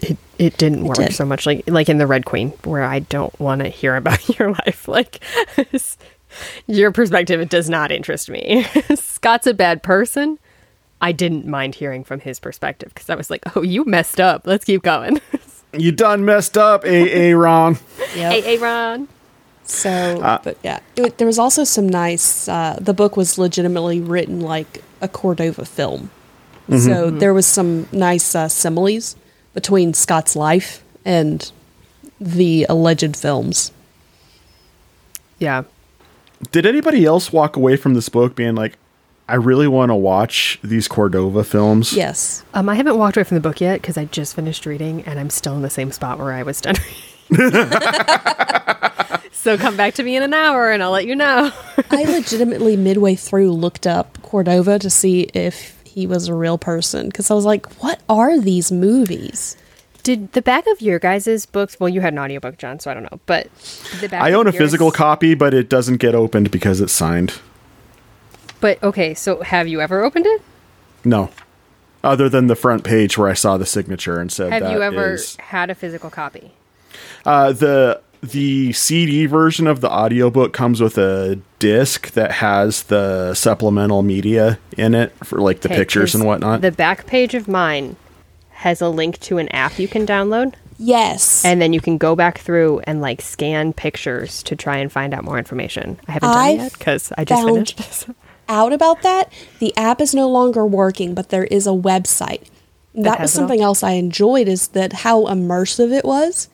It 0.00 0.16
it 0.38 0.56
didn't 0.56 0.84
work 0.84 0.96
did. 0.96 1.14
so 1.14 1.24
much 1.24 1.46
like 1.46 1.68
like 1.68 1.88
in 1.88 1.98
the 1.98 2.06
Red 2.06 2.24
Queen, 2.24 2.50
where 2.64 2.84
I 2.84 3.00
don't 3.00 3.38
want 3.38 3.62
to 3.62 3.68
hear 3.68 3.96
about 3.96 4.38
your 4.38 4.50
life. 4.52 4.88
Like 4.88 5.20
your 6.66 6.92
perspective, 6.92 7.40
it 7.40 7.50
does 7.50 7.68
not 7.68 7.90
interest 7.92 8.30
me. 8.30 8.64
Scott's 8.94 9.46
a 9.46 9.54
bad 9.54 9.82
person. 9.82 10.38
I 11.02 11.12
didn't 11.12 11.46
mind 11.46 11.74
hearing 11.76 12.04
from 12.04 12.20
his 12.20 12.38
perspective 12.38 12.92
because 12.94 13.08
I 13.10 13.14
was 13.14 13.30
like, 13.30 13.42
"Oh, 13.56 13.62
you 13.62 13.84
messed 13.84 14.20
up. 14.20 14.46
Let's 14.46 14.64
keep 14.64 14.82
going." 14.82 15.20
You 15.72 15.92
done 15.92 16.24
messed 16.24 16.58
up, 16.58 16.84
A. 16.84 17.30
A. 17.30 17.36
Ron. 17.36 17.78
Yep. 18.16 18.44
hey, 18.44 18.58
Ron. 18.58 19.06
So, 19.62 20.18
but 20.42 20.58
yeah, 20.64 20.80
it, 20.96 21.18
there 21.18 21.28
was 21.28 21.38
also 21.38 21.62
some 21.62 21.88
nice. 21.88 22.48
Uh, 22.48 22.76
the 22.80 22.92
book 22.92 23.16
was 23.16 23.38
legitimately 23.38 24.00
written 24.00 24.40
like 24.40 24.82
a 25.00 25.06
Cordova 25.06 25.64
film, 25.64 26.10
so 26.78 27.10
there 27.10 27.34
was 27.34 27.46
some 27.46 27.88
nice 27.92 28.34
uh, 28.34 28.48
similes 28.48 29.16
between 29.54 29.94
Scott's 29.94 30.36
life 30.36 30.84
and 31.04 31.50
the 32.20 32.66
alleged 32.68 33.16
films. 33.16 33.72
Yeah, 35.38 35.62
Did 36.52 36.66
anybody 36.66 37.04
else 37.06 37.32
walk 37.32 37.56
away 37.56 37.76
from 37.76 37.94
this 37.94 38.08
book 38.08 38.34
being 38.34 38.54
like, 38.54 38.76
I 39.28 39.36
really 39.36 39.68
want 39.68 39.90
to 39.90 39.94
watch 39.94 40.58
these 40.62 40.86
Cordova 40.88 41.44
films? 41.44 41.92
Yes, 41.92 42.44
um, 42.52 42.68
I 42.68 42.74
haven't 42.74 42.98
walked 42.98 43.16
away 43.16 43.24
from 43.24 43.36
the 43.36 43.40
book 43.40 43.60
yet 43.60 43.80
because 43.80 43.96
I 43.96 44.04
just 44.06 44.34
finished 44.34 44.66
reading 44.66 45.02
and 45.04 45.18
I'm 45.20 45.30
still 45.30 45.54
in 45.54 45.62
the 45.62 45.70
same 45.70 45.92
spot 45.92 46.18
where 46.18 46.32
I 46.32 46.42
was 46.42 46.60
done. 46.60 46.74
reading. 47.30 47.50
so 49.32 49.56
come 49.56 49.76
back 49.76 49.94
to 49.94 50.02
me 50.02 50.16
in 50.16 50.22
an 50.22 50.34
hour 50.34 50.70
and 50.70 50.82
I'll 50.82 50.90
let 50.90 51.06
you 51.06 51.14
know. 51.14 51.52
I 51.90 52.04
legitimately 52.04 52.76
midway 52.76 53.14
through 53.14 53.52
looked 53.52 53.86
up 53.86 54.18
Cordova 54.22 54.78
to 54.80 54.90
see 54.90 55.22
if 55.32 55.79
he 56.00 56.06
was 56.06 56.28
a 56.28 56.34
real 56.34 56.56
person 56.56 57.06
because 57.08 57.30
I 57.30 57.34
was 57.34 57.44
like, 57.44 57.66
what 57.82 58.00
are 58.08 58.40
these 58.40 58.72
movies? 58.72 59.54
Did 60.02 60.32
the 60.32 60.40
back 60.40 60.66
of 60.66 60.80
your 60.80 60.98
guys' 60.98 61.44
books? 61.44 61.78
Well, 61.78 61.90
you 61.90 62.00
had 62.00 62.14
an 62.14 62.18
audiobook, 62.18 62.56
John, 62.56 62.80
so 62.80 62.90
I 62.90 62.94
don't 62.94 63.02
know. 63.02 63.20
But 63.26 63.48
the 64.00 64.08
back 64.08 64.22
I 64.22 64.30
of 64.30 64.36
own 64.36 64.46
a 64.46 64.50
yours- 64.50 64.56
physical 64.56 64.90
copy, 64.90 65.34
but 65.34 65.52
it 65.52 65.68
doesn't 65.68 65.98
get 65.98 66.14
opened 66.14 66.50
because 66.50 66.80
it's 66.80 66.92
signed. 66.94 67.34
But 68.60 68.82
okay, 68.82 69.12
so 69.12 69.42
have 69.42 69.68
you 69.68 69.82
ever 69.82 70.02
opened 70.02 70.24
it? 70.26 70.40
No. 71.04 71.28
Other 72.02 72.30
than 72.30 72.46
the 72.46 72.56
front 72.56 72.82
page 72.82 73.18
where 73.18 73.28
I 73.28 73.34
saw 73.34 73.58
the 73.58 73.66
signature 73.66 74.18
and 74.20 74.32
said 74.32 74.54
Have 74.54 74.62
that 74.62 74.72
you 74.72 74.80
ever 74.82 75.12
is- 75.14 75.36
had 75.36 75.68
a 75.68 75.74
physical 75.74 76.08
copy? 76.08 76.52
Uh, 77.26 77.52
the 77.52 78.00
the 78.22 78.72
CD 78.72 79.26
version 79.26 79.66
of 79.66 79.80
the 79.80 79.90
audiobook 79.90 80.52
comes 80.52 80.80
with 80.80 80.98
a 80.98 81.38
disc 81.58 82.10
that 82.12 82.32
has 82.32 82.84
the 82.84 83.34
supplemental 83.34 84.02
media 84.02 84.58
in 84.76 84.94
it 84.94 85.12
for 85.24 85.38
like 85.40 85.60
the 85.60 85.68
Okay, 85.68 85.78
pictures 85.78 86.12
'cause 86.12 86.20
and 86.20 86.26
whatnot. 86.26 86.60
The 86.60 86.70
back 86.72 87.06
page 87.06 87.34
of 87.34 87.48
mine 87.48 87.96
has 88.50 88.80
a 88.82 88.88
link 88.88 89.18
to 89.20 89.38
an 89.38 89.48
app 89.48 89.78
you 89.78 89.88
can 89.88 90.06
download, 90.06 90.52
Yes, 90.78 91.44
and 91.44 91.60
then 91.62 91.72
you 91.72 91.80
can 91.80 91.98
go 91.98 92.14
back 92.16 92.38
through 92.38 92.80
and 92.84 93.00
like 93.00 93.20
scan 93.22 93.72
pictures 93.72 94.42
to 94.44 94.56
try 94.56 94.76
and 94.78 94.90
find 94.92 95.12
out 95.14 95.24
more 95.24 95.38
information. 95.38 95.98
I 96.08 96.12
haven't 96.12 96.30
done 96.30 96.38
I 96.38 96.48
it 96.50 96.56
yet 96.56 96.72
because 96.72 97.12
I 97.18 97.24
just 97.24 97.42
found- 97.42 97.68
finished. 97.70 98.06
out 98.48 98.72
about 98.72 99.00
that. 99.02 99.32
The 99.60 99.74
app 99.76 100.00
is 100.00 100.14
no 100.14 100.28
longer 100.28 100.66
working, 100.66 101.14
but 101.14 101.28
there 101.30 101.44
is 101.44 101.66
a 101.66 101.70
website. 101.70 102.42
That, 102.94 103.18
has 103.18 103.26
was 103.28 103.32
something 103.32 103.60
else 103.62 103.82
I 103.84 103.92
enjoyed 103.92 104.48
is 104.48 104.68
that 104.68 104.92
how 104.92 105.22
immersive 105.26 105.92
it 105.92 106.04
was 106.04 106.48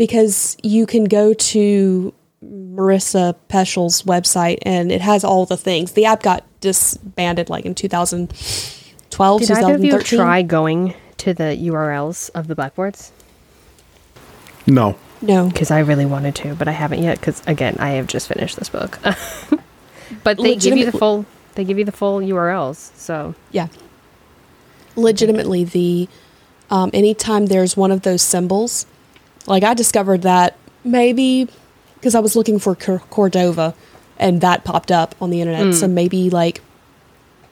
because 0.00 0.56
you 0.62 0.86
can 0.86 1.04
go 1.04 1.34
to 1.34 2.14
Marissa 2.42 3.36
Pessl's 3.50 4.00
website 4.04 4.56
and 4.62 4.90
it 4.90 5.02
has 5.02 5.24
all 5.24 5.44
the 5.44 5.58
things. 5.58 5.92
The 5.92 6.06
app 6.06 6.22
got 6.22 6.42
disbanded 6.62 7.50
like 7.50 7.66
in 7.66 7.74
2012, 7.74 9.40
Did 9.42 9.50
either 9.50 9.74
of 9.74 9.84
you 9.84 9.98
try 9.98 10.40
going 10.40 10.94
to 11.18 11.34
the 11.34 11.54
URLs 11.68 12.30
of 12.34 12.46
the 12.48 12.54
blackboards? 12.54 13.12
no. 14.66 14.96
No. 15.20 15.50
because 15.50 15.70
I 15.70 15.80
really 15.80 16.06
wanted 16.06 16.34
to, 16.36 16.54
but 16.54 16.66
I 16.66 16.72
haven't 16.72 17.02
yet. 17.02 17.20
Because 17.20 17.42
again, 17.46 17.76
I 17.78 17.90
have 17.90 18.06
just 18.06 18.26
finished 18.26 18.56
this 18.56 18.70
book. 18.70 18.98
but 20.24 20.38
they 20.38 20.56
give 20.56 20.78
you 20.78 20.90
the 20.90 20.96
full. 20.96 21.26
They 21.56 21.64
give 21.64 21.78
you 21.78 21.84
the 21.84 21.92
full 21.92 22.20
URLs. 22.20 22.90
So 22.96 23.34
Yeah. 23.50 23.68
Legitimately, 24.96 25.64
the 25.64 26.08
um, 26.70 26.88
anytime 26.94 27.46
there's 27.46 27.76
one 27.76 27.90
of 27.90 28.00
those 28.00 28.22
symbols, 28.22 28.86
like 29.50 29.64
I 29.64 29.74
discovered 29.74 30.22
that 30.22 30.56
maybe 30.84 31.48
because 31.94 32.14
I 32.14 32.20
was 32.20 32.36
looking 32.36 32.58
for 32.58 32.74
Cor- 32.74 33.02
Cordova, 33.10 33.74
and 34.16 34.40
that 34.40 34.64
popped 34.64 34.90
up 34.90 35.14
on 35.20 35.30
the 35.30 35.40
internet. 35.40 35.64
Hmm. 35.64 35.72
So 35.72 35.88
maybe 35.88 36.30
like 36.30 36.62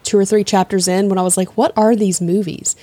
two 0.05 0.17
or 0.17 0.25
three 0.25 0.45
chapters 0.45 0.89
in, 0.89 1.09
when 1.09 1.19
I 1.19 1.23
was 1.23 1.37
like, 1.37 1.57
"What 1.57 1.73
are 1.77 1.97
these 1.97 2.21
movies?" 2.21 2.77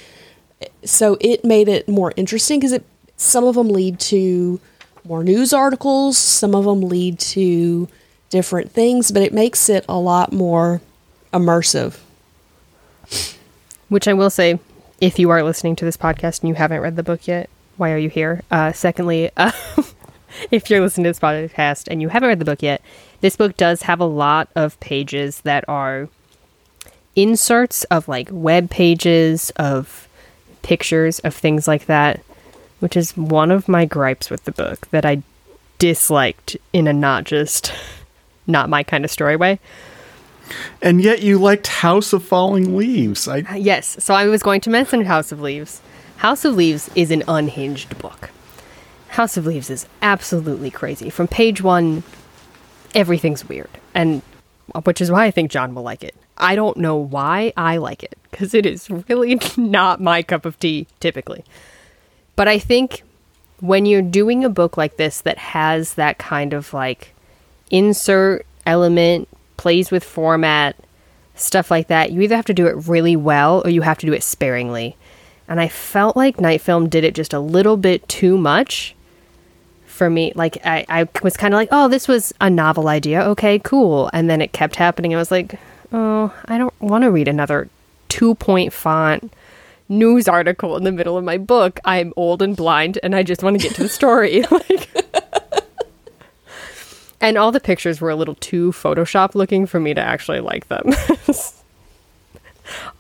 So 0.84 1.18
it 1.22 1.44
made 1.46 1.68
it 1.68 1.88
more 1.88 2.14
interesting 2.16 2.60
because 2.60 2.74
it 2.74 2.86
some 3.18 3.46
of 3.46 3.56
them 3.56 3.70
lead 3.70 4.00
to 4.02 4.60
more 5.06 5.24
news 5.24 5.54
articles, 5.54 6.18
some 6.18 6.54
of 6.54 6.66
them 6.66 6.82
lead 6.82 7.18
to 7.20 7.88
different 8.30 8.72
things, 8.72 9.12
but 9.12 9.22
it 9.22 9.34
makes 9.34 9.70
it 9.70 9.86
a 9.88 9.98
lot 9.98 10.34
more 10.34 10.82
immersive. 11.32 12.00
Which 13.88 14.08
I 14.08 14.14
will 14.14 14.32
say, 14.32 14.60
if 15.00 15.20
you 15.20 15.30
are 15.30 15.44
listening 15.44 15.76
to 15.78 15.86
this 15.86 15.96
podcast 15.96 16.42
and 16.42 16.50
you 16.50 16.56
haven't 16.56 16.82
read 16.82 16.96
the 16.96 17.04
book 17.04 17.28
yet, 17.28 17.50
why 17.78 17.92
are 17.92 17.98
you 17.98 18.10
here? 18.10 18.42
Uh, 18.52 18.72
secondly, 18.72 19.32
uh, 19.38 19.52
if 20.52 20.70
you're 20.70 20.82
listening 20.82 21.06
to 21.06 21.10
this 21.10 21.20
podcast 21.20 21.88
and 21.90 22.02
you 22.02 22.10
haven't 22.10 22.30
read 22.30 22.40
the 22.40 22.46
book 22.46 22.62
yet, 22.62 22.82
this 23.22 23.36
book 23.36 23.58
does 23.58 23.84
have 23.84 24.00
a 24.00 24.06
lot 24.06 24.50
of 24.56 24.80
pages 24.80 25.42
that 25.42 25.66
are 25.68 26.10
inserts 27.16 27.84
of 27.86 28.08
like 28.08 28.30
web 28.32 28.70
pages, 28.70 29.52
of 29.52 30.08
pictures, 30.62 31.20
of 31.20 31.34
things 31.34 31.68
like 31.68 31.86
that, 31.86 32.22
which 32.80 32.98
is 32.98 33.16
one 33.16 33.52
of 33.52 33.68
my 33.68 33.86
gripes 33.86 34.30
with 34.30 34.44
the 34.44 34.52
book 34.52 34.88
that 34.92 35.06
I 35.06 35.24
disliked 35.80 36.58
in 36.74 36.88
a 36.88 36.94
not 36.94 37.24
just 37.24 37.74
not 38.48 38.70
my 38.70 38.84
kind 38.84 39.06
of 39.06 39.12
story 39.12 39.36
way. 39.36 39.60
And 40.82 41.02
yet 41.02 41.24
you 41.24 41.40
liked 41.40 41.68
House 41.68 42.14
of 42.14 42.24
Falling 42.24 42.78
Leaves. 42.78 43.28
I 43.28 43.56
Yes, 43.56 44.04
so 44.04 44.14
I 44.14 44.28
was 44.28 44.44
going 44.44 44.62
to 44.62 44.70
mention 44.70 45.04
House 45.04 45.32
of 45.32 45.42
Leaves. 45.42 45.82
House 46.18 46.46
of 46.46 46.56
Leaves 46.56 46.90
is 46.96 47.12
an 47.12 47.24
unhinged 47.28 47.98
book. 48.00 48.30
House 49.10 49.38
of 49.38 49.46
Leaves 49.46 49.70
is 49.70 49.88
absolutely 50.02 50.72
crazy. 50.72 51.10
From 51.10 51.28
page 51.28 51.62
one, 51.62 52.04
everything's 52.94 53.48
weird, 53.48 53.70
and 53.94 54.22
uh, 54.74 54.82
which 54.82 55.02
is 55.02 55.12
why 55.12 55.26
I 55.26 55.32
think 55.32 55.52
John 55.52 55.76
will 55.76 55.84
like 55.84 56.04
it. 56.04 56.16
I 56.38 56.56
don't 56.56 56.78
know 56.78 56.96
why 56.96 57.54
I 57.56 57.78
like 57.78 58.04
it 58.04 58.18
because 58.32 58.54
it 58.54 58.66
is 58.66 58.90
really 58.90 59.40
not 59.58 60.02
my 60.02 60.22
cup 60.24 60.46
of 60.46 60.60
tea 60.60 60.88
typically. 61.00 61.44
But 62.36 62.48
I 62.48 62.60
think 62.60 63.04
when 63.60 63.86
you're 63.86 64.02
doing 64.02 64.44
a 64.44 64.50
book 64.50 64.78
like 64.78 64.98
this 64.98 65.22
that 65.22 65.38
has 65.38 65.94
that 65.94 66.18
kind 66.18 66.54
of 66.54 66.74
like 66.74 67.14
insert 67.72 68.46
element, 68.66 69.30
plays 69.58 69.92
with 69.92 70.04
format, 70.04 70.76
stuff 71.36 71.72
like 71.72 71.88
that, 71.88 72.12
you 72.12 72.22
either 72.22 72.36
have 72.36 72.46
to 72.46 72.54
do 72.54 72.68
it 72.68 72.88
really 72.88 73.16
well 73.16 73.62
or 73.64 73.70
you 73.70 73.82
have 73.82 73.98
to 74.00 74.06
do 74.06 74.14
it 74.14 74.24
sparingly. 74.24 74.98
And 75.48 75.60
I 75.60 75.68
felt 75.68 76.16
like 76.18 76.40
Night 76.40 76.62
Film 76.62 76.90
did 76.90 77.04
it 77.04 77.14
just 77.14 77.34
a 77.34 77.40
little 77.40 77.78
bit 77.78 78.08
too 78.10 78.38
much 78.38 78.96
for 79.86 80.10
me. 80.10 80.32
Like, 80.36 80.58
I, 80.66 80.86
I 80.90 81.08
was 81.22 81.38
kind 81.38 81.54
of 81.54 81.58
like, 81.58 81.70
oh, 81.72 81.88
this 81.88 82.08
was 82.08 82.34
a 82.42 82.50
novel 82.50 82.88
idea. 82.88 83.22
Okay, 83.22 83.60
cool. 83.60 84.10
And 84.12 84.30
then 84.30 84.42
it 84.42 84.54
kept 84.54 84.76
happening. 84.76 85.14
I 85.14 85.18
was 85.18 85.32
like, 85.32 85.60
oh, 85.94 86.34
I 86.46 86.58
don't 86.58 86.74
want 86.82 87.04
to 87.04 87.12
read 87.12 87.28
another 87.28 87.70
two 88.10 88.36
point 88.36 88.74
font, 88.74 89.32
news 89.88 90.28
article 90.28 90.76
in 90.78 90.84
the 90.84 90.92
middle 90.92 91.18
of 91.18 91.24
my 91.24 91.38
book. 91.38 91.80
I'm 91.86 92.12
old 92.16 92.42
and 92.42 92.56
blind, 92.56 92.98
and 93.04 93.16
I 93.16 93.22
just 93.24 93.44
want 93.44 93.60
to 93.60 93.64
get 93.68 93.76
to 93.76 93.84
the 93.84 93.90
story. 93.90 94.42
like, 94.52 94.90
and 97.22 97.38
all 97.38 97.52
the 97.52 97.60
pictures 97.60 98.02
were 98.02 98.10
a 98.10 98.16
little 98.16 98.36
too 98.36 98.72
Photoshop 98.72 99.36
looking 99.36 99.66
for 99.66 99.80
me 99.80 99.94
to 99.94 100.02
actually 100.02 100.40
like 100.40 100.68
them. 100.70 100.84
all 100.88 100.94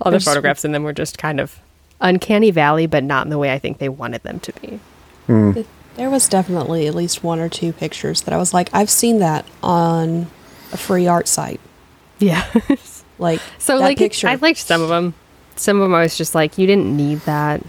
the 0.05 0.11
There's- 0.11 0.25
photographs 0.25 0.63
in 0.63 0.71
them 0.71 0.83
were 0.83 0.93
just 0.93 1.17
kind 1.17 1.39
of 1.39 1.59
uncanny 2.01 2.51
valley, 2.51 2.87
but 2.87 3.03
not 3.03 3.25
in 3.25 3.29
the 3.29 3.37
way 3.37 3.51
I 3.51 3.59
think 3.59 3.77
they 3.77 3.89
wanted 3.89 4.23
them 4.23 4.39
to 4.41 4.53
be. 4.53 4.79
Hmm. 5.27 5.51
There 5.95 6.09
was 6.09 6.27
definitely 6.27 6.87
at 6.87 6.95
least 6.95 7.23
one 7.23 7.39
or 7.39 7.47
two 7.49 7.71
pictures 7.71 8.21
that 8.23 8.33
I 8.33 8.37
was 8.37 8.53
like, 8.53 8.69
I've 8.73 8.89
seen 8.89 9.19
that 9.19 9.45
on 9.63 10.27
a 10.73 10.77
free 10.77 11.07
art 11.07 11.27
site. 11.27 11.61
Yeah. 12.19 12.45
Like 13.17 13.39
So 13.59 13.77
that 13.77 13.83
like 13.85 13.97
picture. 13.97 14.27
I 14.27 14.35
liked 14.35 14.59
some 14.59 14.81
of 14.81 14.89
them. 14.89 15.13
Some 15.55 15.77
of 15.77 15.83
them 15.83 15.93
I 15.93 16.01
was 16.01 16.17
just 16.17 16.35
like, 16.35 16.57
you 16.57 16.67
didn't 16.67 16.95
need 16.95 17.19
that. 17.21 17.63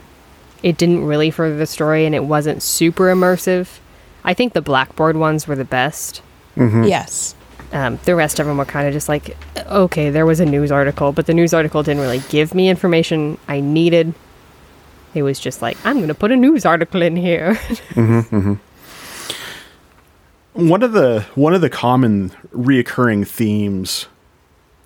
It 0.62 0.76
didn't 0.76 1.04
really 1.04 1.30
further 1.30 1.56
the 1.56 1.66
story, 1.66 2.04
and 2.06 2.14
it 2.14 2.24
wasn't 2.24 2.62
super 2.62 3.04
immersive. 3.04 3.78
I 4.24 4.34
think 4.34 4.54
the 4.54 4.62
blackboard 4.62 5.16
ones 5.16 5.46
were 5.46 5.54
the 5.54 5.64
best. 5.64 6.22
Mm-hmm. 6.56 6.84
yes. 6.84 7.34
Um, 7.72 7.98
the 8.04 8.14
rest 8.14 8.38
of 8.38 8.46
them 8.46 8.56
were 8.58 8.64
kind 8.64 8.86
of 8.86 8.92
just 8.94 9.08
like, 9.08 9.36
okay, 9.66 10.10
there 10.10 10.24
was 10.26 10.40
a 10.40 10.46
news 10.46 10.70
article, 10.70 11.12
but 11.12 11.26
the 11.26 11.34
news 11.34 11.52
article 11.52 11.82
didn't 11.82 12.00
really 12.02 12.20
give 12.28 12.54
me 12.54 12.68
information 12.68 13.38
I 13.48 13.60
needed. 13.60 14.14
It 15.14 15.22
was 15.22 15.40
just 15.40 15.62
like, 15.62 15.76
I'm 15.84 15.96
going 15.96 16.08
to 16.08 16.14
put 16.14 16.30
a 16.30 16.36
news 16.36 16.64
article 16.64 17.02
in 17.02 17.16
here. 17.16 17.54
one 20.52 20.82
of 20.82 20.92
the 20.92 21.26
one 21.34 21.54
of 21.54 21.60
the 21.60 21.70
common 21.70 22.30
reoccurring 22.54 23.26
themes 23.26 24.06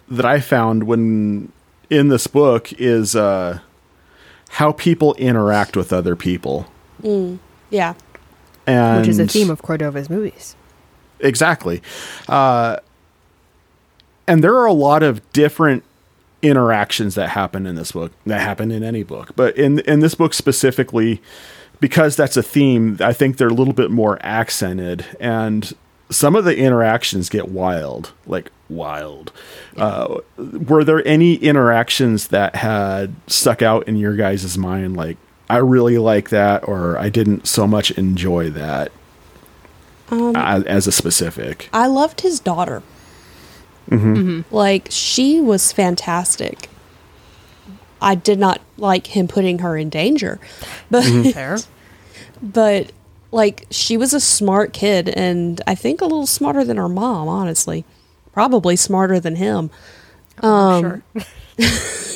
that 0.08 0.24
I 0.24 0.40
found 0.40 0.84
when 0.84 1.52
in 1.88 2.08
this 2.08 2.26
book 2.26 2.72
is 2.74 3.14
uh, 3.14 3.60
how 4.50 4.72
people 4.72 5.14
interact 5.14 5.76
with 5.76 5.92
other 5.92 6.16
people, 6.16 6.66
Yeah. 7.70 7.94
and 8.66 9.00
which 9.00 9.08
is 9.08 9.18
a 9.18 9.26
theme 9.26 9.50
of 9.50 9.62
Cordova's 9.62 10.10
movies. 10.10 10.56
Exactly. 11.20 11.82
Uh, 12.28 12.76
and 14.26 14.44
there 14.44 14.54
are 14.54 14.66
a 14.66 14.72
lot 14.72 15.02
of 15.02 15.32
different 15.32 15.82
interactions 16.42 17.14
that 17.16 17.30
happen 17.30 17.66
in 17.66 17.74
this 17.74 17.92
book 17.92 18.12
that 18.24 18.40
happen 18.40 18.70
in 18.70 18.82
any 18.82 19.02
book, 19.02 19.32
but 19.36 19.56
in 19.56 19.80
in 19.80 20.00
this 20.00 20.14
book 20.14 20.32
specifically, 20.34 21.20
because 21.80 22.16
that's 22.16 22.36
a 22.36 22.42
theme, 22.42 22.96
I 23.00 23.12
think 23.12 23.36
they're 23.36 23.48
a 23.48 23.54
little 23.54 23.74
bit 23.74 23.90
more 23.90 24.18
accented, 24.22 25.04
and 25.18 25.72
some 26.10 26.34
of 26.34 26.44
the 26.44 26.56
interactions 26.56 27.28
get 27.28 27.48
wild, 27.48 28.12
like 28.26 28.50
wild. 28.68 29.32
Uh, 29.76 30.20
were 30.36 30.84
there 30.84 31.06
any 31.06 31.34
interactions 31.34 32.28
that 32.28 32.56
had 32.56 33.14
stuck 33.26 33.62
out 33.62 33.86
in 33.86 33.96
your 33.96 34.16
guys' 34.16 34.56
mind, 34.56 34.96
like? 34.96 35.16
I 35.48 35.56
really 35.56 35.98
like 35.98 36.28
that, 36.30 36.68
or 36.68 36.96
I 36.96 37.08
didn't 37.08 37.48
so 37.48 37.66
much 37.66 37.90
enjoy 37.90 38.50
that 38.50 38.92
Um, 40.10 40.34
as, 40.36 40.64
as 40.64 40.86
a 40.86 40.92
specific. 40.92 41.68
I 41.72 41.86
loved 41.86 42.22
his 42.22 42.40
daughter. 42.40 42.82
Mm-hmm. 43.88 44.14
Mm-hmm. 44.14 44.54
Like 44.54 44.88
she 44.90 45.40
was 45.40 45.72
fantastic. 45.72 46.68
I 48.02 48.14
did 48.14 48.38
not 48.38 48.60
like 48.76 49.08
him 49.08 49.28
putting 49.28 49.58
her 49.60 49.76
in 49.76 49.90
danger, 49.90 50.40
but 50.90 51.04
mm-hmm. 51.04 51.30
Fair. 51.30 51.58
but 52.42 52.92
like 53.30 53.66
she 53.70 53.96
was 53.96 54.12
a 54.14 54.20
smart 54.20 54.72
kid, 54.72 55.08
and 55.10 55.60
I 55.66 55.74
think 55.74 56.00
a 56.00 56.04
little 56.04 56.26
smarter 56.26 56.64
than 56.64 56.76
her 56.76 56.88
mom. 56.88 57.28
Honestly, 57.28 57.84
probably 58.32 58.76
smarter 58.76 59.20
than 59.20 59.36
him. 59.36 59.70
Oh, 60.42 60.48
um, 60.48 61.02
sure. 61.14 61.24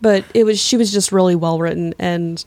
But 0.00 0.24
it 0.32 0.44
was 0.44 0.58
she 0.58 0.76
was 0.76 0.92
just 0.92 1.12
really 1.12 1.34
well 1.34 1.58
written, 1.58 1.94
and 1.98 2.42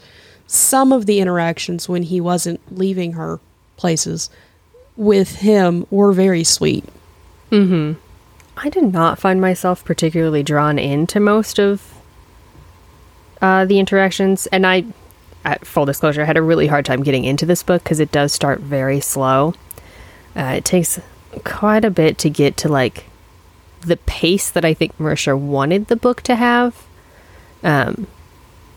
some 0.48 0.92
of 0.92 1.06
the 1.06 1.20
interactions 1.20 1.88
when 1.88 2.04
he 2.04 2.20
wasn't 2.20 2.60
leaving 2.76 3.14
her 3.14 3.40
places 3.78 4.30
with 4.96 5.38
him 5.38 5.86
were 5.90 6.14
very 6.14 6.44
sweet. 6.44 6.86
I 8.58 8.70
did 8.70 8.94
not 8.94 9.20
find 9.20 9.42
myself 9.42 9.84
particularly 9.84 10.44
drawn 10.44 10.78
into 10.80 11.20
most 11.20 11.60
of 11.60 11.94
uh, 13.42 13.66
the 13.66 13.80
interactions, 13.80 14.46
and 14.48 14.66
I, 14.66 14.86
at 15.44 15.66
full 15.66 15.86
disclosure, 15.86 16.22
I 16.22 16.26
had 16.26 16.38
a 16.38 16.42
really 16.42 16.68
hard 16.68 16.86
time 16.86 17.04
getting 17.04 17.26
into 17.26 17.46
this 17.46 17.64
book 17.64 17.84
because 17.84 18.00
it 18.00 18.12
does 18.12 18.32
start 18.32 18.60
very 18.60 19.00
slow. 19.00 19.54
Uh, 20.36 20.54
it 20.58 20.66
takes 20.66 21.00
quite 21.44 21.84
a 21.84 21.90
bit 21.92 22.18
to 22.20 22.30
get 22.30 22.56
to 22.58 22.70
like 22.70 23.06
the 23.82 23.98
pace 23.98 24.50
that 24.50 24.64
I 24.64 24.74
think 24.74 24.98
Marisha 24.98 25.38
wanted 25.38 25.88
the 25.88 25.96
book 25.96 26.22
to 26.24 26.36
have, 26.36 26.86
um, 27.64 28.08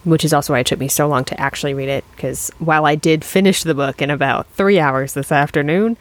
which 0.06 0.24
is 0.24 0.32
also 0.32 0.52
why 0.52 0.60
it 0.60 0.66
took 0.66 0.78
me 0.78 0.88
so 0.88 1.08
long 1.08 1.24
to 1.24 1.38
actually 1.40 1.74
read 1.74 1.88
it. 1.88 2.04
Because 2.14 2.50
while 2.58 2.86
I 2.86 2.94
did 2.94 3.24
finish 3.24 3.64
the 3.64 3.74
book 3.74 4.00
in 4.00 4.08
about 4.08 4.46
three 4.52 4.78
hours 4.78 5.14
this 5.14 5.32
afternoon, 5.32 5.96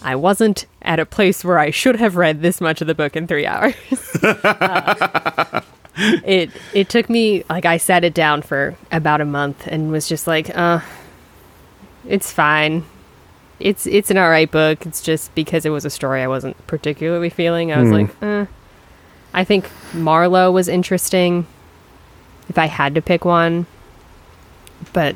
I 0.00 0.16
wasn't 0.16 0.64
at 0.82 0.98
a 0.98 1.06
place 1.06 1.44
where 1.44 1.58
I 1.58 1.70
should 1.70 1.96
have 1.96 2.16
read 2.16 2.40
this 2.40 2.60
much 2.60 2.80
of 2.80 2.86
the 2.86 2.94
book 2.94 3.14
in 3.16 3.26
three 3.26 3.46
hours. 3.46 3.74
Uh, 6.00 6.20
it 6.24 6.50
it 6.74 6.88
took 6.88 7.10
me 7.10 7.42
like 7.50 7.64
I 7.64 7.76
sat 7.76 8.04
it 8.04 8.14
down 8.14 8.42
for 8.42 8.76
about 8.92 9.20
a 9.20 9.24
month 9.24 9.66
and 9.66 9.90
was 9.90 10.08
just 10.08 10.28
like, 10.28 10.56
uh, 10.56 10.78
it's 12.06 12.32
fine. 12.32 12.84
It's 13.58 13.84
it's 13.84 14.08
an 14.08 14.16
alright 14.16 14.48
book. 14.48 14.86
It's 14.86 15.02
just 15.02 15.34
because 15.34 15.66
it 15.66 15.70
was 15.70 15.84
a 15.84 15.90
story 15.90 16.22
I 16.22 16.28
wasn't 16.28 16.56
particularly 16.68 17.30
feeling. 17.30 17.72
I 17.72 17.80
was 17.80 17.90
like, 17.90 18.22
eh. 18.22 18.46
I 19.34 19.42
think 19.42 19.68
Marlowe 19.92 20.52
was 20.52 20.68
interesting. 20.68 21.48
If 22.48 22.58
I 22.58 22.66
had 22.66 22.94
to 22.94 23.02
pick 23.02 23.24
one, 23.24 23.66
but 24.92 25.14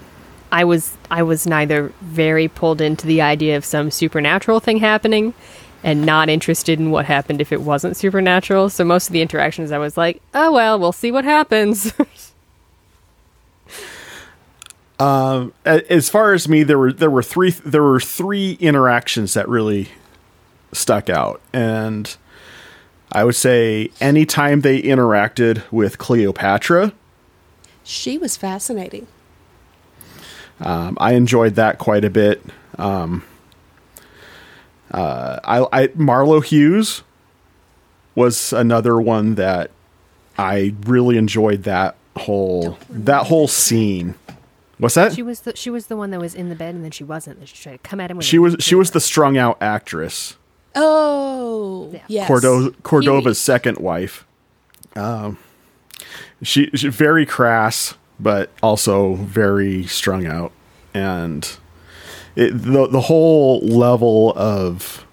I 0.51 0.65
was 0.65 0.97
I 1.11 1.23
was 1.23 1.47
neither 1.47 1.93
very 2.03 2.49
pulled 2.49 2.81
into 2.81 3.07
the 3.07 3.23
idea 3.23 3.57
of 3.57 3.65
some 3.65 3.91
supernatural 3.91 4.61
thing 4.61 4.79
happening 4.79 5.33
and 5.85 6.05
not 6.07 6.29
interested 6.29 6.79
in 6.79 6.91
what 6.91 7.07
happened 7.07 7.41
if 7.41 7.53
it 7.53 7.63
wasn't 7.63 7.97
supernatural. 7.97 8.69
So 8.69 8.85
most 8.85 9.09
of 9.09 9.13
the 9.13 9.23
interactions 9.23 9.73
I 9.73 9.79
was 9.79 9.97
like, 9.97 10.21
"Oh 10.35 10.53
well, 10.53 10.79
we'll 10.79 10.93
see 10.93 11.11
what 11.11 11.25
happens." 11.25 11.93
Um, 14.99 15.53
a- 15.67 15.91
as 15.93 16.09
far 16.09 16.33
as 16.33 16.49
me, 16.49 16.63
there 16.63 16.79
were 16.79 16.93
there 16.93 17.11
were 17.11 17.23
three 17.25 17.51
there 17.51 17.83
were 17.83 17.99
three 17.99 18.53
interactions 18.61 19.35
that 19.35 19.49
really 19.49 19.89
stuck 20.73 21.11
out, 21.11 21.41
and 21.53 22.15
I 23.11 23.25
would 23.25 23.35
say 23.35 23.91
anytime 24.01 24.61
they 24.61 24.81
interacted 24.81 25.65
with 25.73 25.99
Cleopatra, 25.99 26.93
She 27.85 28.19
was 28.19 28.37
fascinating. 28.37 29.07
um, 30.61 30.97
I 31.01 31.15
enjoyed 31.15 31.55
that 31.57 31.79
quite 31.79 32.05
a 32.05 32.11
bit. 32.11 32.43
Um, 32.79 33.25
uh, 34.91 35.41
I, 35.45 35.83
I 35.85 35.89
Marlowe 35.95 36.41
Hughes 36.41 37.03
was 38.15 38.53
another 38.53 39.01
one 39.01 39.35
that 39.37 39.71
I 40.39 40.75
really 40.85 41.17
enjoyed 41.17 41.63
that 41.65 41.97
whole 42.17 42.79
that 42.91 43.27
whole 43.27 43.49
scene. 43.49 44.15
What's 44.79 44.95
that? 44.97 45.13
she 45.15 45.23
was 45.23 45.41
the 45.41 45.57
she 45.57 45.71
was 45.71 45.87
the 45.87 45.97
one 45.97 46.11
that 46.11 46.21
was 46.21 46.35
in 46.35 46.49
the 46.49 46.55
bed 46.55 46.75
and 46.75 46.85
then 46.85 46.91
she 46.91 47.05
wasn't. 47.05 47.39
And 47.39 47.49
she 47.49 47.57
tried 47.57 47.73
to 47.73 47.79
come 47.79 48.01
at 48.01 48.11
him 48.11 48.19
with 48.19 48.27
She 48.27 48.39
was 48.39 48.57
she 48.61 48.75
was 48.75 48.91
the 48.91 49.01
strung 49.01 49.37
out 49.39 49.57
actress. 49.63 50.37
Oh, 50.75 51.91
Yeah. 51.93 52.01
yes. 52.09 52.29
Cordo- 52.29 52.71
Cordova's 52.83 53.25
Huey. 53.25 53.35
second 53.35 53.79
wife. 53.79 54.25
Um, 54.97 55.37
she, 56.43 56.71
she 56.75 56.89
very 56.89 57.27
crass, 57.27 57.95
but 58.19 58.51
also 58.63 59.15
very 59.15 59.85
strung 59.87 60.27
out, 60.27 60.53
and 60.95 61.57
it, 62.37 62.51
the 62.51 62.87
the 62.89 63.01
whole 63.03 63.61
level 63.61 64.33
of 64.37 65.07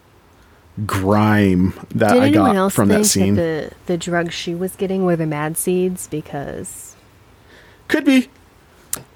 grime 0.85 1.73
that 1.93 2.13
Did 2.13 2.23
I 2.23 2.31
got 2.31 2.55
else 2.55 2.73
from 2.73 2.89
think 2.89 3.01
that 3.01 3.05
scene 3.05 3.35
the 3.35 3.71
the 3.87 3.97
drugs 3.97 4.33
she 4.33 4.55
was 4.55 4.75
getting 4.75 5.03
were 5.03 5.15
the 5.15 5.25
mad 5.25 5.57
seeds 5.57 6.07
because 6.07 6.95
could 7.87 8.05
be, 8.05 8.29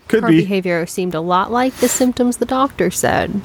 could 0.08 0.22
be. 0.22 0.22
her 0.22 0.28
be. 0.30 0.38
behavior 0.42 0.86
seemed 0.86 1.16
a 1.16 1.22
lot 1.22 1.52
like 1.52 1.74
the 1.76 1.88
symptoms 1.88 2.38
the 2.38 2.46
doctor 2.46 2.92
said. 2.92 3.42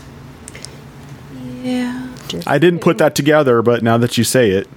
Yeah. 1.63 2.09
I 2.47 2.59
didn't 2.59 2.81
put 2.81 2.99
that 2.99 3.15
together, 3.15 3.63
but 3.63 3.83
now 3.83 3.99
that 3.99 4.19
you 4.19 4.25
say 4.25 4.51
it, 4.51 4.69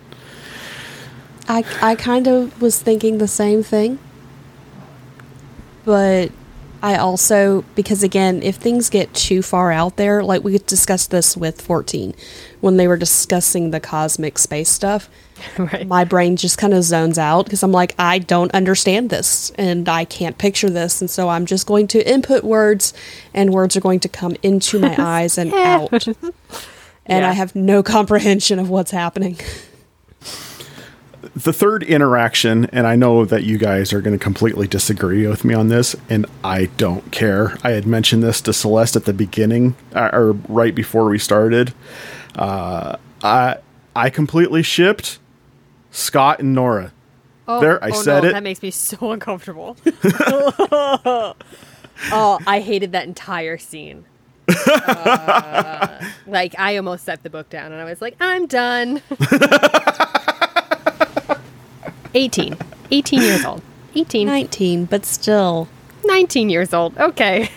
I, 1.51 1.65
I 1.81 1.95
kind 1.95 2.27
of 2.27 2.61
was 2.61 2.81
thinking 2.81 3.17
the 3.17 3.27
same 3.27 3.61
thing. 3.61 3.99
But 5.83 6.31
I 6.81 6.95
also, 6.95 7.65
because 7.75 8.03
again, 8.03 8.41
if 8.41 8.55
things 8.55 8.89
get 8.89 9.13
too 9.13 9.41
far 9.41 9.69
out 9.69 9.97
there, 9.97 10.23
like 10.23 10.45
we 10.45 10.57
discussed 10.59 11.11
this 11.11 11.35
with 11.35 11.61
14, 11.61 12.15
when 12.61 12.77
they 12.77 12.87
were 12.87 12.95
discussing 12.95 13.71
the 13.71 13.81
cosmic 13.81 14.37
space 14.37 14.69
stuff, 14.69 15.09
right. 15.57 15.85
my 15.85 16.05
brain 16.05 16.37
just 16.37 16.57
kind 16.57 16.73
of 16.73 16.83
zones 16.83 17.17
out 17.17 17.43
because 17.43 17.63
I'm 17.63 17.73
like, 17.73 17.95
I 17.99 18.19
don't 18.19 18.53
understand 18.53 19.09
this 19.09 19.51
and 19.57 19.89
I 19.89 20.05
can't 20.05 20.37
picture 20.37 20.69
this. 20.69 21.01
And 21.01 21.09
so 21.09 21.27
I'm 21.27 21.45
just 21.45 21.67
going 21.67 21.87
to 21.89 22.09
input 22.09 22.45
words 22.45 22.93
and 23.33 23.51
words 23.51 23.75
are 23.75 23.81
going 23.81 23.99
to 23.99 24.09
come 24.09 24.37
into 24.41 24.79
my 24.79 24.95
eyes 24.97 25.37
and 25.37 25.53
out. 25.53 26.07
And 26.07 26.15
Yeah. 27.09 27.29
I 27.29 27.33
have 27.33 27.57
no 27.57 27.83
comprehension 27.83 28.57
of 28.57 28.69
what's 28.69 28.91
happening. 28.91 29.37
The 31.36 31.53
third 31.53 31.84
interaction, 31.84 32.65
and 32.65 32.88
I 32.88 32.95
know 32.95 33.26
that 33.26 33.43
you 33.43 33.57
guys 33.57 33.93
are 33.93 34.01
going 34.01 34.17
to 34.17 34.24
completely 34.24 34.67
disagree 34.67 35.28
with 35.28 35.45
me 35.45 35.53
on 35.53 35.67
this, 35.67 35.95
and 36.09 36.26
I 36.43 36.65
don't 36.78 37.11
care. 37.11 37.57
I 37.63 37.72
had 37.72 37.86
mentioned 37.86 38.24
this 38.24 38.41
to 38.41 38.53
Celeste 38.53 38.95
at 38.95 39.05
the 39.05 39.13
beginning, 39.13 39.76
uh, 39.93 40.09
or 40.13 40.34
right 40.34 40.74
before 40.74 41.05
we 41.05 41.19
started. 41.19 41.74
Uh, 42.36 42.97
I 43.24 43.57
I 43.95 44.09
completely 44.09 44.63
shipped 44.63 45.19
Scott 45.91 46.39
and 46.39 46.53
Nora. 46.53 46.93
Oh, 47.47 47.59
There, 47.59 47.84
I 47.84 47.89
oh 47.89 48.01
said 48.01 48.24
no, 48.24 48.30
it. 48.30 48.34
That 48.34 48.43
makes 48.43 48.61
me 48.61 48.72
so 48.72 49.11
uncomfortable. 49.11 49.78
oh, 50.15 51.36
I 52.47 52.61
hated 52.61 52.93
that 52.93 53.05
entire 53.05 53.57
scene. 53.57 54.05
Uh, 54.47 56.05
like 56.28 56.57
I 56.57 56.78
almost 56.78 57.05
set 57.05 57.24
the 57.24 57.30
book 57.30 57.49
down 57.49 57.72
and 57.72 57.82
I 57.82 57.86
was 57.86 58.01
like, 58.01 58.15
I'm 58.19 58.47
done. 58.47 59.01
18. 62.14 62.57
18 62.91 63.22
years 63.22 63.45
old. 63.45 63.62
18. 63.95 64.28
19, 64.28 64.86
but 64.86 65.05
still. 65.05 65.68
19 66.05 66.49
years 66.49 66.74
old. 66.74 66.97
Okay. 66.97 67.49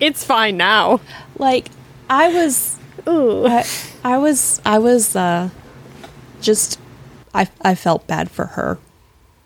It's 0.00 0.24
fine 0.24 0.56
now. 0.56 1.00
Like, 1.38 1.68
I 2.10 2.28
was. 2.32 2.76
Ooh. 3.06 3.46
I, 3.46 3.64
I 4.02 4.18
was. 4.18 4.60
I 4.64 4.78
was, 4.78 5.14
uh. 5.14 5.50
Just. 6.40 6.80
I, 7.32 7.48
I 7.60 7.76
felt 7.76 8.06
bad 8.08 8.28
for 8.30 8.46
her. 8.46 8.78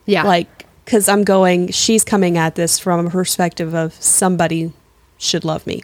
Yeah. 0.07 0.23
Like, 0.23 0.67
because 0.87 1.09
I'm 1.09 1.25
going, 1.25 1.73
she's 1.73 2.05
coming 2.05 2.39
at 2.39 2.55
this 2.55 2.79
from 2.79 3.07
a 3.07 3.11
perspective 3.11 3.75
of 3.75 3.93
somebody 3.95 4.73
should 5.19 5.45
love 5.45 5.67
me. 5.67 5.83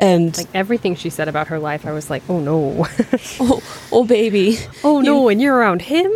Yeah. 0.00 0.06
And, 0.06 0.36
Like 0.36 0.48
everything 0.54 0.94
she 0.94 1.10
said 1.10 1.28
about 1.28 1.48
her 1.48 1.58
life, 1.58 1.84
I 1.86 1.92
was 1.92 2.08
like, 2.10 2.22
oh 2.28 2.38
no. 2.40 2.86
oh, 3.40 3.62
oh, 3.92 4.04
baby. 4.04 4.58
oh 4.84 5.00
no, 5.00 5.28
and 5.28 5.40
you're 5.42 5.56
around 5.56 5.82
him? 5.82 6.10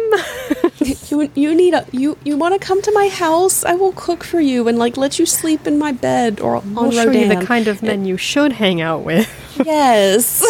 you 1.11 1.31
you 1.35 1.55
need 1.55 1.75
a 1.75 1.87
you 1.93 2.17
you 2.25 2.37
want 2.37 2.61
to 2.61 2.67
come 2.67 2.83
to 2.83 2.91
my 2.93 3.07
house 3.07 3.65
i 3.65 3.73
will 3.75 3.93
cook 3.93 4.25
for 4.25 4.41
you 4.41 4.67
and 4.67 4.79
like 4.79 4.97
let 4.97 5.17
you 5.17 5.25
sleep 5.25 5.65
in 5.65 5.79
my 5.79 5.93
bed 5.93 6.41
or 6.41 6.57
on 6.57 6.77
I'll 6.77 6.91
show 6.91 7.07
Rodan. 7.07 7.31
you 7.31 7.39
the 7.39 7.47
kind 7.47 7.69
of 7.69 7.83
men 7.85 8.05
you 8.05 8.17
should 8.17 8.55
hang 8.55 8.81
out 8.81 9.05
with. 9.05 9.29
yes 9.65 10.43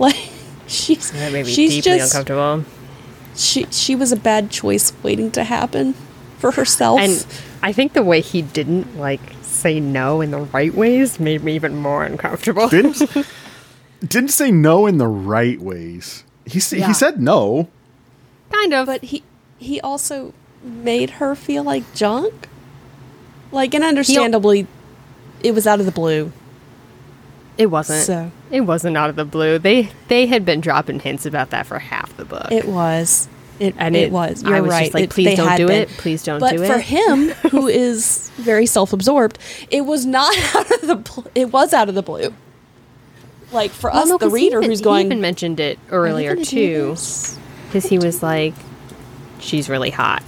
like 0.00 0.16
she's 0.66 1.12
That 1.12 1.32
made 1.32 1.46
me 1.46 1.52
she's 1.52 1.70
deeply 1.76 1.98
just 1.98 2.14
uncomfortable. 2.14 2.64
she 3.36 3.66
she 3.70 3.94
was 3.94 4.10
a 4.10 4.16
bad 4.16 4.50
choice 4.50 4.92
waiting 5.04 5.30
to 5.32 5.44
happen 5.44 5.94
for 6.38 6.50
herself 6.52 6.98
And 7.00 7.24
I 7.62 7.72
think 7.72 7.92
the 7.92 8.02
way 8.02 8.20
he 8.20 8.42
didn't 8.42 8.98
like 8.98 9.20
say 9.66 9.80
no 9.80 10.20
in 10.20 10.30
the 10.30 10.38
right 10.38 10.72
ways 10.74 11.18
made 11.18 11.42
me 11.42 11.54
even 11.56 11.76
more 11.76 12.04
uncomfortable. 12.04 12.68
Didn't 12.68 13.02
didn't 14.06 14.30
say 14.30 14.50
no 14.52 14.86
in 14.86 14.98
the 14.98 15.08
right 15.08 15.60
ways. 15.60 16.22
He 16.44 16.58
s- 16.58 16.72
Yeah. 16.72 16.86
he 16.86 16.94
said 16.94 17.20
no. 17.20 17.68
kind 18.52 18.72
of. 18.72 18.86
but 18.86 19.02
he 19.02 19.22
he 19.58 19.80
also 19.80 20.32
made 20.62 21.10
her 21.18 21.34
feel 21.34 21.64
like 21.64 21.82
junk 21.94 22.48
like 23.52 23.74
and 23.74 23.82
understandably 23.84 24.66
it 25.42 25.52
was 25.52 25.66
out 25.66 25.80
of 25.80 25.86
the 25.86 25.92
blue 25.92 26.32
it 27.58 27.66
wasn't. 27.70 28.02
So- 28.04 28.30
It 28.50 28.60
wasn't 28.60 28.96
out 28.98 29.08
of 29.10 29.16
the 29.16 29.24
blue. 29.24 29.58
They 29.58 29.90
they 30.08 30.26
had 30.26 30.44
been 30.44 30.60
dropping 30.60 31.00
hints 31.00 31.24
about 31.26 31.50
that 31.50 31.66
for 31.66 31.78
half 31.78 32.14
the 32.16 32.24
book. 32.26 32.52
It 32.52 32.68
was. 32.68 33.28
It, 33.58 33.74
And 33.78 33.96
it, 33.96 34.00
it- 34.04 34.12
was. 34.12 34.42
You're 34.42 34.60
was 34.62 34.70
just 34.70 34.80
right. 34.80 34.94
like, 34.94 35.04
It- 35.04 35.10
please 35.10 35.36
don't 35.36 35.56
do 35.56 35.66
been. 35.68 35.82
it. 35.82 35.88
Please 35.90 36.22
don't 36.22 36.40
but 36.40 36.56
do 36.56 36.62
it. 36.62 36.68
But 36.68 36.74
for 36.74 36.78
him, 36.80 37.30
who 37.50 37.66
is 37.68 38.30
very 38.36 38.66
self-absorbed, 38.66 39.38
it 39.70 39.82
was 39.86 40.04
not 40.06 40.36
out 40.54 40.70
of 40.70 40.80
the. 40.86 40.96
Bl- 40.96 41.28
it 41.34 41.52
was 41.52 41.72
out 41.72 41.88
of 41.88 41.94
the 41.94 42.02
blue. 42.02 42.34
Like 43.52 43.70
for 43.70 43.90
Well, 43.90 44.02
us, 44.02 44.08
no, 44.08 44.18
the 44.18 44.28
reader 44.28 44.58
even- 44.58 44.70
who's 44.70 44.80
he 44.80 44.84
going. 44.84 45.06
even 45.06 45.20
mentioned 45.20 45.60
it 45.60 45.78
earlier 45.90 46.36
too, 46.36 46.90
because 47.68 47.84
he 47.88 47.98
was 47.98 48.22
like, 48.22 48.54
"She's 49.40 49.68
really 49.68 49.90
hot." 49.90 50.22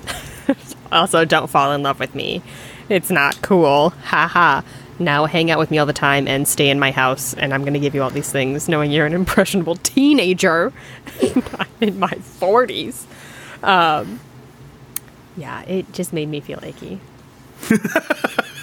also, 0.93 1.25
don't 1.25 1.49
fall 1.51 1.73
in 1.73 1.83
love 1.83 1.99
with 2.01 2.15
me. 2.15 2.43
It's 2.89 3.11
not 3.11 3.43
cool. 3.43 3.91
Ha 3.91 4.29
ha. 4.29 4.63
Now 5.01 5.27
hang 5.27 5.51
out 5.51 5.59
with 5.59 5.71
me 5.71 5.79
all 5.79 5.87
the 5.87 5.93
time 5.93 6.27
and 6.27 6.47
stay 6.49 6.71
in 6.71 6.79
my 6.79 6.91
house, 6.93 7.35
and 7.35 7.53
I'm 7.53 7.65
gonna 7.65 7.79
give 7.81 7.95
you 7.95 8.03
all 8.03 8.11
these 8.11 8.31
things, 8.33 8.69
knowing 8.69 8.91
you're 8.91 9.07
an 9.07 9.13
impressionable 9.15 9.77
teenager 9.77 10.73
I'm 11.21 11.67
in 11.81 11.99
my 11.99 12.11
forties. 12.13 13.07
Um, 13.63 14.21
yeah, 15.37 15.63
it 15.63 15.93
just 15.93 16.13
made 16.13 16.29
me 16.29 16.41
feel 16.41 16.63
icky. 16.63 17.01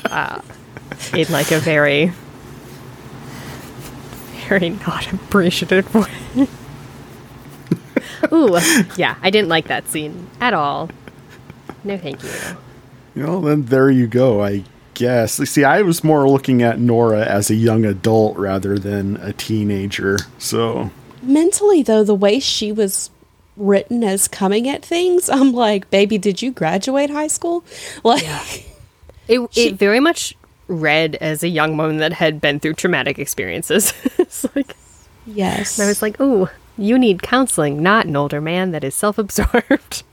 uh, 0.06 0.42
in 1.14 1.32
like 1.32 1.52
a 1.52 1.60
very, 1.60 2.12
very 4.48 4.70
not 4.70 5.12
appreciative 5.14 5.94
way. 5.94 6.48
Ooh, 8.32 8.58
yeah, 8.98 9.16
I 9.22 9.30
didn't 9.30 9.50
like 9.50 9.68
that 9.68 9.88
scene 9.88 10.28
at 10.42 10.54
all. 10.54 10.90
No, 11.84 11.98
thank 11.98 12.24
you. 12.24 12.30
Well, 13.16 13.42
then 13.42 13.64
there 13.66 13.90
you 13.90 14.08
go. 14.08 14.44
I 14.44 14.64
guess. 14.94 15.34
See, 15.50 15.64
I 15.64 15.82
was 15.82 16.04
more 16.04 16.28
looking 16.28 16.62
at 16.64 16.80
Nora 16.80 17.26
as 17.26 17.50
a 17.50 17.56
young 17.56 17.86
adult 17.86 18.38
rather 18.38 18.80
than 18.80 19.18
a 19.18 19.34
teenager. 19.34 20.18
So 20.38 20.90
Mentally, 21.22 21.84
though, 21.84 22.04
the 22.04 22.16
way 22.16 22.40
she 22.40 22.72
was 22.72 23.10
written 23.58 24.04
as 24.04 24.28
coming 24.28 24.68
at 24.70 24.84
things, 24.84 25.30
I'm 25.38 25.54
like, 25.54 25.90
baby, 25.90 26.18
did 26.18 26.42
you 26.42 26.52
graduate 26.52 27.10
high 27.10 27.28
school? 27.28 27.64
Like, 28.04 28.24
It 29.28 29.48
She- 29.52 29.68
it 29.70 29.76
very 29.76 30.00
much 30.00 30.36
read 30.68 31.16
as 31.22 31.44
a 31.44 31.48
young 31.48 31.78
woman 31.78 31.98
that 31.98 32.14
had 32.14 32.42
been 32.42 32.60
through 32.60 32.74
traumatic 32.74 33.20
experiences. 33.20 33.94
it's 34.18 34.46
like 34.56 34.76
yes. 35.26 35.78
and 35.78 35.86
I 35.86 35.90
was 35.90 36.02
like, 36.02 36.20
"Ooh, 36.20 36.48
you 36.78 36.98
need 36.98 37.22
counseling, 37.22 37.82
not 37.84 38.06
an 38.08 38.16
older 38.16 38.42
man 38.42 38.72
that 38.72 38.84
is 38.84 38.96
self-absorbed." 38.96 40.04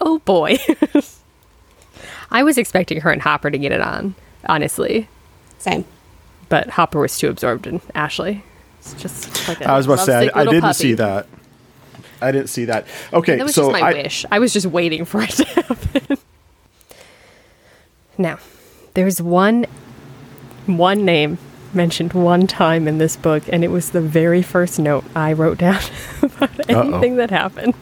oh 0.00 0.18
boy. 0.20 0.58
I 2.30 2.42
was 2.42 2.58
expecting 2.58 3.00
her 3.02 3.10
and 3.10 3.22
Hopper 3.22 3.50
to 3.50 3.58
get 3.58 3.72
it 3.72 3.80
on, 3.80 4.14
honestly, 4.48 5.08
same. 5.58 5.84
but 6.48 6.70
Hopper 6.70 7.00
was 7.00 7.16
too 7.18 7.28
absorbed 7.28 7.66
in 7.66 7.80
Ashley. 7.94 8.42
It's 8.80 8.94
just 8.94 9.48
like 9.48 9.60
a 9.60 9.70
I 9.70 9.76
was 9.76 9.86
about 9.86 10.00
to 10.00 10.04
say 10.04 10.30
I, 10.30 10.40
I 10.40 10.44
didn't 10.44 10.62
puppy. 10.62 10.74
see 10.74 10.94
that. 10.94 11.26
I 12.24 12.32
didn't 12.32 12.48
see 12.48 12.64
that. 12.66 12.86
Okay, 13.12 13.36
That 13.36 13.44
was 13.44 13.54
so 13.54 13.70
just 13.70 13.72
my 13.80 13.88
I, 13.88 13.92
wish. 13.92 14.24
I 14.30 14.38
was 14.38 14.52
just 14.52 14.66
waiting 14.66 15.04
for 15.04 15.22
it 15.22 15.30
to 15.30 15.44
happen. 15.44 16.18
now, 18.18 18.38
there's 18.94 19.20
one 19.20 19.66
one 20.66 21.04
name 21.04 21.38
mentioned 21.74 22.12
one 22.12 22.46
time 22.46 22.86
in 22.88 22.98
this 22.98 23.16
book, 23.16 23.42
and 23.48 23.64
it 23.64 23.68
was 23.68 23.90
the 23.90 24.00
very 24.00 24.42
first 24.42 24.78
note 24.78 25.04
I 25.14 25.32
wrote 25.32 25.58
down 25.58 25.80
about 26.22 26.70
anything 26.70 27.16
that 27.16 27.30
happened. 27.30 27.74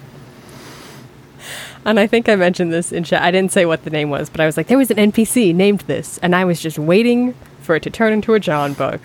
And 1.85 1.99
I 1.99 2.07
think 2.07 2.29
I 2.29 2.37
mentioned 2.37 2.73
this 2.73 2.93
in 2.93 3.05
chat. 3.05 3.23
I 3.23 3.31
didn't 3.31 3.53
say 3.53 3.67
what 3.67 3.85
the 3.85 3.91
name 3.91 4.09
was, 4.09 4.31
but 4.31 4.41
I 4.41 4.47
was 4.47 4.57
like, 4.57 4.69
there 4.69 4.79
was 4.79 4.91
an 4.91 4.99
NPC 4.99 5.55
named 5.55 5.81
this, 5.81 6.19
and 6.19 6.35
I 6.35 6.45
was 6.45 6.61
just 6.61 6.79
waiting 6.79 7.35
for 7.61 7.75
it 7.77 7.83
to 7.83 7.91
turn 7.91 8.13
into 8.13 8.35
a 8.35 8.41
John 8.41 8.75
book. 8.75 9.01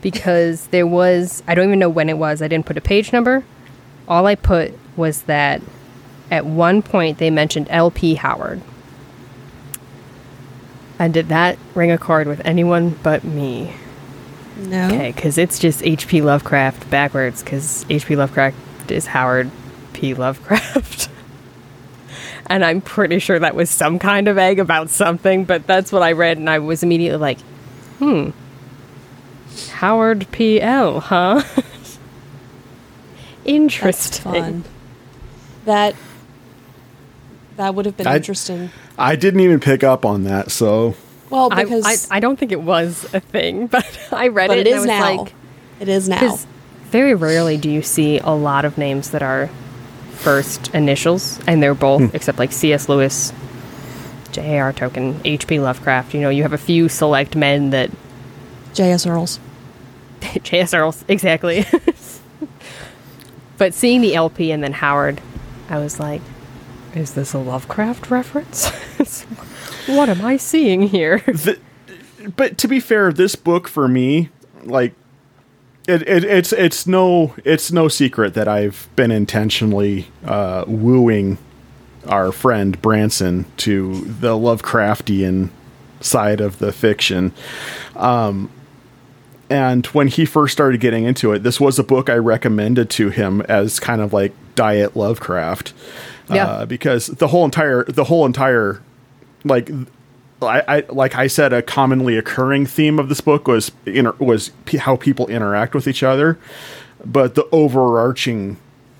Because 0.00 0.66
there 0.68 0.86
was, 0.86 1.42
I 1.48 1.54
don't 1.54 1.66
even 1.66 1.78
know 1.78 1.88
when 1.88 2.08
it 2.08 2.18
was, 2.18 2.42
I 2.42 2.48
didn't 2.48 2.66
put 2.66 2.76
a 2.76 2.80
page 2.80 3.12
number. 3.12 3.42
All 4.08 4.26
I 4.26 4.34
put 4.34 4.78
was 4.96 5.22
that 5.22 5.62
at 6.30 6.46
one 6.46 6.82
point 6.82 7.18
they 7.18 7.30
mentioned 7.30 7.68
LP 7.70 8.14
Howard. 8.14 8.60
And 10.98 11.12
did 11.12 11.28
that 11.28 11.58
ring 11.74 11.90
a 11.90 11.98
chord 11.98 12.26
with 12.26 12.40
anyone 12.44 12.90
but 13.02 13.24
me? 13.24 13.74
No. 14.56 14.86
Okay, 14.86 15.12
because 15.12 15.36
it's 15.36 15.58
just 15.58 15.82
H.P. 15.84 16.22
Lovecraft 16.22 16.88
backwards, 16.88 17.42
because 17.42 17.84
H.P. 17.90 18.14
Lovecraft 18.14 18.90
is 18.90 19.06
Howard 19.06 19.50
P. 19.92 20.14
Lovecraft. 20.14 21.08
and 22.46 22.64
I'm 22.64 22.80
pretty 22.80 23.18
sure 23.18 23.38
that 23.38 23.56
was 23.56 23.68
some 23.68 23.98
kind 23.98 24.28
of 24.28 24.38
egg 24.38 24.60
about 24.60 24.90
something, 24.90 25.44
but 25.44 25.66
that's 25.66 25.90
what 25.90 26.02
I 26.02 26.12
read, 26.12 26.38
and 26.38 26.48
I 26.48 26.60
was 26.60 26.82
immediately 26.84 27.18
like, 27.18 27.40
hmm. 27.98 28.30
Howard 29.72 30.26
P. 30.30 30.60
L., 30.60 31.00
huh? 33.44 33.50
That's 33.52 34.06
Interesting. 34.16 34.32
fun. 34.32 34.64
That 35.64 35.94
that 37.56 37.74
would 37.74 37.86
have 37.86 37.96
been 37.96 38.06
I- 38.06 38.16
interesting. 38.16 38.70
I 38.98 39.16
didn't 39.16 39.40
even 39.40 39.60
pick 39.60 39.82
up 39.82 40.04
on 40.04 40.24
that. 40.24 40.50
So 40.50 40.94
Well, 41.30 41.48
I, 41.52 41.64
because 41.64 42.08
I, 42.10 42.16
I 42.16 42.20
don't 42.20 42.38
think 42.38 42.52
it 42.52 42.60
was 42.60 43.12
a 43.12 43.20
thing, 43.20 43.66
but 43.68 43.98
I 44.12 44.28
read 44.28 44.48
but 44.48 44.58
it, 44.58 44.66
it 44.66 44.72
and 44.72 44.76
is 44.76 44.86
I 44.86 44.86
was 44.86 44.86
now. 44.86 45.22
like, 45.22 45.34
it 45.80 45.88
is 45.88 46.08
now. 46.08 46.38
Very 46.90 47.14
rarely 47.14 47.56
do 47.56 47.68
you 47.70 47.82
see 47.82 48.18
a 48.18 48.30
lot 48.30 48.64
of 48.64 48.78
names 48.78 49.10
that 49.10 49.22
are 49.22 49.50
first 50.12 50.72
initials, 50.74 51.40
and 51.46 51.60
they're 51.62 51.74
both, 51.74 52.02
hmm. 52.10 52.16
except 52.16 52.38
like 52.38 52.52
C.S. 52.52 52.88
Lewis, 52.88 53.32
J.A.R. 54.30 54.72
Tolkien, 54.72 55.20
H.P. 55.24 55.58
Lovecraft. 55.58 56.14
You 56.14 56.20
know, 56.20 56.28
you 56.28 56.42
have 56.42 56.52
a 56.52 56.58
few 56.58 56.88
select 56.88 57.34
men 57.34 57.70
that 57.70 57.90
J.S. 58.74 59.06
Earls. 59.06 59.40
J.S. 60.44 60.72
Earls, 60.72 61.04
exactly. 61.08 61.64
but 63.64 63.72
seeing 63.72 64.02
the 64.02 64.14
LP 64.14 64.52
and 64.52 64.62
then 64.62 64.74
Howard, 64.74 65.22
I 65.70 65.78
was 65.78 65.98
like, 65.98 66.20
is 66.94 67.14
this 67.14 67.32
a 67.32 67.38
Lovecraft 67.38 68.10
reference? 68.10 68.68
what 69.86 70.10
am 70.10 70.22
I 70.22 70.36
seeing 70.36 70.82
here? 70.82 71.20
the, 71.26 71.58
but 72.36 72.58
to 72.58 72.68
be 72.68 72.78
fair, 72.78 73.10
this 73.10 73.36
book 73.36 73.66
for 73.66 73.88
me, 73.88 74.28
like 74.64 74.92
it, 75.88 76.02
it, 76.02 76.24
it's 76.24 76.52
it's 76.52 76.86
no 76.86 77.34
it's 77.42 77.72
no 77.72 77.88
secret 77.88 78.34
that 78.34 78.48
I've 78.48 78.86
been 78.96 79.10
intentionally 79.10 80.08
uh, 80.26 80.66
wooing 80.66 81.38
our 82.06 82.32
friend 82.32 82.82
Branson 82.82 83.46
to 83.56 84.02
the 84.02 84.34
Lovecraftian 84.34 85.48
side 86.02 86.42
of 86.42 86.58
the 86.58 86.70
fiction. 86.70 87.32
Um, 87.96 88.50
and 89.50 89.86
when 89.88 90.08
he 90.08 90.24
first 90.24 90.52
started 90.52 90.80
getting 90.80 91.04
into 91.04 91.32
it, 91.32 91.42
this 91.42 91.60
was 91.60 91.78
a 91.78 91.84
book 91.84 92.08
I 92.08 92.16
recommended 92.16 92.90
to 92.90 93.10
him 93.10 93.40
as 93.42 93.78
kind 93.80 94.00
of 94.00 94.12
like 94.12 94.32
diet 94.54 94.96
Lovecraft. 94.96 95.72
Yeah. 96.30 96.46
Uh, 96.46 96.66
because 96.66 97.08
the 97.08 97.28
whole 97.28 97.44
entire 97.44 97.84
the 97.84 98.04
whole 98.04 98.24
entire 98.24 98.80
like 99.44 99.70
I, 100.40 100.62
I 100.66 100.84
like 100.88 101.14
I 101.14 101.26
said 101.26 101.52
a 101.52 101.60
commonly 101.62 102.16
occurring 102.16 102.66
theme 102.66 102.98
of 102.98 103.08
this 103.08 103.20
book 103.20 103.46
was 103.46 103.72
inter- 103.86 104.14
was 104.18 104.50
p- 104.64 104.78
how 104.78 104.96
people 104.96 105.26
interact 105.26 105.74
with 105.74 105.86
each 105.86 106.02
other, 106.02 106.38
but 107.04 107.34
the 107.34 107.46
overarching 107.52 108.56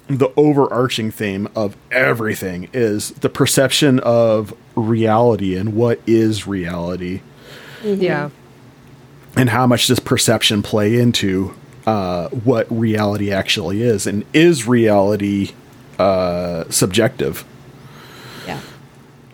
the 0.06 0.28
overarching 0.36 1.10
theme 1.10 1.48
of 1.56 1.78
everything 1.90 2.68
is 2.74 3.10
the 3.12 3.30
perception 3.30 4.00
of 4.00 4.52
reality 4.74 5.56
and 5.56 5.74
what 5.74 5.98
is 6.06 6.46
reality 6.46 7.22
Yeah. 7.82 8.28
And 9.36 9.50
how 9.50 9.66
much 9.66 9.86
does 9.88 10.00
perception 10.00 10.62
play 10.62 10.98
into 10.98 11.54
uh, 11.86 12.28
what 12.28 12.66
reality 12.70 13.30
actually 13.32 13.82
is 13.82 14.06
and 14.06 14.24
is 14.32 14.66
reality 14.66 15.52
uh, 15.98 16.64
subjective 16.70 17.44
Yeah. 18.46 18.60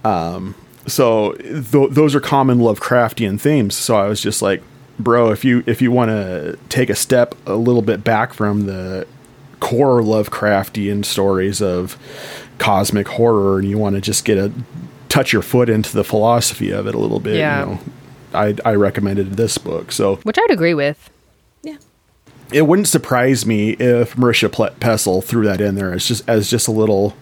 Um. 0.05 0.55
so 0.87 1.33
th- 1.35 1.91
those 1.91 2.15
are 2.15 2.21
common 2.21 2.59
Lovecraftian 2.59 3.39
themes. 3.41 3.75
So 3.77 3.97
I 3.97 4.07
was 4.09 4.21
just 4.21 4.43
like, 4.43 4.63
bro, 4.99 5.31
if 5.31 5.45
you 5.45 5.63
if 5.67 5.81
you 5.83 5.91
want 5.93 6.11
to 6.11 6.59
take 6.69 6.91
a 6.91 6.95
step 6.95 7.35
a 7.47 7.55
little 7.55 7.83
bit 7.83 8.03
back 8.03 8.33
from 8.35 8.67
the 8.67 9.07
core 9.61 10.01
Lovecraftian 10.01 11.05
stories 11.05 11.61
of 11.63 11.97
cosmic 12.59 13.09
horror, 13.09 13.59
and 13.59 13.69
you 13.69 13.79
want 13.79 13.95
to 13.97 14.01
just 14.01 14.25
get 14.25 14.39
a 14.39 14.51
touch 15.09 15.33
your 15.33 15.43
foot 15.43 15.69
into 15.69 15.93
the 15.95 16.05
philosophy 16.05 16.71
of 16.71 16.87
it 16.87 16.95
a 16.95 16.99
little 16.99 17.21
bit, 17.21 17.37
Yeah. 17.37 17.61
you 17.61 17.67
know, 17.73 17.79
I 18.35 18.55
I 18.65 18.75
recommended 18.75 19.35
this 19.35 19.59
book. 19.59 19.93
So 19.93 20.17
Which 20.17 20.39
I'd 20.39 20.51
agree 20.51 20.75
with. 20.75 21.11
Yeah. 21.63 21.77
it 22.53 22.63
wouldn't 22.67 22.89
surprise 22.89 23.45
me 23.47 23.71
if 23.73 24.15
Marisha 24.17 24.51
Ple- 24.51 24.71
Pessl 24.81 25.23
threw 25.23 25.45
that 25.45 25.61
in 25.61 25.75
there 25.75 25.93
as 25.93 26.07
just 26.07 26.29
as 26.29 26.49
just 26.51 26.69
a 26.69 26.73
little 26.73 27.15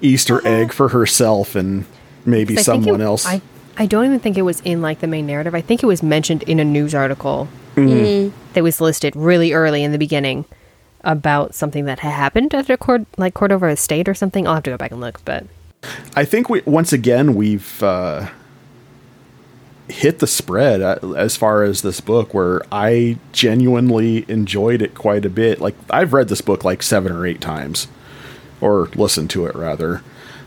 Easter 0.00 0.46
egg 0.46 0.72
for 0.72 0.88
herself 0.90 1.54
and 1.54 1.86
maybe 2.26 2.56
someone 2.56 3.00
it- 3.00 3.04
else. 3.04 3.26
I, 3.26 3.40
I 3.76 3.86
don't 3.86 4.04
even 4.04 4.20
think 4.20 4.36
it 4.38 4.42
was 4.42 4.60
in 4.60 4.82
like 4.82 5.00
the 5.00 5.06
main 5.06 5.26
narrative. 5.26 5.54
I 5.54 5.60
think 5.60 5.82
it 5.82 5.86
was 5.86 6.02
mentioned 6.02 6.42
in 6.44 6.60
a 6.60 6.64
news 6.64 6.94
article 6.94 7.48
that 7.76 8.62
was 8.62 8.80
listed 8.80 9.16
really 9.16 9.52
early 9.52 9.82
in 9.82 9.90
the 9.92 9.98
beginning 9.98 10.44
about 11.02 11.54
something 11.54 11.84
that 11.86 11.98
had 11.98 12.12
happened 12.12 12.54
at 12.54 12.70
a 12.70 12.76
Cord- 12.76 13.06
like 13.16 13.34
Cordova 13.34 13.66
Estate 13.68 14.08
or 14.08 14.14
something. 14.14 14.46
I'll 14.46 14.54
have 14.54 14.62
to 14.64 14.70
go 14.70 14.76
back 14.76 14.92
and 14.92 15.00
look, 15.00 15.20
but 15.24 15.44
I 16.14 16.24
think 16.24 16.48
we 16.48 16.62
once 16.64 16.92
again 16.92 17.34
we've 17.34 17.82
uh, 17.82 18.28
hit 19.88 20.18
the 20.18 20.26
spread 20.26 20.80
uh, 20.80 20.98
as 21.16 21.36
far 21.36 21.62
as 21.62 21.82
this 21.82 22.00
book, 22.00 22.32
where 22.34 22.62
I 22.72 23.18
genuinely 23.32 24.24
enjoyed 24.28 24.80
it 24.82 24.94
quite 24.94 25.24
a 25.24 25.30
bit. 25.30 25.60
Like 25.60 25.74
I've 25.90 26.12
read 26.12 26.28
this 26.28 26.40
book 26.40 26.64
like 26.64 26.82
seven 26.82 27.12
or 27.12 27.26
eight 27.26 27.40
times, 27.40 27.86
or 28.60 28.86
listened 28.94 29.30
to 29.30 29.46
it 29.46 29.54
rather. 29.54 30.02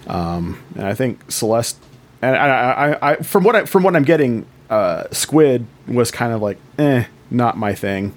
Um, 0.08 0.60
and 0.76 0.86
I 0.88 0.94
think 0.94 1.32
Celeste, 1.32 1.78
and 2.22 2.36
I, 2.36 2.48
I, 2.94 3.12
I, 3.12 3.16
from 3.18 3.44
what 3.44 3.56
I, 3.56 3.66
from 3.66 3.84
what 3.84 3.96
I'm 3.96 4.04
getting, 4.04 4.46
uh, 4.70 5.04
Squid 5.12 5.66
was 5.88 6.12
kind 6.12 6.34
of 6.34 6.42
like, 6.42 6.58
eh, 6.80 7.06
not 7.30 7.58
my 7.58 7.76
thing. 7.76 8.14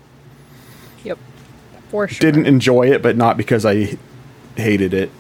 yep, 1.05 1.19
for 1.91 2.07
sure. 2.09 2.21
Didn't 2.31 2.47
enjoy 2.47 2.91
it, 2.93 3.03
but 3.03 3.17
not 3.17 3.37
because 3.37 3.67
I 3.67 3.97
hated 4.57 4.95
it. 4.95 5.11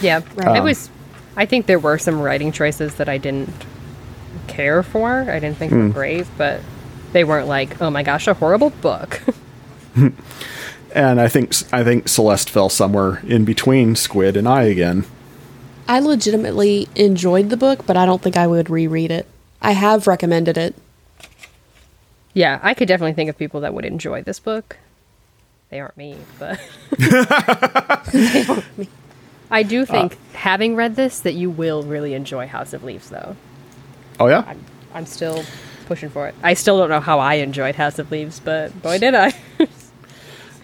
Yeah, 0.00 0.20
Right. 0.34 0.56
it 0.56 0.58
Um, 0.60 0.64
was. 0.64 0.90
I 1.36 1.46
think 1.46 1.66
there 1.66 1.78
were 1.78 1.96
some 1.96 2.20
writing 2.20 2.50
choices 2.52 2.96
that 2.96 3.08
I 3.08 3.16
didn't 3.18 3.48
care 4.46 4.82
for. 4.82 5.08
I 5.30 5.38
didn't 5.38 5.56
think 5.56 5.72
Hmm. 5.72 5.88
were 5.88 5.92
great, 5.94 6.26
but 6.36 6.60
they 7.12 7.24
weren't 7.24 7.48
like, 7.48 7.80
oh 7.80 7.90
my 7.90 8.02
gosh, 8.02 8.26
a 8.26 8.34
horrible 8.34 8.70
book. 8.70 9.20
And 10.94 11.18
I 11.22 11.28
think 11.28 11.54
I 11.72 11.82
think 11.84 12.06
Celeste 12.06 12.50
fell 12.50 12.68
somewhere 12.68 13.20
in 13.26 13.46
between 13.46 13.96
Squid 13.96 14.36
and 14.36 14.46
I 14.46 14.64
again. 14.64 15.06
I 15.88 16.00
legitimately 16.00 16.86
enjoyed 16.94 17.48
the 17.48 17.56
book, 17.56 17.86
but 17.86 17.96
I 17.96 18.04
don't 18.04 18.20
think 18.20 18.36
I 18.36 18.46
would 18.46 18.68
reread 18.68 19.10
it. 19.10 19.26
I 19.62 19.72
have 19.72 20.06
recommended 20.06 20.58
it. 20.58 20.74
yeah, 22.34 22.60
I 22.62 22.74
could 22.74 22.88
definitely 22.88 23.14
think 23.14 23.30
of 23.30 23.38
people 23.38 23.60
that 23.62 23.72
would 23.72 23.86
enjoy 23.86 24.22
this 24.22 24.38
book. 24.38 24.76
They 25.70 25.80
aren't 25.80 25.96
me, 25.96 26.16
but 26.38 26.60
I 29.50 29.62
do 29.66 29.84
think 29.86 30.18
having 30.34 30.76
read 30.76 30.96
this 30.96 31.20
that 31.20 31.32
you 31.32 31.48
will 31.50 31.82
really 31.82 32.12
enjoy 32.14 32.46
House 32.46 32.72
of 32.74 32.84
Leaves, 32.84 33.08
though. 33.10 33.36
Oh 34.22 34.28
yeah, 34.28 34.44
I'm 34.46 34.64
I'm 34.94 35.06
still 35.06 35.42
pushing 35.86 36.08
for 36.08 36.28
it. 36.28 36.36
I 36.44 36.54
still 36.54 36.78
don't 36.78 36.90
know 36.90 37.00
how 37.00 37.18
I 37.18 37.34
enjoyed 37.34 37.74
House 37.74 37.98
of 37.98 38.12
Leaves, 38.12 38.38
but 38.38 38.80
boy 38.80 38.98
did 38.98 39.16
I. 39.16 39.34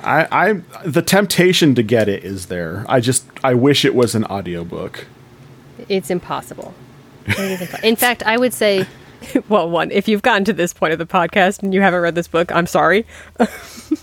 I, 0.01 0.29
I 0.31 0.53
the 0.87 1.03
temptation 1.03 1.75
to 1.75 1.83
get 1.83 2.09
it 2.09 2.23
is 2.23 2.47
there. 2.47 2.85
I 2.89 3.01
just 3.01 3.27
I 3.43 3.55
wish 3.55 3.85
it 3.85 3.97
was 3.97 4.15
an 4.15 4.25
audiobook. 4.27 5.09
It's 5.89 6.09
impossible. 6.09 6.73
It 7.27 7.37
is 7.37 7.61
impo- 7.61 7.83
In 7.83 7.97
fact, 7.97 8.23
I 8.23 8.37
would 8.37 8.55
say, 8.55 8.87
well, 9.49 9.69
one, 9.69 9.91
if 9.91 10.07
you've 10.07 10.23
gotten 10.23 10.45
to 10.45 10.53
this 10.53 10.73
point 10.73 10.93
of 10.93 11.01
the 11.01 11.07
podcast 11.07 11.61
and 11.65 11.75
you 11.75 11.81
haven't 11.81 12.01
read 12.01 12.15
this 12.15 12.29
book, 12.29 12.53
I'm 12.53 12.69
sorry. 12.69 13.07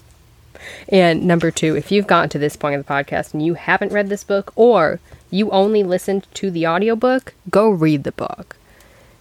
and 0.90 1.26
number 1.26 1.50
two, 1.50 1.78
if 1.78 1.94
you've 1.94 2.08
gotten 2.08 2.28
to 2.32 2.40
this 2.40 2.58
point 2.58 2.76
of 2.76 2.86
the 2.86 2.94
podcast 2.94 3.34
and 3.34 3.46
you 3.46 3.54
haven't 3.54 3.94
read 3.94 4.10
this 4.10 4.26
book 4.26 4.52
or 4.58 5.00
you 5.32 5.50
only 5.52 5.84
listened 5.84 6.28
to 6.34 6.52
the 6.52 6.68
audiobook, 6.68 7.34
go 7.50 7.70
read 7.70 8.04
the 8.04 8.12
book. 8.12 8.58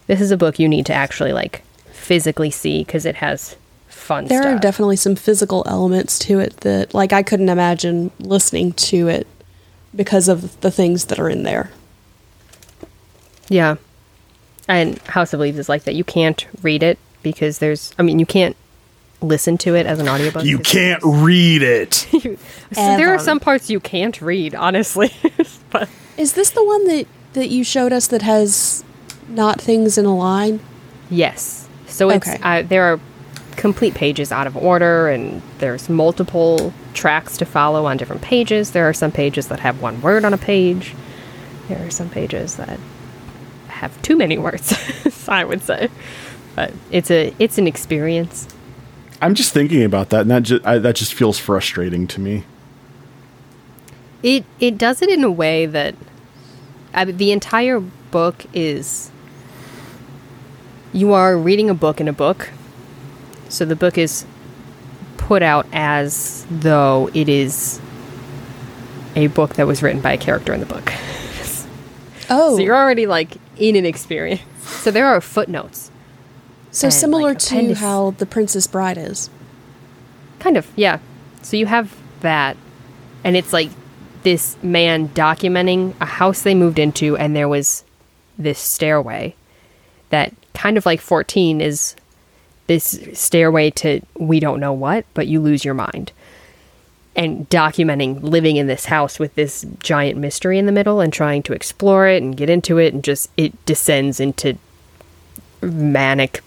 This 0.07 0.21
is 0.21 0.31
a 0.31 0.37
book 0.37 0.59
you 0.59 0.69
need 0.69 0.87
to 0.87 0.95
actually 0.95 1.33
like 1.33 1.63
physically 1.87 2.51
see 2.51 2.85
because 2.85 3.07
it 3.07 3.17
has 3.17 3.57
fun 4.05 4.27
stuff. 4.27 4.29
There 4.29 4.43
stuff. 4.43 4.59
are 4.59 4.61
definitely 4.61 4.97
some 4.97 5.17
physical 5.17 5.65
elements 5.67 6.19
to 6.21 6.39
it 6.39 6.59
that, 6.59 6.95
like, 6.95 7.13
I 7.13 7.23
couldn't 7.23 7.49
imagine 7.49 8.11
listening 8.21 8.73
to 8.75 9.09
it 9.09 9.27
because 9.97 10.29
of 10.29 10.61
the 10.61 10.71
things 10.71 11.07
that 11.07 11.19
are 11.19 11.29
in 11.29 11.43
there. 11.43 11.71
Yeah. 13.49 13.77
And 14.69 14.99
House 15.03 15.33
of 15.33 15.41
Leaves 15.41 15.59
is 15.59 15.69
like 15.69 15.85
that. 15.85 15.95
You 15.95 16.05
can't 16.05 16.47
read 16.63 16.83
it 16.83 16.99
because 17.23 17.59
there's, 17.59 17.95
I 17.99 18.03
mean, 18.03 18.19
you 18.19 18.27
can't 18.27 18.57
listen 19.21 19.57
to 19.59 19.75
it 19.75 19.87
as 19.87 19.99
an 19.99 20.09
audiobook. 20.09 20.45
You 20.45 20.59
can't 20.59 21.03
read 21.03 21.63
it. 21.63 22.07
So 22.73 22.97
there 22.97 23.15
are 23.15 23.21
some 23.21 23.39
parts 23.39 23.71
you 23.71 23.79
can't 23.79 24.21
read, 24.21 24.53
honestly. 24.57 25.13
but 25.71 25.89
Is 26.17 26.33
this 26.33 26.51
the 26.51 26.65
one 26.65 26.89
that, 26.89 27.07
that 27.35 27.49
you 27.49 27.63
showed 27.63 27.93
us 27.93 28.09
that 28.09 28.23
has 28.23 28.83
not 29.29 29.61
things 29.61 29.99
in 29.99 30.05
a 30.07 30.14
line? 30.16 30.61
yes. 31.11 31.68
So 31.87 32.11
it's, 32.11 32.27
Okay. 32.27 32.39
uh, 32.43 32.62
there 32.62 32.83
are 32.83 32.99
complete 33.57 33.95
pages 33.95 34.33
out 34.33 34.49
of 34.49 34.57
order 34.57 35.09
and 35.09 35.41
there's 35.59 35.89
multiple 35.89 36.72
tracks 36.93 37.37
to 37.37 37.45
follow 37.45 37.87
on 37.87 37.97
different 37.97 38.20
pages. 38.22 38.72
There 38.72 38.89
are 38.89 38.93
some 38.93 39.12
pages 39.12 39.47
that 39.47 39.61
have 39.61 39.81
one 39.81 40.01
word 40.03 40.25
on 40.25 40.35
a 40.35 40.39
page. 40.39 40.93
There 41.68 41.87
are 41.87 41.91
some 41.91 42.09
pages 42.11 42.57
that 42.57 42.81
have 43.68 44.01
too 44.03 44.16
many 44.16 44.39
words, 44.39 44.75
I 45.29 45.45
would 45.45 45.62
say. 45.62 45.89
But 46.57 46.72
it's 46.91 47.11
a 47.12 47.33
it's 47.39 47.59
an 47.59 47.66
experience. 47.68 48.49
I'm 49.22 49.35
just 49.35 49.53
thinking 49.53 49.85
about 49.85 50.11
that, 50.11 50.22
and 50.22 50.31
that 50.33 50.43
just 50.43 50.66
I, 50.66 50.79
that 50.79 50.97
just 50.97 51.14
feels 51.14 51.39
frustrating 51.39 52.09
to 52.09 52.20
me. 52.20 52.45
It 54.22 54.45
it 54.59 54.79
does 54.79 55.01
it 55.03 55.11
in 55.11 55.22
a 55.22 55.31
way 55.31 55.66
that 55.66 55.95
I, 56.93 57.05
the 57.05 57.31
entire 57.31 57.79
book 57.81 58.47
is 58.53 59.11
you 60.95 61.12
are 61.12 61.36
reading 61.36 61.68
a 61.68 61.74
book 61.74 62.01
in 62.01 62.09
a 62.09 62.12
book. 62.12 62.51
So 63.49 63.64
the 63.64 63.76
book 63.76 63.99
is 63.99 64.24
put 65.18 65.42
out 65.42 65.66
as 65.72 66.47
though 66.49 67.11
it 67.12 67.28
is 67.28 67.80
a 69.16 69.26
book 69.26 69.55
that 69.55 69.66
was 69.66 69.82
written 69.82 70.01
by 70.01 70.12
a 70.12 70.16
character 70.16 70.55
in 70.55 70.61
the 70.61 70.66
book. 70.66 70.92
Oh, 72.30 72.57
So 72.57 72.62
you're 72.62 72.74
already 72.74 73.07
like 73.07 73.36
in 73.59 73.76
an 73.76 73.84
experience. 73.84 74.40
So 74.62 74.90
there 74.90 75.07
are 75.07 75.20
footnotes. 75.20 75.90
so 76.70 76.86
and, 76.86 76.95
similar 76.95 77.34
like, 77.34 77.38
to 77.40 77.74
how 77.74 78.12
The 78.12 78.24
Princess 78.24 78.66
Bride 78.66 78.97
is. 78.97 79.28
Kind 80.38 80.57
of, 80.57 80.66
yeah. 80.74 81.01
So 81.42 81.59
you 81.59 81.66
have 81.66 81.95
that, 82.20 82.57
and 83.24 83.36
it's 83.36 83.53
like 83.53 83.68
this 84.22 84.57
man 84.62 85.09
documenting 85.11 85.95
a 86.01 86.07
house 86.07 86.40
they 86.40 86.55
moved 86.55 86.78
into, 86.78 87.14
and 87.18 87.36
there 87.36 87.47
was 87.47 87.84
this 88.38 88.59
stairway 88.59 89.34
that 90.09 90.32
kind 90.55 90.79
of 90.79 90.87
like 90.87 91.01
14 91.01 91.61
is 91.61 91.95
this 92.67 92.99
stairway 93.13 93.71
to 93.71 94.01
we 94.19 94.41
don't 94.41 94.61
know 94.61 94.73
what, 94.73 95.05
but 95.15 95.27
you 95.27 95.41
lose 95.41 95.65
your 95.65 95.75
mind. 95.75 96.13
And 97.17 97.49
documenting 97.49 98.23
living 98.23 98.57
in 98.57 98.67
this 98.67 98.87
house 98.87 99.19
with 99.19 99.35
this 99.35 99.65
giant 99.79 100.19
mystery 100.19 100.59
in 100.59 100.67
the 100.67 100.73
middle 100.73 101.01
and 101.01 101.13
trying 101.13 101.43
to 101.45 101.53
explore 101.53 102.09
it 102.09 102.23
and 102.23 102.37
get 102.37 102.51
into 102.51 102.79
it, 102.79 102.93
and 102.93 103.05
just 103.05 103.31
it 103.37 103.65
descends 103.67 104.19
into 104.19 104.59
manic 105.63 106.43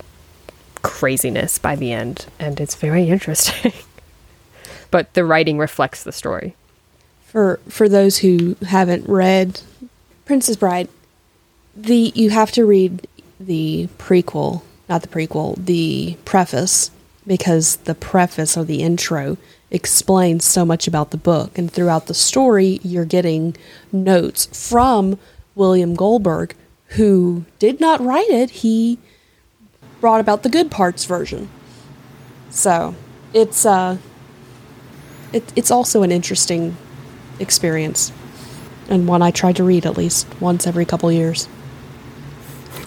craziness 0.82 1.58
by 1.58 1.76
the 1.76 1.91
end. 1.91 2.26
And 2.39 2.60
it's 2.60 2.76
very 2.76 3.08
interesting. 3.10 3.74
but 4.91 5.14
the 5.14 5.24
writing 5.24 5.58
reflects 5.58 6.03
the 6.03 6.12
story. 6.12 6.55
For 7.26 7.60
for 7.70 7.88
those 7.88 8.18
who 8.18 8.55
haven't 8.68 9.08
read 9.08 9.62
Princess 10.26 10.55
Bride, 10.55 10.89
the 11.76 12.12
you 12.16 12.30
have 12.30 12.51
to 12.53 12.66
read 12.66 13.08
the 13.39 13.88
prequel, 13.97 14.61
not 14.89 15.01
the 15.01 15.07
prequel, 15.07 15.55
the 15.63 16.17
preface 16.25 16.91
because 17.25 17.75
the 17.77 17.95
preface 17.95 18.57
or 18.57 18.63
the 18.63 18.81
intro 18.81 19.38
explains 19.69 20.45
so 20.45 20.63
much 20.65 20.88
about 20.88 21.11
the 21.11 21.17
book 21.17 21.57
and 21.57 21.71
throughout 21.71 22.07
the 22.07 22.13
story 22.13 22.79
you're 22.83 23.05
getting 23.05 23.55
notes 23.91 24.45
from 24.69 25.19
William 25.55 25.93
Goldberg 25.93 26.55
who 26.91 27.43
did 27.59 27.81
not 27.81 27.99
write 27.99 28.29
it. 28.29 28.49
He 28.49 28.97
brought 29.99 30.21
about 30.21 30.43
the 30.43 30.49
good 30.49 30.71
parts 30.71 31.03
version. 31.03 31.49
So, 32.49 32.95
it's 33.33 33.65
uh 33.65 33.97
it, 35.33 35.51
it's 35.57 35.69
also 35.69 36.03
an 36.03 36.11
interesting 36.11 36.77
experience 37.39 38.13
and 38.89 39.05
one 39.05 39.21
I 39.21 39.31
try 39.31 39.51
to 39.51 39.63
read 39.65 39.85
at 39.85 39.97
least 39.97 40.25
once 40.39 40.65
every 40.65 40.85
couple 40.85 41.11
years. 41.11 41.49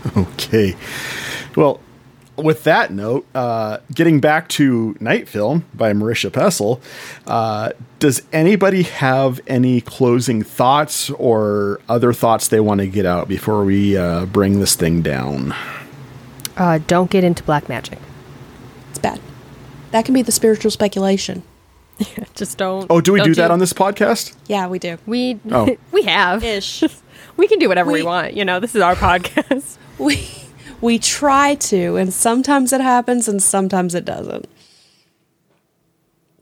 Okay. 0.16 0.76
Well, 1.56 1.80
with 2.36 2.64
that 2.64 2.90
note, 2.90 3.26
uh, 3.34 3.78
getting 3.94 4.18
back 4.20 4.48
to 4.50 4.96
Night 5.00 5.28
Film 5.28 5.66
by 5.74 5.92
Marisha 5.92 6.30
Pessl, 6.30 6.80
uh, 7.26 7.72
does 7.98 8.22
anybody 8.32 8.84
have 8.84 9.40
any 9.46 9.80
closing 9.82 10.42
thoughts 10.42 11.10
or 11.10 11.80
other 11.88 12.12
thoughts 12.14 12.48
they 12.48 12.60
want 12.60 12.80
to 12.80 12.86
get 12.86 13.04
out 13.04 13.28
before 13.28 13.64
we 13.64 13.96
uh, 13.96 14.24
bring 14.26 14.60
this 14.60 14.74
thing 14.74 15.02
down? 15.02 15.54
Uh, 16.56 16.78
don't 16.86 17.10
get 17.10 17.24
into 17.24 17.42
black 17.42 17.68
magic. 17.68 17.98
It's 18.90 18.98
bad. 18.98 19.20
That 19.90 20.04
can 20.06 20.14
be 20.14 20.22
the 20.22 20.32
spiritual 20.32 20.70
speculation. 20.70 21.42
Just 22.34 22.56
don't. 22.56 22.86
Oh, 22.88 23.00
do 23.02 23.12
we 23.12 23.18
don't 23.18 23.28
do 23.28 23.34
that 23.34 23.50
on 23.50 23.58
this 23.58 23.74
podcast? 23.74 24.34
Yeah, 24.46 24.66
we 24.68 24.78
do. 24.78 24.96
We 25.04 25.38
Oh. 25.50 25.76
we 25.92 26.02
have. 26.04 26.42
Ish. 26.42 26.84
We 27.36 27.48
can 27.48 27.58
do 27.58 27.68
whatever 27.68 27.90
we, 27.92 28.00
We- 28.00 28.06
want. 28.06 28.34
You 28.34 28.44
know, 28.46 28.60
this 28.60 28.74
is 28.74 28.80
our 28.80 28.94
podcast. 28.94 29.76
We 30.00 30.28
we 30.80 30.98
try 30.98 31.54
to, 31.56 31.96
and 31.96 32.12
sometimes 32.12 32.72
it 32.72 32.80
happens 32.80 33.28
and 33.28 33.42
sometimes 33.42 33.94
it 33.94 34.04
doesn't. 34.04 34.48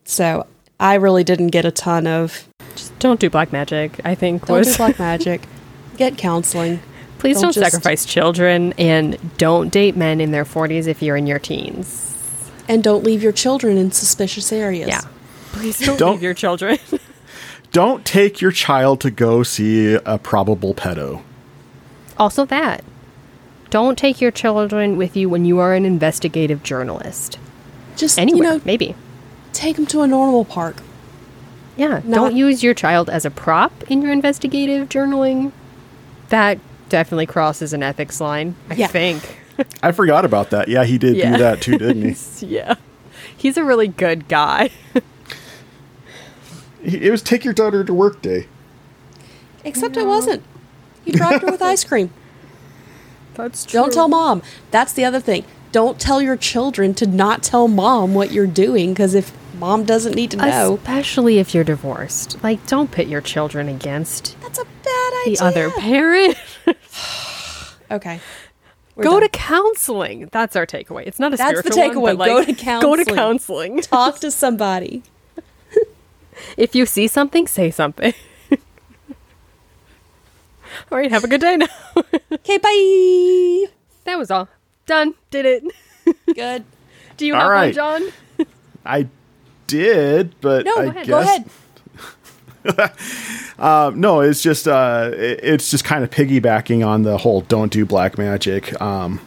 So 0.04 0.46
I 0.80 0.94
really 0.94 1.24
didn't 1.24 1.48
get 1.48 1.64
a 1.64 1.70
ton 1.70 2.06
of 2.06 2.48
Just 2.76 2.98
don't 2.98 3.20
do 3.20 3.28
black 3.28 3.52
magic. 3.52 4.00
I 4.04 4.14
think 4.14 4.46
don't 4.46 4.58
was 4.58 4.68
do 4.72 4.76
black 4.76 4.98
magic. 4.98 5.42
Get 5.96 6.16
counseling. 6.16 6.80
please 7.18 7.36
don't 7.36 7.42
don't, 7.42 7.52
just- 7.54 7.72
sacrifice 7.72 8.04
children 8.04 8.72
and 8.78 9.18
don't 9.38 9.70
date 9.70 9.96
men 9.96 10.20
in 10.20 10.30
their 10.30 10.44
40s 10.44 10.86
if 10.86 11.02
you're 11.02 11.16
in 11.16 11.26
your 11.26 11.38
teens. 11.40 12.04
And 12.68 12.84
don't 12.84 13.02
leave 13.02 13.22
your 13.22 13.32
children 13.32 13.76
in 13.76 13.90
suspicious 13.92 14.52
areas. 14.52 14.88
Yeah. 14.88 15.00
Please 15.52 15.78
don't, 15.78 15.98
Don't- 15.98 16.12
leave 16.12 16.22
your 16.22 16.34
children. 16.34 16.78
Don't 17.70 18.02
take 18.06 18.40
your 18.40 18.50
child 18.50 18.98
to 19.02 19.10
go 19.10 19.42
see 19.42 19.92
a 19.92 20.16
probable 20.16 20.72
pedo. 20.72 21.22
also 22.16 22.46
that. 22.46 22.82
Don't 23.70 23.98
take 23.98 24.20
your 24.20 24.30
children 24.30 24.96
with 24.96 25.16
you 25.16 25.28
when 25.28 25.44
you 25.44 25.58
are 25.58 25.74
an 25.74 25.84
investigative 25.84 26.62
journalist. 26.62 27.38
Just 27.96 28.18
Anywhere, 28.18 28.52
you 28.52 28.58
know, 28.58 28.60
maybe. 28.64 28.94
take 29.52 29.76
them 29.76 29.86
to 29.86 30.00
a 30.02 30.06
normal 30.06 30.44
park. 30.44 30.76
Yeah, 31.76 32.00
Not- 32.04 32.14
don't 32.14 32.36
use 32.36 32.62
your 32.62 32.74
child 32.74 33.10
as 33.10 33.24
a 33.24 33.30
prop 33.30 33.72
in 33.90 34.00
your 34.02 34.10
investigative 34.12 34.88
journaling. 34.88 35.52
That 36.30 36.58
definitely 36.88 37.26
crosses 37.26 37.72
an 37.72 37.82
ethics 37.82 38.20
line, 38.20 38.54
I 38.70 38.74
Yeah. 38.74 38.86
think. 38.86 39.38
I 39.82 39.92
forgot 39.92 40.24
about 40.24 40.50
that. 40.50 40.68
Yeah, 40.68 40.84
he 40.84 40.96
did 40.98 41.16
Yeah. 41.16 41.32
do 41.32 41.38
that 41.42 41.60
too, 41.60 41.76
didn't 41.78 42.14
he? 42.14 42.46
yeah. 42.46 42.74
He's 43.36 43.56
a 43.56 43.64
really 43.64 43.88
good 43.88 44.28
guy. 44.28 44.70
It 46.80 47.10
was 47.10 47.22
take 47.22 47.44
your 47.44 47.52
daughter 47.52 47.82
to 47.82 47.92
work 47.92 48.22
day. 48.22 48.46
Except 49.64 49.96
it 49.96 50.06
wasn't. 50.06 50.42
He 51.04 51.10
dropped 51.10 51.42
her 51.42 51.50
with 51.50 51.60
ice 51.60 51.82
cream. 51.84 52.10
That's 53.38 53.64
Don't 53.64 53.92
tell 53.92 54.08
mom. 54.08 54.42
That's 54.70 54.92
the 54.92 55.04
other 55.04 55.20
thing. 55.20 55.44
Don't 55.72 55.98
tell 56.00 56.20
your 56.20 56.36
children 56.36 56.92
to 56.94 57.06
not 57.06 57.42
tell 57.42 57.68
mom 57.68 58.14
what 58.14 58.32
you're 58.32 58.46
doing 58.46 58.92
because 58.92 59.14
if 59.14 59.32
mom 59.58 59.84
doesn't 59.84 60.14
need 60.14 60.30
to 60.32 60.36
know, 60.38 60.74
Especially 60.74 61.38
if 61.38 61.54
you're 61.54 61.64
divorced. 61.64 62.42
Like, 62.42 62.66
don't 62.66 62.90
pit 62.90 63.06
your 63.08 63.20
children 63.20 63.68
against 63.68 64.36
that's 64.40 64.58
a 64.58 64.64
bad 64.64 65.12
idea. 65.26 65.36
the 65.38 65.44
other 65.44 65.70
parent. 65.70 66.36
Okay. 67.90 68.20
We're 68.96 69.04
Go 69.04 69.12
done. 69.12 69.22
to 69.22 69.28
counseling. 69.30 70.28
That's 70.30 70.54
our 70.56 70.66
takeaway. 70.66 71.06
It's 71.06 71.18
not 71.18 71.32
a 71.32 71.36
That's 71.38 71.62
the 71.62 71.70
spiritual 71.72 72.02
one, 72.02 72.16
takeaway. 72.16 72.18
but, 72.18 72.26
Go 72.26 72.44
to 72.44 72.52
counseling. 72.54 72.96
Go 72.98 73.04
to 73.04 73.14
counseling. 73.14 73.80
talk 73.80 74.18
to 74.20 74.30
somebody. 74.30 75.02
If 76.56 76.74
you 76.76 76.86
see 76.86 77.08
something, 77.08 77.46
say 77.48 77.70
something. 77.70 78.12
All 80.90 80.98
right, 80.98 81.10
have 81.10 81.24
a 81.24 81.28
good 81.28 81.40
day 81.40 81.56
now. 81.56 81.66
Okay, 82.30 82.58
bye. 82.58 83.72
that 84.04 84.16
was 84.18 84.30
all. 84.30 84.48
Done. 84.86 85.14
Did 85.30 85.44
it. 85.46 85.64
Good. 86.34 86.64
Do 87.16 87.26
you 87.26 87.34
All 87.34 87.40
have 87.42 87.50
right. 87.50 87.66
one, 87.76 88.02
John? 88.02 88.46
I 88.86 89.08
did, 89.66 90.34
but 90.40 90.64
No, 90.64 90.76
I 90.78 91.04
go 91.04 91.18
ahead. 91.18 91.44
guess 91.44 91.44
Go 92.64 92.70
ahead. 92.78 92.92
Um, 93.58 94.00
no, 94.00 94.20
it's 94.20 94.40
just 94.42 94.68
uh, 94.68 95.10
it- 95.14 95.40
it's 95.42 95.70
just 95.70 95.84
kind 95.84 96.04
of 96.04 96.10
piggybacking 96.10 96.86
on 96.86 97.02
the 97.02 97.18
whole 97.18 97.40
"don't 97.42 97.72
do 97.72 97.84
black 97.84 98.16
magic." 98.18 98.78
Um, 98.80 99.20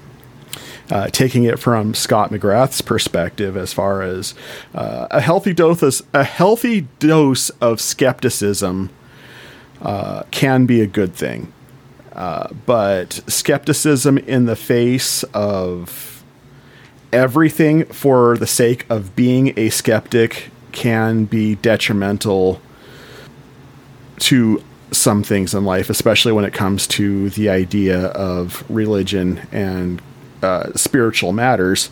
uh, 0.89 1.07
taking 1.07 1.43
it 1.43 1.59
from 1.59 1.93
Scott 1.93 2.31
McGrath's 2.31 2.81
perspective, 2.81 3.55
as 3.57 3.73
far 3.73 4.01
as 4.01 4.33
uh, 4.73 5.07
a 5.11 5.21
healthy 5.21 5.53
dose, 5.53 6.01
a 6.13 6.23
healthy 6.23 6.81
dose 6.99 7.49
of 7.61 7.79
skepticism 7.81 8.89
uh, 9.81 10.23
can 10.31 10.65
be 10.65 10.81
a 10.81 10.87
good 10.87 11.13
thing, 11.13 11.51
uh, 12.13 12.47
but 12.65 13.21
skepticism 13.27 14.17
in 14.17 14.45
the 14.45 14.55
face 14.55 15.23
of 15.33 16.23
everything 17.11 17.85
for 17.85 18.37
the 18.37 18.47
sake 18.47 18.85
of 18.89 19.15
being 19.15 19.53
a 19.57 19.69
skeptic 19.69 20.49
can 20.71 21.25
be 21.25 21.55
detrimental 21.55 22.61
to 24.19 24.63
some 24.91 25.23
things 25.23 25.53
in 25.53 25.65
life, 25.65 25.89
especially 25.89 26.31
when 26.31 26.45
it 26.45 26.53
comes 26.53 26.85
to 26.85 27.29
the 27.31 27.49
idea 27.49 28.07
of 28.07 28.63
religion 28.69 29.41
and 29.51 30.01
uh, 30.43 30.71
spiritual 30.75 31.31
matters, 31.31 31.89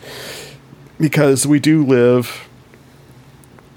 because 0.98 1.46
we 1.46 1.58
do 1.58 1.84
live 1.84 2.48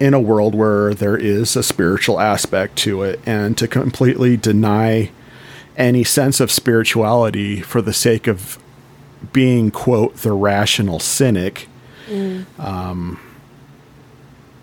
in 0.03 0.13
a 0.13 0.19
world 0.19 0.53
where 0.53 0.93
there 0.93 1.15
is 1.15 1.55
a 1.55 1.63
spiritual 1.63 2.19
aspect 2.19 2.75
to 2.75 3.03
it, 3.03 3.21
and 3.25 3.57
to 3.57 3.69
completely 3.69 4.35
deny 4.35 5.09
any 5.77 6.03
sense 6.03 6.41
of 6.41 6.51
spirituality 6.51 7.61
for 7.61 7.81
the 7.81 7.93
sake 7.93 8.27
of 8.27 8.59
being, 9.31 9.71
quote, 9.71 10.13
the 10.17 10.33
rational 10.33 10.99
cynic 10.99 11.69
um, 12.59 13.17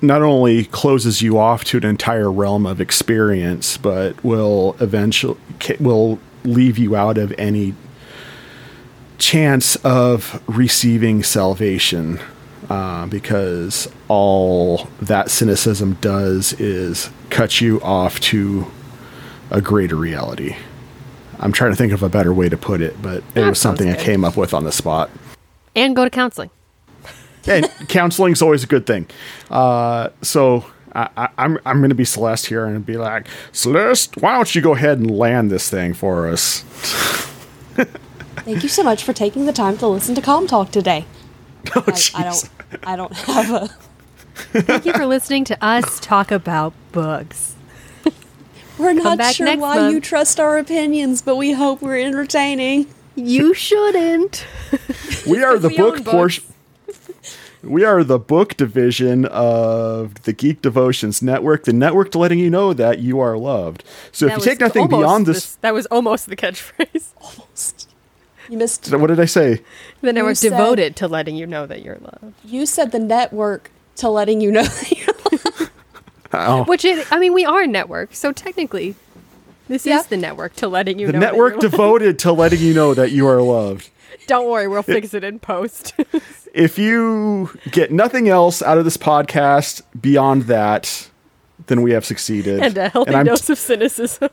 not 0.02 0.20
only 0.20 0.66
closes 0.66 1.22
you 1.22 1.38
off 1.38 1.64
to 1.64 1.78
an 1.78 1.84
entire 1.86 2.30
realm 2.30 2.66
of 2.66 2.78
experience, 2.78 3.78
but 3.78 4.22
will 4.22 4.76
eventually 4.78 5.38
will 5.80 6.18
leave 6.44 6.76
you 6.76 6.94
out 6.94 7.16
of 7.16 7.34
any 7.38 7.74
chance 9.16 9.76
of 9.76 10.42
receiving 10.46 11.22
salvation. 11.22 12.20
Uh, 12.70 13.04
because 13.06 13.90
all 14.06 14.86
that 15.02 15.28
cynicism 15.28 15.94
does 16.00 16.52
is 16.60 17.10
cut 17.28 17.60
you 17.60 17.80
off 17.82 18.20
to 18.20 18.64
a 19.50 19.60
greater 19.60 19.96
reality. 19.96 20.54
I'm 21.40 21.50
trying 21.50 21.72
to 21.72 21.76
think 21.76 21.92
of 21.92 22.04
a 22.04 22.08
better 22.08 22.32
way 22.32 22.48
to 22.48 22.56
put 22.56 22.80
it, 22.80 23.02
but 23.02 23.16
it 23.18 23.34
That 23.34 23.48
was 23.48 23.58
something 23.60 23.90
I 23.90 23.96
came 23.96 24.24
up 24.24 24.36
with 24.36 24.54
on 24.54 24.62
the 24.62 24.70
spot 24.70 25.10
And 25.74 25.96
go 25.96 26.04
to 26.04 26.10
counseling. 26.10 26.50
and 27.48 27.68
counseling's 27.88 28.40
always 28.40 28.62
a 28.62 28.68
good 28.68 28.86
thing. 28.86 29.08
Uh, 29.50 30.10
so 30.22 30.64
I, 30.94 31.08
I, 31.16 31.28
I'm 31.38 31.58
I'm 31.66 31.78
going 31.78 31.88
to 31.90 31.96
be 31.96 32.04
Celeste 32.04 32.46
here 32.46 32.66
and 32.66 32.86
be 32.86 32.96
like, 32.96 33.26
Celeste, 33.50 34.16
why 34.18 34.34
don't 34.36 34.54
you 34.54 34.60
go 34.62 34.74
ahead 34.74 34.98
and 34.98 35.10
land 35.10 35.50
this 35.50 35.68
thing 35.68 35.92
for 35.92 36.28
us? 36.28 36.60
Thank 37.74 38.62
you 38.62 38.68
so 38.68 38.82
much 38.84 39.02
for 39.02 39.12
taking 39.12 39.46
the 39.46 39.52
time 39.52 39.76
to 39.78 39.88
listen 39.88 40.14
to 40.14 40.22
Calm 40.22 40.46
Talk 40.46 40.70
today. 40.70 41.04
Oh, 41.76 41.84
I, 41.86 42.00
I 42.14 42.22
don't. 42.24 42.50
I 42.84 42.96
don't 42.96 43.12
have 43.12 43.50
a. 43.50 43.68
Thank 44.62 44.86
you 44.86 44.92
for 44.92 45.06
listening 45.06 45.44
to 45.44 45.64
us 45.64 46.00
talk 46.00 46.30
about 46.30 46.72
books. 46.92 47.54
We're 48.78 48.94
not 48.94 49.34
sure 49.34 49.58
why 49.58 49.76
month. 49.76 49.92
you 49.92 50.00
trust 50.00 50.40
our 50.40 50.58
opinions, 50.58 51.20
but 51.20 51.36
we 51.36 51.52
hope 51.52 51.82
we're 51.82 51.98
entertaining. 51.98 52.86
You 53.14 53.52
shouldn't. 53.52 54.46
we 55.26 55.42
are 55.42 55.58
the 55.58 55.68
we 55.68 55.76
book 55.76 56.04
portion. 56.04 56.44
We 57.62 57.84
are 57.84 58.02
the 58.02 58.18
book 58.18 58.56
division 58.56 59.26
of 59.26 60.22
the 60.22 60.32
Geek 60.32 60.62
Devotions 60.62 61.20
Network, 61.20 61.64
the 61.64 61.74
network 61.74 62.10
to 62.12 62.18
letting 62.18 62.38
you 62.38 62.48
know 62.48 62.72
that 62.72 63.00
you 63.00 63.20
are 63.20 63.36
loved. 63.36 63.84
So 64.12 64.26
if 64.26 64.38
you 64.38 64.42
take 64.42 64.60
nothing 64.60 64.88
beyond 64.88 65.26
the- 65.26 65.34
this, 65.34 65.56
that 65.56 65.74
was 65.74 65.84
almost 65.86 66.26
the 66.26 66.36
catchphrase. 66.36 67.12
Almost. 67.20 67.89
You 68.50 68.58
missed. 68.58 68.92
what 68.94 69.06
did 69.06 69.20
I 69.20 69.24
say? 69.26 69.62
The 70.02 70.12
network 70.12 70.36
said- 70.36 70.50
devoted 70.50 70.96
to 70.96 71.08
letting 71.08 71.36
you 71.36 71.46
know 71.46 71.66
that 71.66 71.82
you're 71.82 71.98
loved. 72.00 72.34
You 72.44 72.66
said 72.66 72.90
the 72.92 72.98
network 72.98 73.70
to 73.96 74.08
letting 74.10 74.40
you 74.40 74.50
know 74.50 74.64
that 74.64 74.90
you're. 74.92 75.68
Oh, 76.32 76.64
Which 76.64 76.84
it, 76.84 77.06
I 77.12 77.18
mean, 77.18 77.32
we 77.32 77.44
are 77.44 77.62
a 77.62 77.66
network, 77.66 78.14
so 78.14 78.30
technically, 78.32 78.94
this 79.68 79.84
Yeah. 79.84 79.98
is 80.00 80.06
the 80.06 80.16
network 80.16 80.54
to 80.56 80.68
letting 80.68 80.98
you 81.00 81.06
the 81.08 81.14
know. 81.14 81.20
that 81.20 81.26
network 81.32 81.54
you're- 81.54 81.68
devoted 81.70 82.18
to 82.20 82.32
letting 82.32 82.60
you 82.60 82.72
know 82.74 82.94
that 82.94 83.10
you 83.10 83.26
are 83.26 83.42
loved. 83.42 83.90
Don't 84.28 84.48
worry, 84.48 84.68
we'll 84.68 84.82
fix 84.82 85.14
it 85.14 85.24
in 85.24 85.38
post. 85.38 85.94
If 86.52 86.80
you 86.80 87.56
get 87.70 87.92
nothing 87.92 88.28
else 88.28 88.60
out 88.60 88.76
of 88.76 88.82
this 88.84 88.96
podcast 88.96 89.82
beyond 90.00 90.42
that, 90.44 91.08
then 91.68 91.80
we 91.82 91.92
have 91.92 92.04
succeeded. 92.04 92.58
and 92.58 92.76
a 92.76 92.88
healthy 92.88 93.14
I'm 93.14 93.24
dose 93.26 93.48
of 93.48 93.56
cynicism. 93.56 94.30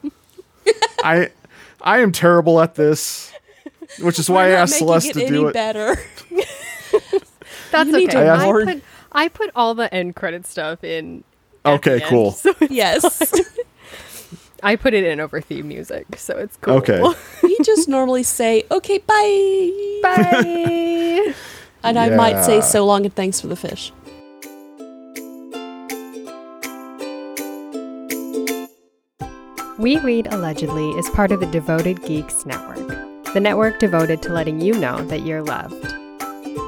I 1.03 1.29
I 1.79 1.99
am 1.99 2.11
terrible 2.11 2.59
at 2.59 2.73
this, 2.73 3.31
which 4.01 4.19
is 4.19 4.29
why 4.29 4.47
I 4.47 4.49
asked 4.51 4.77
Celeste 4.77 5.09
it 5.09 5.13
to 5.13 5.21
any 5.21 5.29
do 5.31 5.47
it. 5.47 5.53
better. 5.53 5.97
That's 7.71 7.89
You 7.89 7.97
need 7.97 8.09
okay. 8.09 8.23
to 8.23 8.31
I 8.31 8.51
put, 8.65 8.83
I 9.11 9.27
put 9.27 9.51
all 9.55 9.75
the 9.75 9.93
end 9.93 10.15
credit 10.15 10.45
stuff 10.45 10.83
in. 10.83 11.23
Okay, 11.65 11.97
the 11.97 12.03
end, 12.03 12.09
cool. 12.09 12.31
So 12.31 12.53
yes. 12.69 13.33
I 14.63 14.75
put 14.75 14.93
it 14.93 15.03
in 15.03 15.19
over 15.19 15.39
theme 15.41 15.67
music, 15.67 16.05
so 16.17 16.35
it's 16.37 16.57
cool. 16.57 16.75
Okay. 16.77 17.01
we 17.43 17.57
just 17.63 17.87
normally 17.87 18.23
say, 18.23 18.63
okay, 18.71 18.97
bye. 18.99 19.99
Bye. 20.01 21.33
And 21.83 21.97
I 21.97 22.09
might 22.09 22.41
say 22.43 22.59
so 22.59 22.85
long 22.85 23.05
and 23.05 23.15
thanks 23.15 23.39
for 23.39 23.47
the 23.47 23.55
fish. 23.55 23.93
We 29.77 29.97
Read 29.99 30.27
Allegedly 30.33 30.89
is 30.91 31.07
part 31.11 31.31
of 31.31 31.39
the 31.39 31.45
Devoted 31.45 32.01
Geeks 32.01 32.45
Network, 32.45 32.89
the 33.33 33.39
network 33.39 33.79
devoted 33.79 34.21
to 34.23 34.33
letting 34.33 34.61
you 34.61 34.73
know 34.73 35.03
that 35.05 35.21
you're 35.21 35.43
loved. 35.43 35.93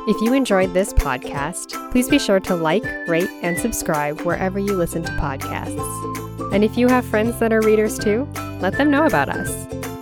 If 0.08 0.22
you 0.22 0.34
enjoyed 0.34 0.74
this 0.74 0.94
podcast, 0.94 1.92
please 1.92 2.10
be 2.10 2.20
sure 2.20 2.40
to 2.42 2.56
like, 2.56 2.84
rate, 3.08 3.30
and 3.42 3.58
subscribe 3.58 4.22
wherever 4.22 4.60
you 4.60 4.76
listen 4.76 5.04
to 5.04 5.12
podcasts. 5.14 6.54
And 6.54 6.64
if 6.64 6.78
you 6.78 6.88
have 6.88 7.06
friends 7.06 7.40
that 7.40 7.54
are 7.54 7.62
readers 7.62 7.98
too, 8.00 8.28
let 8.60 8.78
them 8.78 8.90
know 8.90 9.06
about 9.06 9.30
us. 9.30 9.52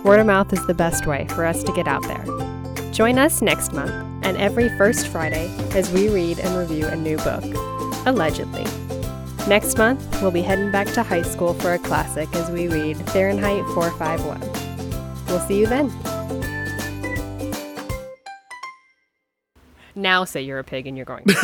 Word 0.04 0.20
of 0.20 0.26
mouth 0.26 0.52
is 0.52 0.66
the 0.66 0.74
best 0.74 1.06
way 1.06 1.26
for 1.28 1.44
us 1.44 1.62
to 1.62 1.72
get 1.72 1.86
out 1.86 2.02
there. 2.04 2.24
Join 2.92 3.18
us 3.18 3.42
next 3.42 3.72
month 3.72 3.92
and 4.24 4.36
every 4.36 4.68
first 4.78 5.08
Friday 5.08 5.54
as 5.72 5.92
we 5.92 6.08
read 6.08 6.38
and 6.38 6.56
review 6.56 6.86
a 6.86 6.96
new 6.96 7.18
book, 7.18 7.44
allegedly. 8.06 8.64
Next 9.46 9.78
month, 9.78 10.06
we'll 10.20 10.30
be 10.30 10.42
heading 10.42 10.72
back 10.72 10.88
to 10.94 11.02
high 11.02 11.22
school 11.22 11.54
for 11.54 11.74
a 11.74 11.78
classic 11.78 12.34
as 12.34 12.50
we 12.50 12.68
read 12.68 12.96
Fahrenheit 13.10 13.64
451. 13.74 14.40
We'll 15.26 15.46
see 15.46 15.60
you 15.60 15.66
then. 15.66 16.17
Now 19.98 20.24
say 20.24 20.42
you're 20.42 20.60
a 20.60 20.64
pig 20.64 20.86
and 20.86 20.96
you're 20.96 21.04
going. 21.04 21.24
so 21.28 21.34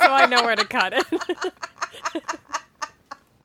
I 0.00 0.26
know 0.30 0.44
where 0.44 0.54
to 0.54 0.64
cut 0.64 0.92
it. 0.92 1.04